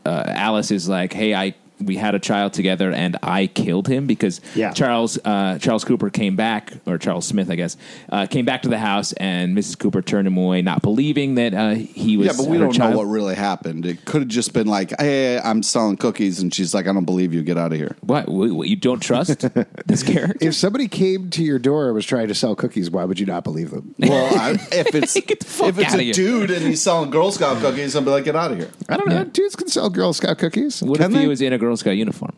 uh, 0.05 0.24
Alice 0.26 0.70
is 0.70 0.88
like, 0.88 1.12
"Hey, 1.12 1.35
I." 1.35 1.55
We 1.81 1.97
had 1.97 2.15
a 2.15 2.19
child 2.19 2.55
together, 2.55 2.91
and 2.91 3.17
I 3.23 3.49
killed 3.49 3.87
him 3.87 4.07
because 4.07 4.41
Yeah. 4.55 4.73
Charles 4.73 5.19
uh, 5.25 5.59
Charles 5.59 5.85
Cooper 5.85 6.09
came 6.11 6.35
back, 6.37 6.73
or 6.87 6.97
Charles 6.99 7.27
Smith, 7.27 7.51
I 7.51 7.55
guess, 7.57 7.77
uh, 8.09 8.27
came 8.27 8.45
back 8.47 8.62
to 8.62 8.69
the 8.69 8.79
house, 8.79 9.12
and 9.15 9.57
Mrs. 9.57 9.79
Cooper 9.79 10.01
turned 10.03 10.27
him 10.27 10.37
away, 10.39 10.62
not 10.62 10.81
believing 10.83 11.35
that 11.35 11.53
uh, 11.55 11.75
he 11.75 12.17
was. 12.17 12.29
yeah, 12.29 12.33
but 12.37 12.47
we 12.47 12.57
her 12.57 12.65
don't 12.65 12.73
child. 12.73 12.93
know 12.93 12.99
what 12.99 13.05
really 13.05 13.35
happened. 13.35 13.85
It 13.85 14.05
could 14.07 14.23
have 14.23 14.29
just 14.29 14.55
been 14.55 14.67
like, 14.67 14.93
"Hey, 14.99 15.39
I'm 15.39 15.62
selling 15.62 15.97
cookies," 15.99 16.41
and 16.41 16.53
she's 16.55 16.73
like, 16.75 16.87
"I 16.87 16.93
don't 16.95 17.05
believe 17.05 17.35
you. 17.35 17.43
Get 17.43 17.59
out 17.59 17.73
of 17.73 17.79
here." 17.79 17.95
What, 18.01 18.29
what, 18.29 18.51
what, 18.53 18.69
you 18.69 18.77
don't 18.77 19.01
trust 19.01 19.45
this 19.87 20.03
character? 20.03 20.39
if 20.47 20.55
somebody 20.55 20.89
came 20.89 21.29
to 21.31 21.43
your 21.45 21.59
door 21.59 21.87
and 21.87 21.95
was 21.95 22.07
trying 22.07 22.29
to 22.29 22.35
sell 22.35 22.55
cookies, 22.57 22.91
why 22.91 23.05
would 23.05 23.21
you 23.21 23.27
not 23.27 23.45
believe 23.45 23.71
them? 23.71 23.95
Well, 23.99 24.35
I, 24.41 24.51
if 24.73 24.95
it's 24.95 25.12
Get 25.21 25.41
the 25.41 25.47
fuck 25.47 25.69
if 25.69 25.79
it's 25.79 25.95
a 25.95 26.03
here. 26.03 26.15
dude 26.15 26.51
and 26.51 26.62
he's 26.67 26.81
selling 26.81 27.11
Girl 27.11 27.31
Scout 27.31 27.59
cookies, 27.61 27.95
I'll 27.97 28.03
be 28.03 28.11
like, 28.11 28.25
"Get 28.25 28.35
out 28.37 28.53
of 28.53 28.59
here." 28.59 28.71
I 28.89 28.97
don't 28.97 29.09
know. 29.09 29.17
Yeah. 29.17 29.25
Dudes 29.25 29.57
can 29.57 29.69
sell 29.69 29.91
Girl 29.91 30.12
Scout 30.15 30.39
cookies. 30.39 30.83
What 30.83 30.99
Can 31.01 31.15
if 31.15 31.21
he 31.21 31.27
was 31.27 31.43
in 31.43 31.53
a 31.53 31.59
Girl 31.66 31.76
Scout 31.76 31.96
uniform? 31.96 32.33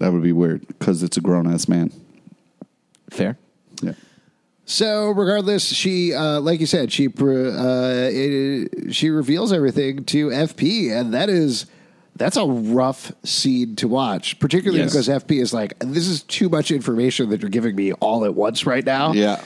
That 0.00 0.10
would 0.12 0.22
be 0.22 0.32
weird 0.32 0.66
because 0.66 1.02
it's 1.02 1.18
a 1.18 1.20
grown 1.20 1.52
ass 1.52 1.68
man. 1.68 1.92
Fair. 3.10 3.36
Yeah. 3.82 3.92
So, 4.64 5.10
regardless, 5.10 5.64
she, 5.66 6.14
uh, 6.14 6.40
like 6.40 6.60
you 6.60 6.66
said, 6.66 6.90
she 6.90 7.08
pr- 7.10 7.48
uh, 7.50 8.08
it, 8.10 8.94
she 8.94 9.10
reveals 9.10 9.52
everything 9.52 10.04
to 10.06 10.28
FP, 10.28 10.90
and 10.90 11.12
that 11.12 11.28
is 11.28 11.66
that's 12.16 12.38
a 12.38 12.44
rough 12.46 13.12
scene 13.22 13.76
to 13.76 13.88
watch, 13.88 14.38
particularly 14.38 14.80
Yes. 14.82 14.92
because 14.92 15.08
FP 15.08 15.42
is 15.42 15.52
like, 15.52 15.78
this 15.80 16.06
is 16.08 16.22
too 16.22 16.48
much 16.48 16.70
information 16.70 17.28
that 17.30 17.42
you're 17.42 17.50
giving 17.50 17.74
me 17.76 17.92
all 17.94 18.24
at 18.24 18.34
once 18.34 18.64
right 18.64 18.84
now. 18.84 19.12
Yeah. 19.12 19.42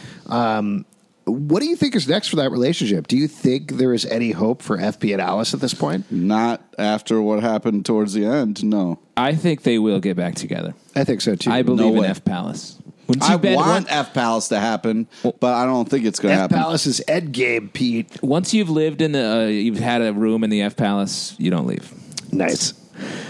What 1.27 1.61
do 1.61 1.67
you 1.69 1.75
think 1.75 1.97
is 1.97 2.07
next 2.07 2.29
for 2.29 2.37
that 2.37 2.53
relationship? 2.53 3.09
Do 3.09 3.17
you 3.17 3.27
think 3.27 3.73
there 3.73 3.93
is 3.93 4.05
any 4.07 4.31
hope 4.31 4.63
for 4.63 4.79
FP 4.79 5.13
and 5.13 5.21
Alice 5.21 5.55
at 5.55 5.61
this 5.61 5.75
point? 5.75 6.11
Not 6.13 6.63
after 6.79 7.21
what 7.21 7.43
happened 7.43 7.85
towards 7.85 8.13
the 8.13 8.25
end. 8.25 8.63
No. 8.65 9.01
I 9.17 9.35
think 9.35 9.63
they 9.65 9.79
will 9.81 9.99
get 9.99 10.17
back 10.17 10.37
together. 10.37 10.75
I 10.95 11.03
think 11.03 11.21
so 11.21 11.35
too. 11.35 11.51
I 11.51 11.63
believe 11.63 11.95
in 11.95 12.01
way. 12.03 12.07
F 12.07 12.25
Palace. 12.25 12.81
Wouldn't 13.09 13.29
I 13.29 13.33
you 13.33 13.39
bet 13.39 13.57
want 13.57 13.69
on- 13.69 13.89
F 13.89 14.15
Palace 14.15 14.49
to 14.49 14.61
happen, 14.61 15.09
but 15.23 15.43
I 15.55 15.65
don't 15.65 15.89
think 15.89 16.05
it's 16.05 16.21
going 16.21 16.33
to 16.33 16.39
happen. 16.41 16.55
F 16.55 16.59
happen. 16.59 16.65
Palace 16.65 16.87
is 16.87 17.03
Ed 17.09 17.33
game, 17.33 17.71
Pete. 17.71 18.23
once 18.23 18.55
you've 18.55 18.71
lived 18.71 19.01
in 19.03 19.13
the, 19.13 19.27
uh, 19.43 19.47
you've 19.47 19.79
had 19.81 20.03
a 20.03 20.13
room 20.13 20.45
in 20.45 20.51
the 20.51 20.63
F 20.63 20.77
Palace, 20.77 21.35
you 21.39 21.51
don't 21.51 21.67
leave. 21.67 21.93
Nice. 22.33 22.73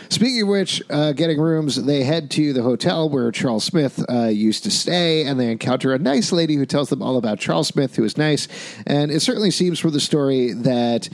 Speaking 0.09 0.42
of 0.42 0.49
which, 0.49 0.83
uh, 0.90 1.12
getting 1.12 1.40
rooms, 1.40 1.83
they 1.85 2.05
head 2.05 2.31
to 2.33 2.53
the 2.53 2.62
hotel 2.62 3.09
where 3.09 3.31
Charles 3.31 3.64
Smith 3.64 4.05
uh, 4.09 4.27
used 4.27 4.64
to 4.64 4.71
stay, 4.71 5.25
and 5.25 5.38
they 5.38 5.51
encounter 5.51 5.92
a 5.92 5.99
nice 5.99 6.33
lady 6.33 6.55
who 6.57 6.66
tells 6.66 6.90
them 6.90 7.03
all 7.03 7.16
about 7.16 7.38
Charles 7.38 7.69
Smith, 7.69 7.97
who 7.97 8.05
is 8.05 8.16
nice. 8.16 8.49
And 8.87 9.11
it 9.11 9.21
certainly 9.21 9.51
seems 9.51 9.79
from 9.79 9.92
the 9.92 10.01
story 10.01 10.53
that 10.53 11.09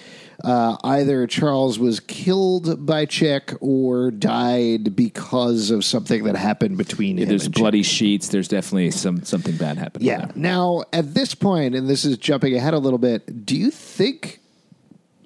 uh, 0.44 0.76
either 0.84 1.26
Charles 1.26 1.78
was 1.78 2.00
killed 2.00 2.84
by 2.84 3.06
Chic 3.06 3.54
or 3.60 4.10
died 4.10 4.96
because 4.96 5.70
of 5.70 5.84
something 5.84 6.24
that 6.24 6.36
happened 6.36 6.78
between 6.78 7.18
him. 7.18 7.28
There's 7.28 7.46
and 7.46 7.54
Chic. 7.54 7.60
bloody 7.60 7.82
sheets. 7.82 8.28
There's 8.28 8.48
definitely 8.48 8.90
some 8.90 9.22
something 9.24 9.56
bad 9.56 9.78
happened. 9.78 10.04
Yeah. 10.04 10.30
Now, 10.34 10.84
at 10.92 11.14
this 11.14 11.34
point, 11.34 11.74
and 11.74 11.88
this 11.88 12.04
is 12.04 12.18
jumping 12.18 12.56
ahead 12.56 12.74
a 12.74 12.78
little 12.78 12.98
bit, 12.98 13.46
do 13.46 13.56
you 13.56 13.70
think 13.70 14.40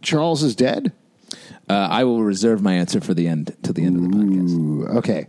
Charles 0.03 0.43
is 0.43 0.55
dead? 0.55 0.93
Uh, 1.69 1.89
I 1.91 2.05
will 2.05 2.23
reserve 2.23 2.63
my 2.63 2.75
answer 2.75 3.01
for 3.01 3.13
the 3.15 3.27
end 3.27 3.57
to 3.65 3.73
the 3.73 3.85
end 3.85 3.97
of 3.97 4.03
the 4.03 4.09
podcast. 4.17 4.51
Ooh, 4.59 4.87
okay. 4.99 5.27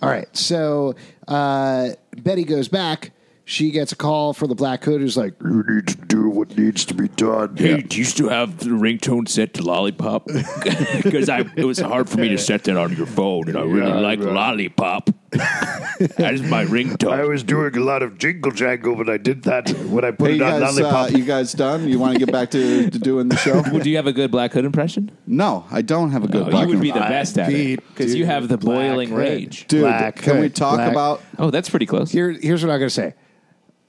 All 0.00 0.08
right. 0.08 0.34
So 0.36 0.94
uh, 1.28 1.90
Betty 2.16 2.44
goes 2.44 2.68
back. 2.68 3.10
She 3.46 3.70
gets 3.70 3.92
a 3.92 3.96
call 3.96 4.32
from 4.32 4.48
the 4.48 4.54
Black 4.54 4.82
Hood 4.84 5.02
who's 5.02 5.18
like, 5.18 5.34
You 5.42 5.62
need 5.68 5.86
to 5.88 5.96
do 6.06 6.30
what 6.30 6.56
needs 6.56 6.86
to 6.86 6.94
be 6.94 7.08
done. 7.08 7.54
Hey, 7.58 7.82
do 7.82 7.98
you 7.98 8.04
still 8.04 8.30
have 8.30 8.56
the 8.60 8.70
ringtone 8.70 9.28
set 9.28 9.52
to 9.54 9.62
Lollipop? 9.62 10.26
Because 11.02 11.28
it 11.28 11.64
was 11.66 11.78
hard 11.78 12.08
for 12.08 12.16
me 12.18 12.30
to 12.30 12.38
set 12.48 12.64
that 12.64 12.78
on 12.78 12.96
your 12.96 13.04
phone, 13.04 13.48
and 13.48 13.58
I 13.58 13.62
really 13.62 13.86
Yeah, 13.86 13.98
like 13.98 14.20
right. 14.20 14.32
Lollipop. 14.32 15.10
That 15.38 16.30
is 16.34 16.42
my 16.42 16.64
ringtone. 16.64 17.12
I 17.12 17.24
was 17.24 17.42
doing 17.42 17.76
a 17.76 17.80
lot 17.80 18.02
of 18.02 18.18
jingle 18.18 18.50
jangle 18.52 18.94
when 18.94 19.08
I 19.08 19.16
did 19.16 19.42
that. 19.44 19.70
When 19.88 20.04
I 20.04 20.10
put 20.10 20.30
Hey, 20.30 20.36
it 20.36 20.42
on 20.42 20.60
guys, 20.60 20.78
uh, 20.78 20.82
lollipop. 20.82 21.10
you 21.18 21.24
guys 21.24 21.52
done? 21.52 21.88
You 21.88 21.98
want 21.98 22.14
to 22.14 22.18
get 22.18 22.32
back 22.32 22.50
to, 22.52 22.90
to 22.90 22.98
doing 22.98 23.28
the 23.28 23.36
show? 23.36 23.62
Well, 23.62 23.78
do 23.80 23.90
you 23.90 23.96
have 23.96 24.06
a 24.06 24.12
good 24.12 24.30
Black 24.30 24.52
Hood 24.52 24.64
impression? 24.64 25.10
No, 25.26 25.64
I 25.70 25.82
don't 25.82 26.10
have 26.10 26.24
a 26.24 26.28
good 26.28 26.42
Oh, 26.48 26.50
black 26.50 26.62
you 26.66 26.68
would 26.74 26.80
be 26.80 26.90
the 26.90 27.00
best 27.00 27.38
at 27.38 27.48
it 27.50 27.52
Pete, 27.54 27.80
because 27.88 28.14
you 28.14 28.26
have 28.26 28.48
the 28.48 28.58
Black 28.58 28.76
boiling 28.90 29.08
Hood. 29.10 29.18
rage. 29.18 29.66
Dude, 29.68 29.82
Black 29.82 30.16
can 30.16 30.36
we 30.36 30.42
Hood, 30.42 30.54
talk 30.56 30.76
Black- 30.76 30.90
about 30.92 31.22
Oh, 31.38 31.50
that's 31.50 31.68
pretty 31.70 31.86
close. 31.86 32.10
Here, 32.10 32.30
here's 32.32 32.62
what 32.64 32.72
I'm 32.72 32.78
going 32.78 32.88
to 32.88 32.94
say. 32.94 33.14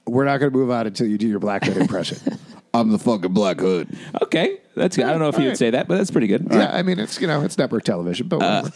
We're 0.06 0.24
not 0.24 0.38
going 0.38 0.52
to 0.52 0.56
move 0.56 0.70
on 0.70 0.86
until 0.86 1.06
you 1.08 1.18
do 1.18 1.26
your 1.28 1.40
Black 1.40 1.64
Hood 1.64 1.76
impression. 1.76 2.18
I'm 2.74 2.90
the 2.92 2.98
fucking 2.98 3.32
Black 3.32 3.58
Hood? 3.58 3.88
Okay, 4.22 4.58
that's 4.74 4.96
good. 4.96 5.06
I 5.06 5.10
don't 5.10 5.18
know 5.20 5.28
if 5.28 5.38
you 5.38 5.46
would 5.46 5.56
say 5.56 5.70
that, 5.70 5.88
but 5.88 5.96
that's 5.96 6.10
pretty 6.10 6.26
good. 6.26 6.46
yeah, 6.50 6.70
I 6.76 6.82
mean, 6.82 6.98
it's, 7.00 7.18
you 7.20 7.26
know, 7.26 7.40
it's 7.42 7.56
network 7.56 7.84
television, 7.84 8.28
but 8.28 8.40
whatever. 8.40 8.70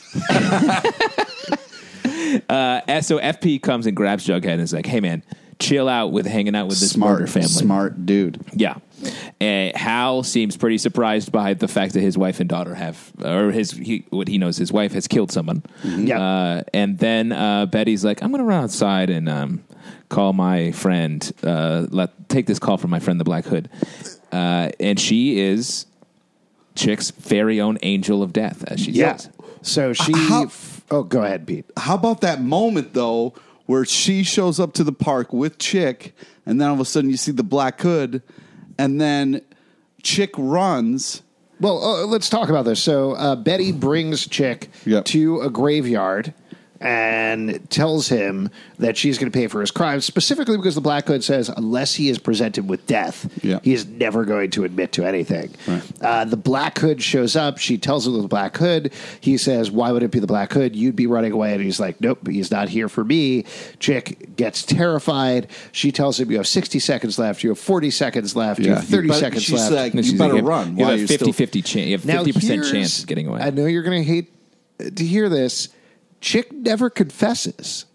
Uh, 2.48 3.00
so 3.00 3.18
FP 3.18 3.60
comes 3.62 3.86
and 3.86 3.96
grabs 3.96 4.26
Jughead 4.26 4.52
and 4.52 4.60
is 4.60 4.72
like, 4.72 4.86
"Hey, 4.86 5.00
man, 5.00 5.22
chill 5.58 5.88
out 5.88 6.12
with 6.12 6.26
hanging 6.26 6.54
out 6.54 6.68
with 6.68 6.80
this 6.80 6.96
murder 6.96 7.26
Smart, 7.26 7.30
family." 7.30 7.48
smart 7.48 8.06
dude. 8.06 8.40
Yeah. 8.52 8.76
Uh, 9.40 9.70
Hal 9.74 10.22
seems 10.22 10.56
pretty 10.56 10.78
surprised 10.78 11.32
by 11.32 11.54
the 11.54 11.68
fact 11.68 11.94
that 11.94 12.00
his 12.00 12.18
wife 12.18 12.40
and 12.40 12.48
daughter 12.48 12.74
have, 12.74 13.12
or 13.24 13.50
his 13.50 13.70
he, 13.70 14.04
what 14.10 14.28
he 14.28 14.36
knows, 14.38 14.56
his 14.58 14.72
wife 14.72 14.92
has 14.92 15.08
killed 15.08 15.32
someone. 15.32 15.62
Yeah. 15.84 16.20
Uh, 16.20 16.62
and 16.74 16.98
then 16.98 17.32
uh, 17.32 17.66
Betty's 17.66 18.04
like, 18.04 18.22
"I'm 18.22 18.30
going 18.30 18.40
to 18.40 18.44
run 18.44 18.64
outside 18.64 19.08
and 19.10 19.28
um, 19.28 19.64
call 20.08 20.32
my 20.32 20.72
friend. 20.72 21.32
Uh, 21.42 21.86
let 21.90 22.28
take 22.28 22.46
this 22.46 22.58
call 22.58 22.76
from 22.76 22.90
my 22.90 23.00
friend, 23.00 23.18
the 23.18 23.24
Black 23.24 23.46
Hood." 23.46 23.70
Uh, 24.32 24.70
and 24.78 25.00
she 25.00 25.40
is 25.40 25.86
Chic's 26.74 27.10
very 27.10 27.60
own 27.60 27.78
angel 27.82 28.22
of 28.22 28.32
death, 28.32 28.64
as 28.66 28.80
she 28.80 28.92
yeah. 28.92 29.16
says. 29.16 29.30
So 29.62 29.92
she. 29.92 30.12
How- 30.12 30.50
oh, 30.90 31.02
go 31.02 31.22
ahead, 31.22 31.46
Pete. 31.46 31.64
How 31.76 31.94
about 31.94 32.20
that 32.22 32.42
moment 32.42 32.94
though, 32.94 33.34
where 33.66 33.84
she 33.84 34.22
shows 34.22 34.58
up 34.58 34.72
to 34.74 34.84
the 34.84 34.92
park 34.92 35.32
with 35.32 35.60
Chic, 35.62 36.14
and 36.46 36.60
then 36.60 36.68
all 36.68 36.74
of 36.74 36.80
a 36.80 36.84
sudden 36.84 37.10
you 37.10 37.16
see 37.16 37.32
the 37.32 37.42
Black 37.44 37.80
Hood, 37.80 38.22
and 38.78 39.00
then 39.00 39.42
Chic 40.02 40.30
runs, 40.36 41.22
Well, 41.60 41.82
uh, 41.84 42.06
let's 42.06 42.28
talk 42.28 42.48
about 42.48 42.64
this. 42.64 42.82
So 42.82 43.12
uh, 43.12 43.36
Betty 43.36 43.70
brings 43.72 44.22
Chic 44.30 44.70
Yep. 44.86 45.04
to 45.06 45.40
a 45.42 45.50
graveyard 45.50 46.34
and 46.80 47.68
tells 47.70 48.08
him 48.08 48.48
that 48.78 48.96
she's 48.96 49.18
going 49.18 49.30
to 49.30 49.36
pay 49.38 49.46
for 49.48 49.60
his 49.60 49.70
crimes, 49.70 50.04
specifically 50.06 50.56
because 50.56 50.74
the 50.74 50.80
Black 50.80 51.06
Hood 51.06 51.22
says 51.22 51.48
unless 51.50 51.94
he 51.94 52.08
is 52.08 52.18
presented 52.18 52.68
with 52.68 52.86
death, 52.86 53.30
Yeah. 53.44 53.60
he 53.62 53.74
is 53.74 53.86
never 53.86 54.24
going 54.24 54.50
to 54.52 54.64
admit 54.64 54.92
to 54.92 55.04
anything. 55.04 55.54
Uh, 56.00 56.24
the 56.24 56.36
Black 56.38 56.78
Hood 56.78 57.02
shows 57.02 57.36
up. 57.36 57.58
She 57.58 57.76
tells 57.76 58.06
him 58.06 58.20
the 58.20 58.26
Black 58.28 58.56
Hood. 58.56 58.92
He 59.20 59.36
says, 59.36 59.70
"Why 59.70 59.92
would 59.92 60.02
it 60.02 60.10
be 60.10 60.18
the 60.20 60.26
Black 60.26 60.52
Hood? 60.52 60.74
You'd 60.74 60.96
be 60.96 61.06
running 61.06 61.32
away." 61.32 61.52
And 61.52 61.62
he's 61.62 61.78
like, 61.80 62.00
"Nope, 62.00 62.26
he's 62.26 62.50
not 62.50 62.68
here 62.70 62.88
for 62.88 63.04
me." 63.04 63.44
Chic 63.78 64.36
gets 64.36 64.62
terrified. 64.62 65.48
She 65.72 65.92
tells 65.92 66.18
him, 66.18 66.30
"You 66.30 66.38
have 66.38 66.48
sixty 66.48 66.78
seconds 66.78 67.18
left. 67.18 67.42
You 67.42 67.50
have 67.50 67.58
forty 67.58 67.90
seconds 67.90 68.34
left. 68.34 68.60
You 68.60 68.74
have 68.74 68.84
thirty 68.84 69.08
You 69.08 69.12
bet- 69.12 69.20
seconds 69.20 69.42
she's 69.42 69.60
left." 69.60 69.72
like, 69.74 69.94
you 69.94 70.02
she's 70.02 70.14
better 70.18 70.34
like, 70.34 70.44
run. 70.44 70.76
You 70.78 70.84
have 70.84 70.92
are 70.94 70.96
a 70.96 70.98
you 71.00 71.06
still- 71.06 71.18
50 71.18 71.32
50 71.32 71.62
chance. 71.62 71.86
You 71.86 71.98
have 71.98 72.26
50% 72.26 72.70
chance 72.72 73.00
of 73.00 73.06
getting 73.06 73.26
away. 73.26 73.40
I 73.42 73.50
know 73.50 73.66
you're 73.66 73.82
going 73.82 74.02
to 74.02 74.08
hate 74.08 74.32
to 74.96 75.04
hear 75.04 75.28
this. 75.28 75.68
Chic 76.20 76.52
never 76.52 76.90
confesses 76.90 77.86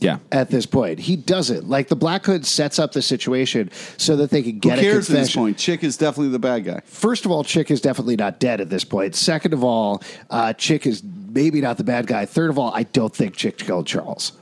yeah. 0.00 0.18
at 0.32 0.50
this 0.50 0.66
point. 0.66 1.00
He 1.00 1.16
doesn't. 1.16 1.68
Like 1.68 1.88
the 1.88 1.96
Black 1.96 2.24
Hood 2.26 2.46
sets 2.46 2.78
up 2.78 2.92
the 2.92 3.02
situation 3.02 3.70
so 3.96 4.16
that 4.16 4.30
they 4.30 4.42
can 4.42 4.54
Who 4.54 4.60
get 4.60 4.78
a 4.78 4.82
cares 4.82 5.10
at 5.10 5.16
this 5.16 5.28
confession. 5.28 5.42
point? 5.42 5.60
Chic 5.60 5.84
is 5.84 5.96
definitely 5.96 6.30
the 6.30 6.38
bad 6.38 6.64
guy. 6.64 6.80
First 6.84 7.24
of 7.24 7.30
all, 7.30 7.44
Chic 7.44 7.70
is 7.70 7.80
definitely 7.80 8.16
not 8.16 8.40
dead 8.40 8.60
at 8.60 8.70
this 8.70 8.84
point. 8.84 9.14
Second 9.14 9.52
of 9.52 9.64
all, 9.64 10.02
uh, 10.30 10.54
Chic 10.56 10.86
is 10.86 11.02
maybe 11.02 11.60
not 11.60 11.76
the 11.76 11.84
bad 11.84 12.06
guy. 12.06 12.26
Third 12.26 12.50
of 12.50 12.58
all, 12.58 12.72
I 12.74 12.84
don't 12.84 13.14
think 13.14 13.36
Chic 13.38 13.58
killed 13.58 13.86
Charles. 13.86 14.32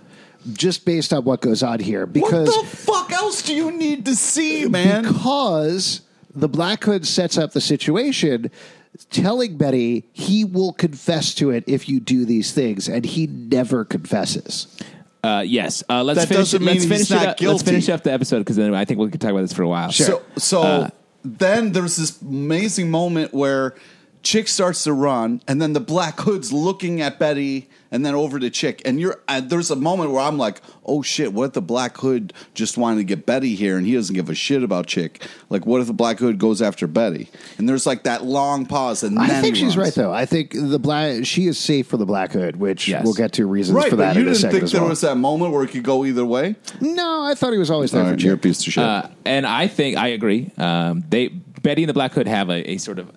Just 0.53 0.85
based 0.85 1.13
on 1.13 1.25
what 1.25 1.41
goes 1.41 1.63
on 1.63 1.79
here, 1.79 2.05
because 2.05 2.49
what 2.49 2.63
the 2.69 2.77
fuck 2.77 3.13
else 3.13 3.43
do 3.43 3.55
you 3.55 3.71
need 3.71 4.05
to 4.07 4.17
see, 4.17 4.67
man? 4.67 5.05
because 5.05 6.01
the 6.35 6.49
Black 6.49 6.83
Hood 6.83 7.07
sets 7.07 7.39
up 7.39 7.53
the 7.53 7.61
situation, 7.61 8.51
telling 9.11 9.57
Betty 9.57 10.05
he 10.13 10.45
will 10.45 10.73
confess 10.73 11.35
to 11.37 11.51
it 11.51 11.65
if 11.67 11.89
you 11.89 12.01
do 12.01 12.25
these 12.25 12.53
things, 12.53 12.89
and 12.89 13.05
he 13.05 13.27
never 13.27 13.85
confesses. 13.85 14.67
Uh, 15.25 15.43
yes. 15.47 15.85
Uh, 15.89 16.03
let's 16.03 16.21
That 16.21 16.29
finish. 16.29 16.51
doesn't 16.51 16.65
let's 16.65 16.81
mean 16.81 16.89
finish 16.89 16.99
he's 17.09 17.11
it 17.11 17.15
not 17.15 17.21
up. 17.23 17.29
Let's 17.29 17.41
guilty. 17.41 17.65
finish 17.65 17.89
up 17.89 18.03
the 18.03 18.13
episode 18.13 18.39
because 18.41 18.57
then 18.57 18.75
I 18.75 18.85
think 18.85 18.99
we 18.99 19.09
can 19.11 19.21
talk 19.21 19.31
about 19.31 19.43
this 19.43 19.53
for 19.53 19.63
a 19.63 19.69
while. 19.69 19.93
So, 19.93 20.21
so 20.37 20.63
Uh, 20.63 20.91
then 21.25 21.71
there's 21.73 21.97
this 21.97 22.21
amazing 22.21 22.91
moment 22.91 23.33
where 23.33 23.75
Chic 24.25 24.47
starts 24.47 24.85
to 24.85 24.93
run, 24.93 25.43
and 25.49 25.61
then 25.61 25.73
the 25.73 25.81
Black 25.81 26.21
Hood's 26.21 26.53
looking 26.53 27.01
at 27.01 27.19
Betty, 27.19 27.69
and 27.91 28.07
then 28.07 28.15
over 28.15 28.39
to 28.39 28.53
Chic, 28.53 28.81
and 28.85 29.01
you're. 29.01 29.21
Uh, 29.27 29.41
there's 29.41 29.71
a 29.73 29.77
moment 29.77 30.13
where 30.13 30.21
I'm 30.21 30.39
like, 30.39 30.61
"Oh 30.87 31.03
shit! 31.03 31.33
What 31.33 31.45
if 31.47 31.53
the 31.55 31.61
Black 31.61 31.97
Hood 31.97 32.33
just 32.55 32.79
wanted 32.79 32.99
to 32.99 33.05
get 33.05 33.27
Betty 33.27 33.57
here, 33.57 33.77
and 33.77 33.85
he 33.85 33.95
doesn't 33.95 34.15
give 34.15 34.31
a 34.31 34.35
shit 34.35 34.63
about 34.63 34.89
Chic? 34.89 35.27
Like, 35.51 35.67
what 35.67 35.81
if 35.81 35.89
the 35.89 35.93
Black 35.93 36.21
Hood 36.21 36.39
goes 36.39 36.63
after 36.63 36.87
Betty?" 36.87 37.31
And 37.59 37.69
there's 37.69 37.85
like 37.85 38.05
that 38.05 38.23
long 38.25 38.65
pause, 38.65 39.03
and 39.03 39.19
I 39.19 39.27
then 39.27 39.43
think 39.43 39.57
he 39.57 39.63
she's 39.63 39.77
runs. 39.77 39.89
right, 39.89 39.95
though. 40.05 40.13
I 40.13 40.25
think 40.25 40.53
the 40.53 40.79
black 40.79 41.27
she 41.27 41.49
is 41.49 41.59
safe 41.59 41.89
for 41.89 41.97
the 41.97 42.07
Black 42.07 42.31
Hood, 42.31 42.57
which 42.57 42.87
Yes. 42.87 43.03
we'll 43.05 43.15
get 43.15 43.33
to 43.33 43.47
reasons 43.47 43.75
Right, 43.77 43.91
for 43.91 43.97
but 43.97 44.05
that 44.05 44.15
you 44.15 44.23
in 44.23 44.29
a 44.29 44.31
didn't 44.31 44.41
second 44.41 44.53
think 44.53 44.63
as 44.65 44.73
there 44.73 44.81
well. 44.83 44.91
was 44.91 45.01
that 45.01 45.17
moment 45.17 45.53
where 45.53 45.65
it 45.65 45.71
could 45.71 45.83
go 45.83 46.05
either 46.05 46.25
way. 46.25 46.55
no, 46.81 47.23
I 47.25 47.35
thought 47.35 47.53
he 47.53 47.59
was 47.59 47.71
always 47.71 47.91
there 47.91 48.03
All 48.03 48.07
for 48.07 48.13
right, 48.13 48.23
you're 48.23 48.35
a 48.35 48.37
Chic. 48.37 48.43
piece 48.43 48.67
of 48.69 48.73
shit. 48.73 48.85
Uh, 48.85 49.09
and 49.25 49.47
I 49.47 49.67
think 49.67 49.97
I 49.97 50.09
agree. 50.09 50.53
Um, 50.59 51.03
they 51.11 51.27
Betty 51.29 51.83
and 51.83 51.89
the 51.91 51.95
Black 51.95 52.13
Hood 52.13 52.29
have 52.29 52.49
a, 52.51 52.71
a 52.73 52.77
sort 52.79 52.99
of 53.01 53.11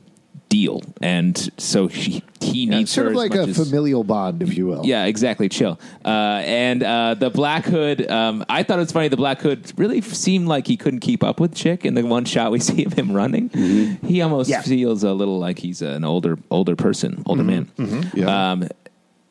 deal, 0.56 0.82
and 1.02 1.36
so 1.58 1.88
she, 1.90 2.24
he 2.40 2.64
Yeah, 2.66 2.78
needs 2.78 2.92
sort 2.92 3.06
her 3.06 3.12
of 3.12 3.18
like 3.18 3.36
a 3.36 3.42
as- 3.42 3.58
familial 3.58 4.04
bond, 4.04 4.42
if 4.42 4.56
you 4.58 4.68
will. 4.68 4.86
Yeah, 4.86 5.06
exactly. 5.06 5.50
Chill. 5.50 5.80
Uh, 6.06 6.42
and 6.46 6.82
uh, 6.84 7.16
the 7.16 7.30
Black 7.30 7.66
Hood, 7.66 8.10
um, 8.10 8.46
I 8.48 8.64
thought 8.64 8.78
it 8.78 8.82
was 8.88 8.92
funny. 8.92 9.10
The 9.10 9.18
Black 9.18 9.42
Hood 9.42 9.72
really 9.78 10.02
seemed 10.02 10.48
like 10.48 10.68
he 10.68 10.78
couldn't 10.78 11.02
keep 11.02 11.24
up 11.24 11.40
with 11.40 11.58
Chic. 11.58 11.84
In 11.86 11.94
the 11.96 12.04
one 12.04 12.26
shot 12.26 12.52
we 12.52 12.60
see 12.70 12.86
of 12.86 12.94
him 12.94 13.12
running, 13.12 13.50
he 14.04 14.22
almost 14.22 14.50
Yeah. 14.50 14.62
feels 14.62 15.04
a 15.04 15.14
little 15.14 15.40
like 15.40 15.60
he's 15.60 15.82
an 15.82 16.04
older 16.04 16.38
older 16.52 16.76
person, 16.76 17.22
older 17.26 17.44
man. 17.44 17.70
Yeah. 18.14 18.52
Um, 18.52 18.68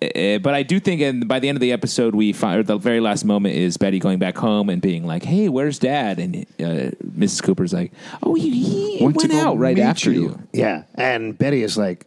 eh, 0.02 0.38
but 0.38 0.54
I 0.54 0.62
do 0.62 0.78
think, 0.80 1.00
and 1.00 1.26
by 1.28 1.38
the 1.40 1.48
end 1.48 1.56
of 1.56 1.60
the 1.60 1.72
episode, 1.72 2.14
we 2.14 2.32
find 2.32 2.58
or 2.60 2.62
the 2.62 2.76
very 2.78 3.00
last 3.00 3.24
moment 3.24 3.54
is 3.56 3.76
Betty 3.76 3.98
going 3.98 4.18
back 4.18 4.36
home 4.36 4.68
and 4.68 4.80
being 4.82 5.06
like, 5.06 5.22
"Hey, 5.24 5.48
where's 5.48 5.78
Dad?" 5.78 6.18
And 6.18 6.46
uh, 6.58 6.90
Mrs. 7.18 7.42
Cooper's 7.42 7.72
like, 7.72 7.92
"Oh, 8.22 8.34
he, 8.34 8.50
he 8.98 9.04
Went 9.04 9.16
went, 9.16 9.32
out 9.34 9.58
right 9.58 9.78
after 9.78 10.12
you." 10.12 10.22
you. 10.22 10.48
Yeah. 10.52 10.82
And 10.94 11.36
Betty 11.36 11.62
is 11.62 11.76
like, 11.78 12.06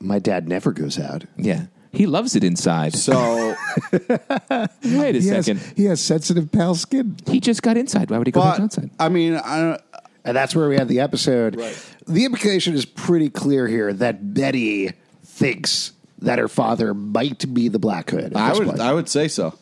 my 0.00 0.18
dad 0.18 0.46
never 0.48 0.72
goes 0.72 0.98
out. 0.98 1.24
Yeah, 1.36 1.66
he 1.92 2.06
loves 2.06 2.36
it 2.36 2.44
inside." 2.44 2.94
so, 2.94 3.54
Wait 3.92 5.16
a 5.16 5.22
second. 5.22 5.60
he 5.76 5.84
has 5.86 6.00
sensitive 6.00 6.50
pale 6.52 6.74
skin. 6.74 7.16
he 7.26 7.40
just 7.40 7.62
got 7.62 7.76
inside. 7.76 8.10
Why 8.10 8.18
would 8.18 8.26
he 8.26 8.32
go 8.32 8.40
back 8.42 8.60
outside? 8.60 8.90
I 8.98 9.08
mean, 9.08 9.36
I, 9.36 9.78
And 10.24 10.36
that's 10.36 10.54
where 10.56 10.68
we 10.68 10.76
have 10.76 10.88
the 10.88 11.00
episode. 11.00 11.56
Right. 11.56 11.92
The 12.08 12.24
implication 12.24 12.74
is 12.74 12.84
pretty 12.84 13.30
clear 13.30 13.66
here 13.68 13.92
that 13.92 14.34
Betty 14.34 14.92
thinks 15.24 15.92
that 16.20 16.38
her 16.38 16.48
father 16.48 16.94
might 16.94 17.52
be 17.52 17.68
the 17.68 17.78
Black 17.78 18.10
Hood. 18.10 18.32
at 18.32 18.36
I 18.36 18.48
this 18.50 18.58
would, 18.58 18.68
point. 18.68 18.80
I 18.80 18.92
would 18.92 19.08
say 19.08 19.28
so. 19.28 19.54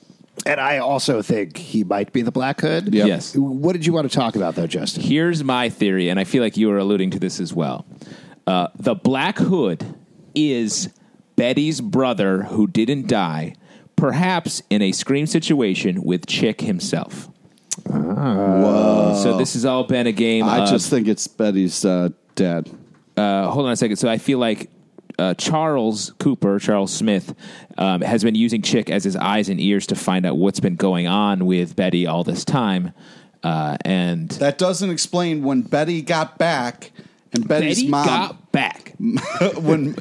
and 0.46 0.60
I 0.60 0.78
also 0.78 1.20
think 1.22 1.56
he 1.56 1.84
might 1.84 2.12
be 2.12 2.22
the 2.22 2.30
Black 2.32 2.60
Hood. 2.60 2.94
Yep. 2.94 3.06
Yes. 3.06 3.36
What 3.36 3.72
did 3.72 3.86
you 3.86 3.92
want 3.92 4.10
to 4.10 4.14
talk 4.16 4.36
about, 4.36 4.54
though, 4.54 4.66
Justin? 4.66 5.02
Here's 5.02 5.42
my 5.44 5.68
theory, 5.68 6.08
and 6.08 6.18
I 6.20 6.24
feel 6.24 6.42
like 6.42 6.56
you 6.56 6.68
were 6.68 6.78
alluding 6.78 7.10
to 7.10 7.18
this 7.18 7.40
as 7.40 7.52
well. 7.52 7.84
Uh, 8.46 8.68
the 8.76 8.94
Black 8.94 9.38
Hood 9.38 9.94
is 10.34 10.90
Betty's 11.36 11.80
brother 11.80 12.42
who 12.44 12.66
didn't 12.66 13.08
die, 13.08 13.54
perhaps 13.96 14.62
in 14.70 14.82
a 14.82 14.92
scream 14.92 15.26
situation 15.26 16.02
with 16.02 16.28
Chic 16.30 16.60
himself. 16.60 17.28
Whoa. 17.86 19.18
So 19.22 19.36
this 19.36 19.54
has 19.54 19.64
all 19.64 19.84
been 19.84 20.06
a 20.06 20.12
game 20.12 20.44
I 20.44 20.58
of, 20.60 20.68
just 20.68 20.90
think 20.90 21.08
it's 21.08 21.26
Betty's 21.26 21.84
uh, 21.84 22.10
dad. 22.34 22.70
uh, 23.16 23.48
hold 23.50 23.66
on 23.66 23.72
a 23.72 23.76
second. 23.76 23.96
So 23.96 24.08
I 24.08 24.18
feel 24.18 24.38
like 24.38 24.70
uh, 25.18 25.34
Charles 25.34 26.12
Cooper, 26.18 26.58
Charles 26.58 26.92
Smith, 26.92 27.34
um, 27.78 28.00
has 28.00 28.22
been 28.24 28.34
using 28.34 28.62
Chic 28.62 28.90
as 28.90 29.04
his 29.04 29.16
eyes 29.16 29.48
and 29.48 29.60
ears 29.60 29.86
to 29.88 29.94
find 29.94 30.26
out 30.26 30.36
what's 30.36 30.60
been 30.60 30.76
going 30.76 31.06
on 31.06 31.46
with 31.46 31.76
Betty 31.76 32.06
all 32.06 32.24
this 32.24 32.44
time. 32.44 32.92
Uh, 33.42 33.76
and 33.84 34.30
That 34.30 34.58
doesn't 34.58 34.90
explain 34.90 35.42
when 35.42 35.62
Betty 35.62 36.00
got 36.02 36.38
back 36.38 36.92
and 37.34 37.46
Betty's 37.46 37.78
Betty 37.78 37.88
mom. 37.88 38.06
got 38.06 38.52
back. 38.52 38.94
when 39.56 39.96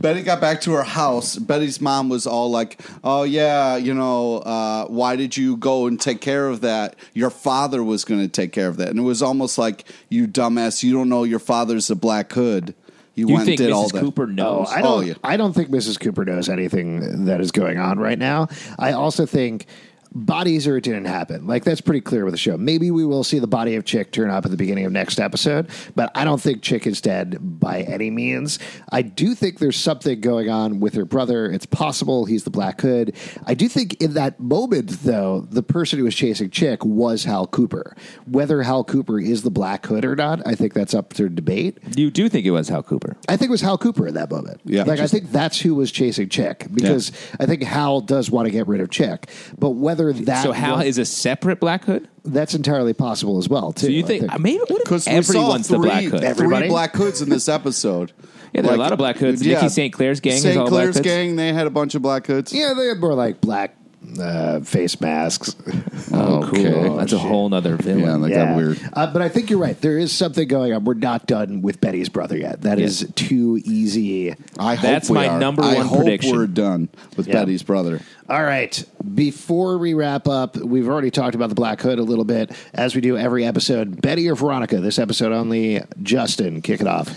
Betty 0.00 0.22
got 0.22 0.40
back 0.40 0.62
to 0.62 0.72
her 0.72 0.82
house, 0.82 1.36
Betty's 1.36 1.80
mom 1.80 2.08
was 2.08 2.26
all 2.26 2.50
like, 2.50 2.80
"Oh 3.04 3.22
yeah, 3.22 3.76
you 3.76 3.92
know, 3.94 4.38
uh, 4.38 4.86
why 4.86 5.16
did 5.16 5.36
you 5.36 5.56
go 5.56 5.86
and 5.86 6.00
take 6.00 6.20
care 6.20 6.48
of 6.48 6.62
that? 6.62 6.96
Your 7.12 7.30
father 7.30 7.84
was 7.84 8.04
going 8.04 8.22
to 8.22 8.28
take 8.28 8.52
care 8.52 8.68
of 8.68 8.78
that." 8.78 8.88
And 8.88 8.98
it 8.98 9.02
was 9.02 9.22
almost 9.22 9.58
like, 9.58 9.84
"You 10.08 10.26
dumbass, 10.26 10.82
you 10.82 10.92
don't 10.92 11.08
know 11.10 11.22
your 11.24 11.38
father's 11.38 11.90
a 11.90 11.96
black 11.96 12.32
hood. 12.32 12.74
You, 13.20 13.28
You 13.28 13.34
went 13.34 13.46
think 13.46 13.58
did 13.58 13.70
Mrs. 13.70 13.74
all 13.74 13.88
that." 13.88 14.00
Cooper 14.00 14.22
oh, 14.22 14.26
knows? 14.26 14.68
I 14.70 14.80
don't. 14.80 14.92
Oh, 14.92 15.00
yeah. 15.00 15.14
I 15.22 15.36
don't 15.36 15.52
think 15.52 15.68
Mrs. 15.68 16.00
Cooper 16.00 16.24
knows 16.24 16.48
anything 16.48 17.26
that 17.26 17.40
is 17.40 17.52
going 17.52 17.78
on 17.78 17.98
right 17.98 18.18
now. 18.18 18.48
I 18.78 18.92
also 18.92 19.26
think 19.26 19.66
bodies 20.12 20.66
or 20.66 20.76
it 20.76 20.84
didn't 20.84 21.04
happen. 21.04 21.46
Like 21.46 21.64
that's 21.64 21.80
pretty 21.80 22.00
clear 22.00 22.24
with 22.24 22.34
the 22.34 22.38
show. 22.38 22.56
Maybe 22.56 22.90
we 22.90 23.04
will 23.04 23.24
see 23.24 23.38
the 23.38 23.46
body 23.46 23.76
of 23.76 23.88
Chic 23.88 24.12
turn 24.12 24.30
up 24.30 24.44
at 24.44 24.50
the 24.50 24.56
beginning 24.56 24.84
of 24.84 24.92
next 24.92 25.20
episode, 25.20 25.68
but 25.94 26.10
I 26.14 26.24
don't 26.24 26.40
think 26.40 26.64
Chic 26.64 26.86
is 26.86 27.00
dead 27.00 27.38
by 27.40 27.82
any 27.82 28.10
means. 28.10 28.58
I 28.90 29.02
do 29.02 29.34
think 29.34 29.58
there's 29.58 29.78
something 29.78 30.20
going 30.20 30.48
on 30.48 30.80
with 30.80 30.94
her 30.94 31.04
brother. 31.04 31.50
It's 31.50 31.66
possible 31.66 32.24
he's 32.24 32.44
the 32.44 32.50
Black 32.50 32.80
Hood. 32.80 33.14
I 33.46 33.54
do 33.54 33.68
think 33.68 34.00
in 34.02 34.14
that 34.14 34.40
moment, 34.40 34.90
though, 35.02 35.46
the 35.50 35.62
person 35.62 35.98
who 35.98 36.04
was 36.04 36.14
chasing 36.14 36.50
Chic 36.50 36.84
was 36.84 37.24
Hal 37.24 37.46
Cooper. 37.46 37.96
Whether 38.26 38.62
Hal 38.62 38.84
Cooper 38.84 39.20
is 39.20 39.42
the 39.42 39.50
Black 39.50 39.86
Hood 39.86 40.04
or 40.04 40.16
not, 40.16 40.46
I 40.46 40.54
think 40.54 40.74
that's 40.74 40.94
up 40.94 41.14
for 41.14 41.28
debate. 41.28 41.78
You 41.96 42.10
do 42.10 42.28
think 42.28 42.46
it 42.46 42.50
was 42.50 42.68
Hal 42.68 42.82
Cooper? 42.82 43.16
I 43.28 43.36
think 43.36 43.48
it 43.48 43.52
was 43.52 43.60
Hal 43.60 43.78
Cooper 43.78 44.08
in 44.08 44.14
that 44.14 44.30
moment. 44.30 44.60
Yeah. 44.64 44.82
like 44.84 45.00
I 45.00 45.06
think 45.06 45.30
that's 45.30 45.60
who 45.60 45.74
was 45.74 45.92
chasing 45.92 46.28
Chic 46.28 46.66
because 46.72 47.12
I 47.38 47.46
think 47.46 47.62
Hal 47.62 48.00
does 48.00 48.30
want 48.30 48.46
to 48.46 48.50
get 48.50 48.66
rid 48.66 48.80
of 48.80 48.92
Chic, 48.92 49.28
but 49.58 49.70
whether 49.70 49.99
that 50.12 50.42
so 50.42 50.52
Hal 50.52 50.78
was- 50.78 50.86
is 50.86 50.98
a 50.98 51.04
separate 51.04 51.60
Black 51.60 51.84
Hood. 51.84 52.08
that's 52.24 52.54
entirely 52.54 52.92
possible 52.92 53.38
as 53.38 53.48
well 53.48 53.72
too. 53.72 53.86
So 53.86 53.92
you 53.92 54.04
I 54.04 54.06
think, 54.06 54.32
uh, 54.34 54.38
maybe 54.38 54.58
what 54.58 54.70
if 54.70 54.78
Because 54.84 55.06
everyone's 55.08 55.68
we 55.70 55.76
saw 55.76 55.80
the 55.82 55.86
Black 55.88 56.00
three, 56.02 56.10
Hood? 56.10 56.24
Everybody? 56.24 56.62
three 56.62 56.68
black 56.70 56.94
hoods 56.96 57.22
in 57.22 57.28
this 57.28 57.48
episode. 57.48 58.12
Yeah, 58.52 58.62
there 58.62 58.72
are 58.72 58.74
a 58.74 58.78
lot 58.78 58.90
of 58.90 58.98
black 58.98 59.16
hoods. 59.16 59.42
Nikki 59.42 59.68
St. 59.68 59.92
Clair's 59.92 60.18
gang 60.18 60.32
is 60.32 60.42
St. 60.42 60.56
all 60.56 60.64
black 60.68 60.82
Clair's 60.82 60.96
hoods. 60.96 61.06
gang, 61.06 61.36
they 61.36 61.52
had 61.52 61.68
a 61.68 61.70
bunch 61.70 61.94
of 61.94 62.02
black 62.02 62.26
hoods. 62.26 62.52
yeah, 62.52 62.74
they 62.76 62.86
had 62.86 62.98
more 62.98 63.14
like 63.14 63.40
black 63.40 63.76
uh, 64.20 64.60
face 64.60 65.00
masks. 65.00 65.54
Oh, 66.12 66.42
cool. 66.52 66.66
Okay. 66.66 66.96
That's 66.96 67.12
a 67.12 67.18
whole 67.18 67.48
nother 67.48 67.76
villain. 67.76 68.22
Yeah, 68.22 68.28
that 68.28 68.48
got 68.48 68.56
weird. 68.56 68.80
Uh, 68.92 69.12
but 69.12 69.22
I 69.22 69.28
think 69.28 69.48
you're 69.48 69.60
right. 69.60 69.80
There 69.80 69.96
is 69.96 70.10
something 70.10 70.48
going 70.48 70.72
on. 70.72 70.82
We're 70.84 70.94
not 70.94 71.26
done 71.28 71.62
with 71.62 71.80
Betty's 71.80 72.08
brother 72.08 72.36
yet. 72.36 72.62
That 72.62 72.80
is 72.80 73.08
too 73.14 73.60
easy. 73.64 74.34
I 74.58 74.74
hope 74.74 74.82
That's 74.82 75.08
we 75.08 75.14
my 75.14 75.28
are. 75.28 75.38
number 75.38 75.62
I 75.62 75.74
one 75.74 75.86
hope 75.86 75.98
prediction. 75.98 76.36
We're 76.36 76.48
done 76.48 76.88
with 77.16 77.28
Yeah. 77.28 77.34
Betty's 77.34 77.62
brother. 77.62 78.00
All 78.28 78.42
right. 78.42 78.82
Before 79.14 79.78
we 79.78 79.94
wrap 79.94 80.26
up, 80.26 80.56
we've 80.56 80.88
already 80.88 81.12
talked 81.12 81.36
about 81.36 81.48
the 81.48 81.54
Black 81.54 81.80
Hood 81.80 82.00
a 82.00 82.02
little 82.04 82.24
bit, 82.24 82.50
as 82.74 82.96
we 82.96 83.00
do 83.00 83.16
every 83.16 83.44
episode. 83.44 84.02
Betty 84.02 84.28
or 84.28 84.34
Veronica? 84.34 84.80
This 84.80 84.98
episode 84.98 85.30
only. 85.32 85.80
Justin, 86.02 86.60
kick 86.60 86.80
it 86.80 86.88
off. 86.88 87.08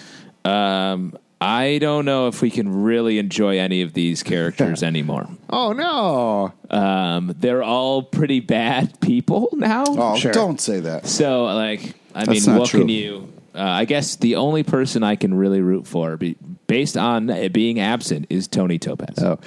Um, 0.45 1.17
I 1.45 1.77
don't 1.79 2.05
know 2.05 2.27
if 2.27 2.41
we 2.41 2.49
can 2.49 2.83
really 2.83 3.19
enjoy 3.19 3.59
any 3.59 3.81
of 3.81 3.91
these 3.93 4.23
characters 4.23 4.81
anymore. 4.91 5.27
Oh 5.49 5.73
no! 5.73 6.53
Um, 6.75 7.35
they're 7.37 7.63
all 7.63 8.01
pretty 8.03 8.39
bad 8.39 8.99
people 9.01 9.49
now. 9.53 9.83
Oh, 9.87 10.15
Sure. 10.15 10.31
don't 10.31 10.61
say 10.61 10.79
that. 10.79 11.05
So, 11.05 11.43
like, 11.45 11.95
I 12.15 12.23
That's 12.25 12.45
mean, 12.47 12.55
not 12.55 12.59
what 12.61 12.69
true. 12.69 12.79
can 12.81 12.89
you? 12.89 13.33
uh, 13.55 13.59
I 13.61 13.83
guess 13.85 14.15
the 14.15 14.35
only 14.37 14.63
person 14.63 15.03
I 15.03 15.15
can 15.17 15.33
really 15.33 15.59
root 15.61 15.85
for, 15.85 16.15
be, 16.17 16.37
based 16.67 16.95
on 16.97 17.29
it 17.29 17.51
being 17.51 17.79
absent, 17.79 18.27
is 18.29 18.47
Toni 18.47 18.79
Topaz. 18.79 19.19
Oh, 19.21 19.37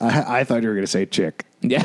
I, 0.00 0.40
I 0.40 0.44
thought 0.44 0.62
you 0.62 0.68
were 0.68 0.74
going 0.74 0.86
to 0.86 0.90
say 0.90 1.06
Chic. 1.10 1.44
Yeah, 1.60 1.82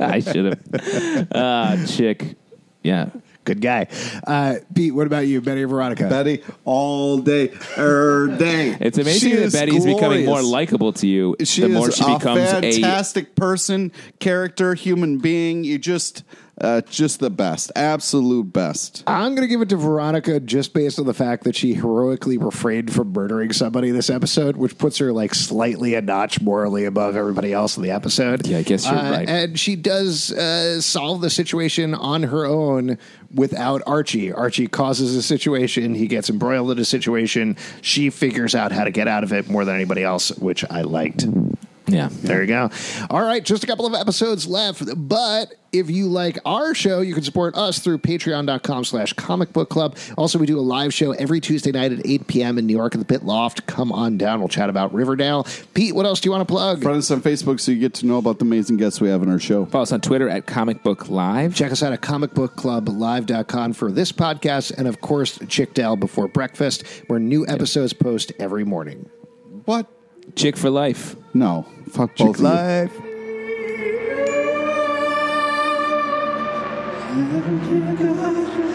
I 0.00 0.20
should 0.24 0.46
have. 0.46 1.32
Uh, 1.32 1.86
Chic. 1.86 2.34
Yeah. 2.82 3.10
Good 3.50 3.62
guy. 3.62 3.88
Uh, 4.24 4.58
Pete, 4.72 4.94
what 4.94 5.08
about 5.08 5.26
you, 5.26 5.40
Betty 5.40 5.64
or 5.64 5.66
Veronica? 5.66 6.08
Betty 6.08 6.44
all 6.64 7.18
day, 7.18 7.50
er 7.76 8.28
day. 8.38 8.76
It's 8.80 8.96
amazing 8.96 9.30
She 9.30 9.34
that 9.34 9.42
is 9.42 9.52
Betty's 9.52 9.84
becoming 9.84 10.24
more 10.24 10.40
likable 10.40 10.92
to 10.92 11.08
you 11.08 11.34
She 11.42 11.62
the 11.62 11.68
more 11.68 11.88
is 11.88 11.96
she 11.96 12.04
a 12.04 12.16
becomes 12.16 12.42
a. 12.42 12.60
fantastic 12.60 13.34
person, 13.34 13.90
character, 14.20 14.74
human 14.74 15.18
being. 15.18 15.64
You 15.64 15.78
just, 15.78 16.22
uh, 16.60 16.80
just 16.82 17.20
the 17.20 17.30
best, 17.30 17.72
absolute 17.76 18.52
best. 18.52 19.02
I'm 19.06 19.34
going 19.34 19.42
to 19.42 19.48
give 19.48 19.62
it 19.62 19.68
to 19.70 19.76
Veronica 19.76 20.40
just 20.40 20.74
based 20.74 20.98
on 20.98 21.06
the 21.06 21.14
fact 21.14 21.44
that 21.44 21.56
she 21.56 21.74
heroically 21.74 22.36
refrained 22.38 22.92
from 22.92 23.12
murdering 23.12 23.52
somebody 23.52 23.90
this 23.90 24.10
episode, 24.10 24.56
which 24.56 24.76
puts 24.78 24.98
her 24.98 25.12
like 25.12 25.34
slightly 25.34 25.94
a 25.94 26.02
notch 26.02 26.40
morally 26.40 26.84
above 26.84 27.16
everybody 27.16 27.52
else 27.52 27.76
in 27.76 27.82
the 27.82 27.90
episode. 27.90 28.46
Yeah, 28.46 28.58
I 28.58 28.62
guess 28.62 28.84
you're 28.84 28.94
Uh, 28.94 29.10
right. 29.10 29.28
And 29.28 29.58
she 29.58 29.76
does 29.76 30.32
uh, 30.32 30.80
solve 30.80 31.20
the 31.22 31.30
situation 31.30 31.94
on 31.94 32.24
her 32.24 32.44
own 32.44 32.98
without 33.34 33.82
Archie. 33.86 34.32
Archie 34.32 34.66
causes 34.66 35.14
a 35.16 35.22
situation, 35.22 35.94
he 35.94 36.06
gets 36.08 36.28
embroiled 36.28 36.70
in 36.72 36.78
a 36.78 36.84
situation. 36.84 37.56
She 37.80 38.10
figures 38.10 38.54
out 38.54 38.72
how 38.72 38.84
to 38.84 38.90
get 38.90 39.08
out 39.08 39.24
of 39.24 39.32
it 39.32 39.48
more 39.48 39.64
than 39.64 39.74
anybody 39.76 40.02
else, 40.02 40.30
which 40.38 40.64
I 40.70 40.82
liked. 40.82 41.24
Yeah. 41.86 42.08
There 42.10 42.40
you 42.42 42.46
go. 42.46 42.70
All 43.08 43.22
right, 43.22 43.44
just 43.44 43.64
a 43.64 43.66
couple 43.66 43.86
of 43.86 43.94
episodes 43.94 44.46
left, 44.46 44.82
but 44.96 45.54
if 45.72 45.90
you 45.90 46.06
like 46.06 46.38
our 46.44 46.74
show, 46.74 47.00
you 47.00 47.14
can 47.14 47.22
support 47.22 47.54
us 47.56 47.78
through 47.78 47.98
patreon.com 47.98 48.84
slash 48.84 49.12
comic 49.14 49.52
book 49.52 49.70
club. 49.70 49.96
Also, 50.18 50.38
we 50.38 50.46
do 50.46 50.58
a 50.58 50.60
live 50.60 50.92
show 50.92 51.12
every 51.12 51.40
Tuesday 51.40 51.70
night 51.72 51.92
at 51.92 52.04
8 52.04 52.26
p.m. 52.26 52.58
in 52.58 52.66
New 52.66 52.76
York 52.76 52.94
at 52.94 52.98
the 52.98 53.04
Pit 53.04 53.24
Loft. 53.24 53.66
Come 53.66 53.92
on 53.92 54.18
down. 54.18 54.40
We'll 54.40 54.48
chat 54.48 54.68
about 54.68 54.92
Riverdale. 54.92 55.46
Pete, 55.74 55.94
what 55.94 56.06
else 56.06 56.20
do 56.20 56.28
you 56.28 56.32
want 56.32 56.46
to 56.46 56.52
plug? 56.52 56.82
Friend 56.82 56.98
us 56.98 57.10
on 57.10 57.22
Facebook 57.22 57.60
so 57.60 57.72
you 57.72 57.78
get 57.78 57.94
to 57.94 58.06
know 58.06 58.18
about 58.18 58.38
the 58.38 58.44
amazing 58.44 58.76
guests 58.76 59.00
we 59.00 59.08
have 59.08 59.22
in 59.22 59.30
our 59.30 59.38
show. 59.38 59.64
Follow 59.66 59.82
us 59.82 59.92
on 59.92 60.00
Twitter 60.00 60.28
at 60.28 60.46
Comic 60.46 60.82
Book 60.82 61.08
Live. 61.08 61.54
Check 61.54 61.72
us 61.72 61.82
out 61.82 61.92
at 61.92 62.00
comicbookclublive.com 62.00 63.72
for 63.72 63.90
this 63.92 64.12
podcast 64.12 64.76
and, 64.76 64.88
of 64.88 65.00
course, 65.00 65.38
Chick 65.48 65.70
Chickdale 65.70 65.98
Before 65.98 66.28
Breakfast, 66.28 66.86
where 67.06 67.18
new 67.18 67.46
episodes 67.46 67.92
post 67.92 68.32
every 68.38 68.64
morning. 68.64 69.08
What? 69.64 69.86
Chic 70.36 70.56
for 70.56 70.70
Life. 70.70 71.16
No, 71.34 71.66
fuck 71.88 72.16
both. 72.16 72.40
of 72.40 73.09
you. 77.16 77.24
Live. 77.24 78.00
Live. 78.00 78.69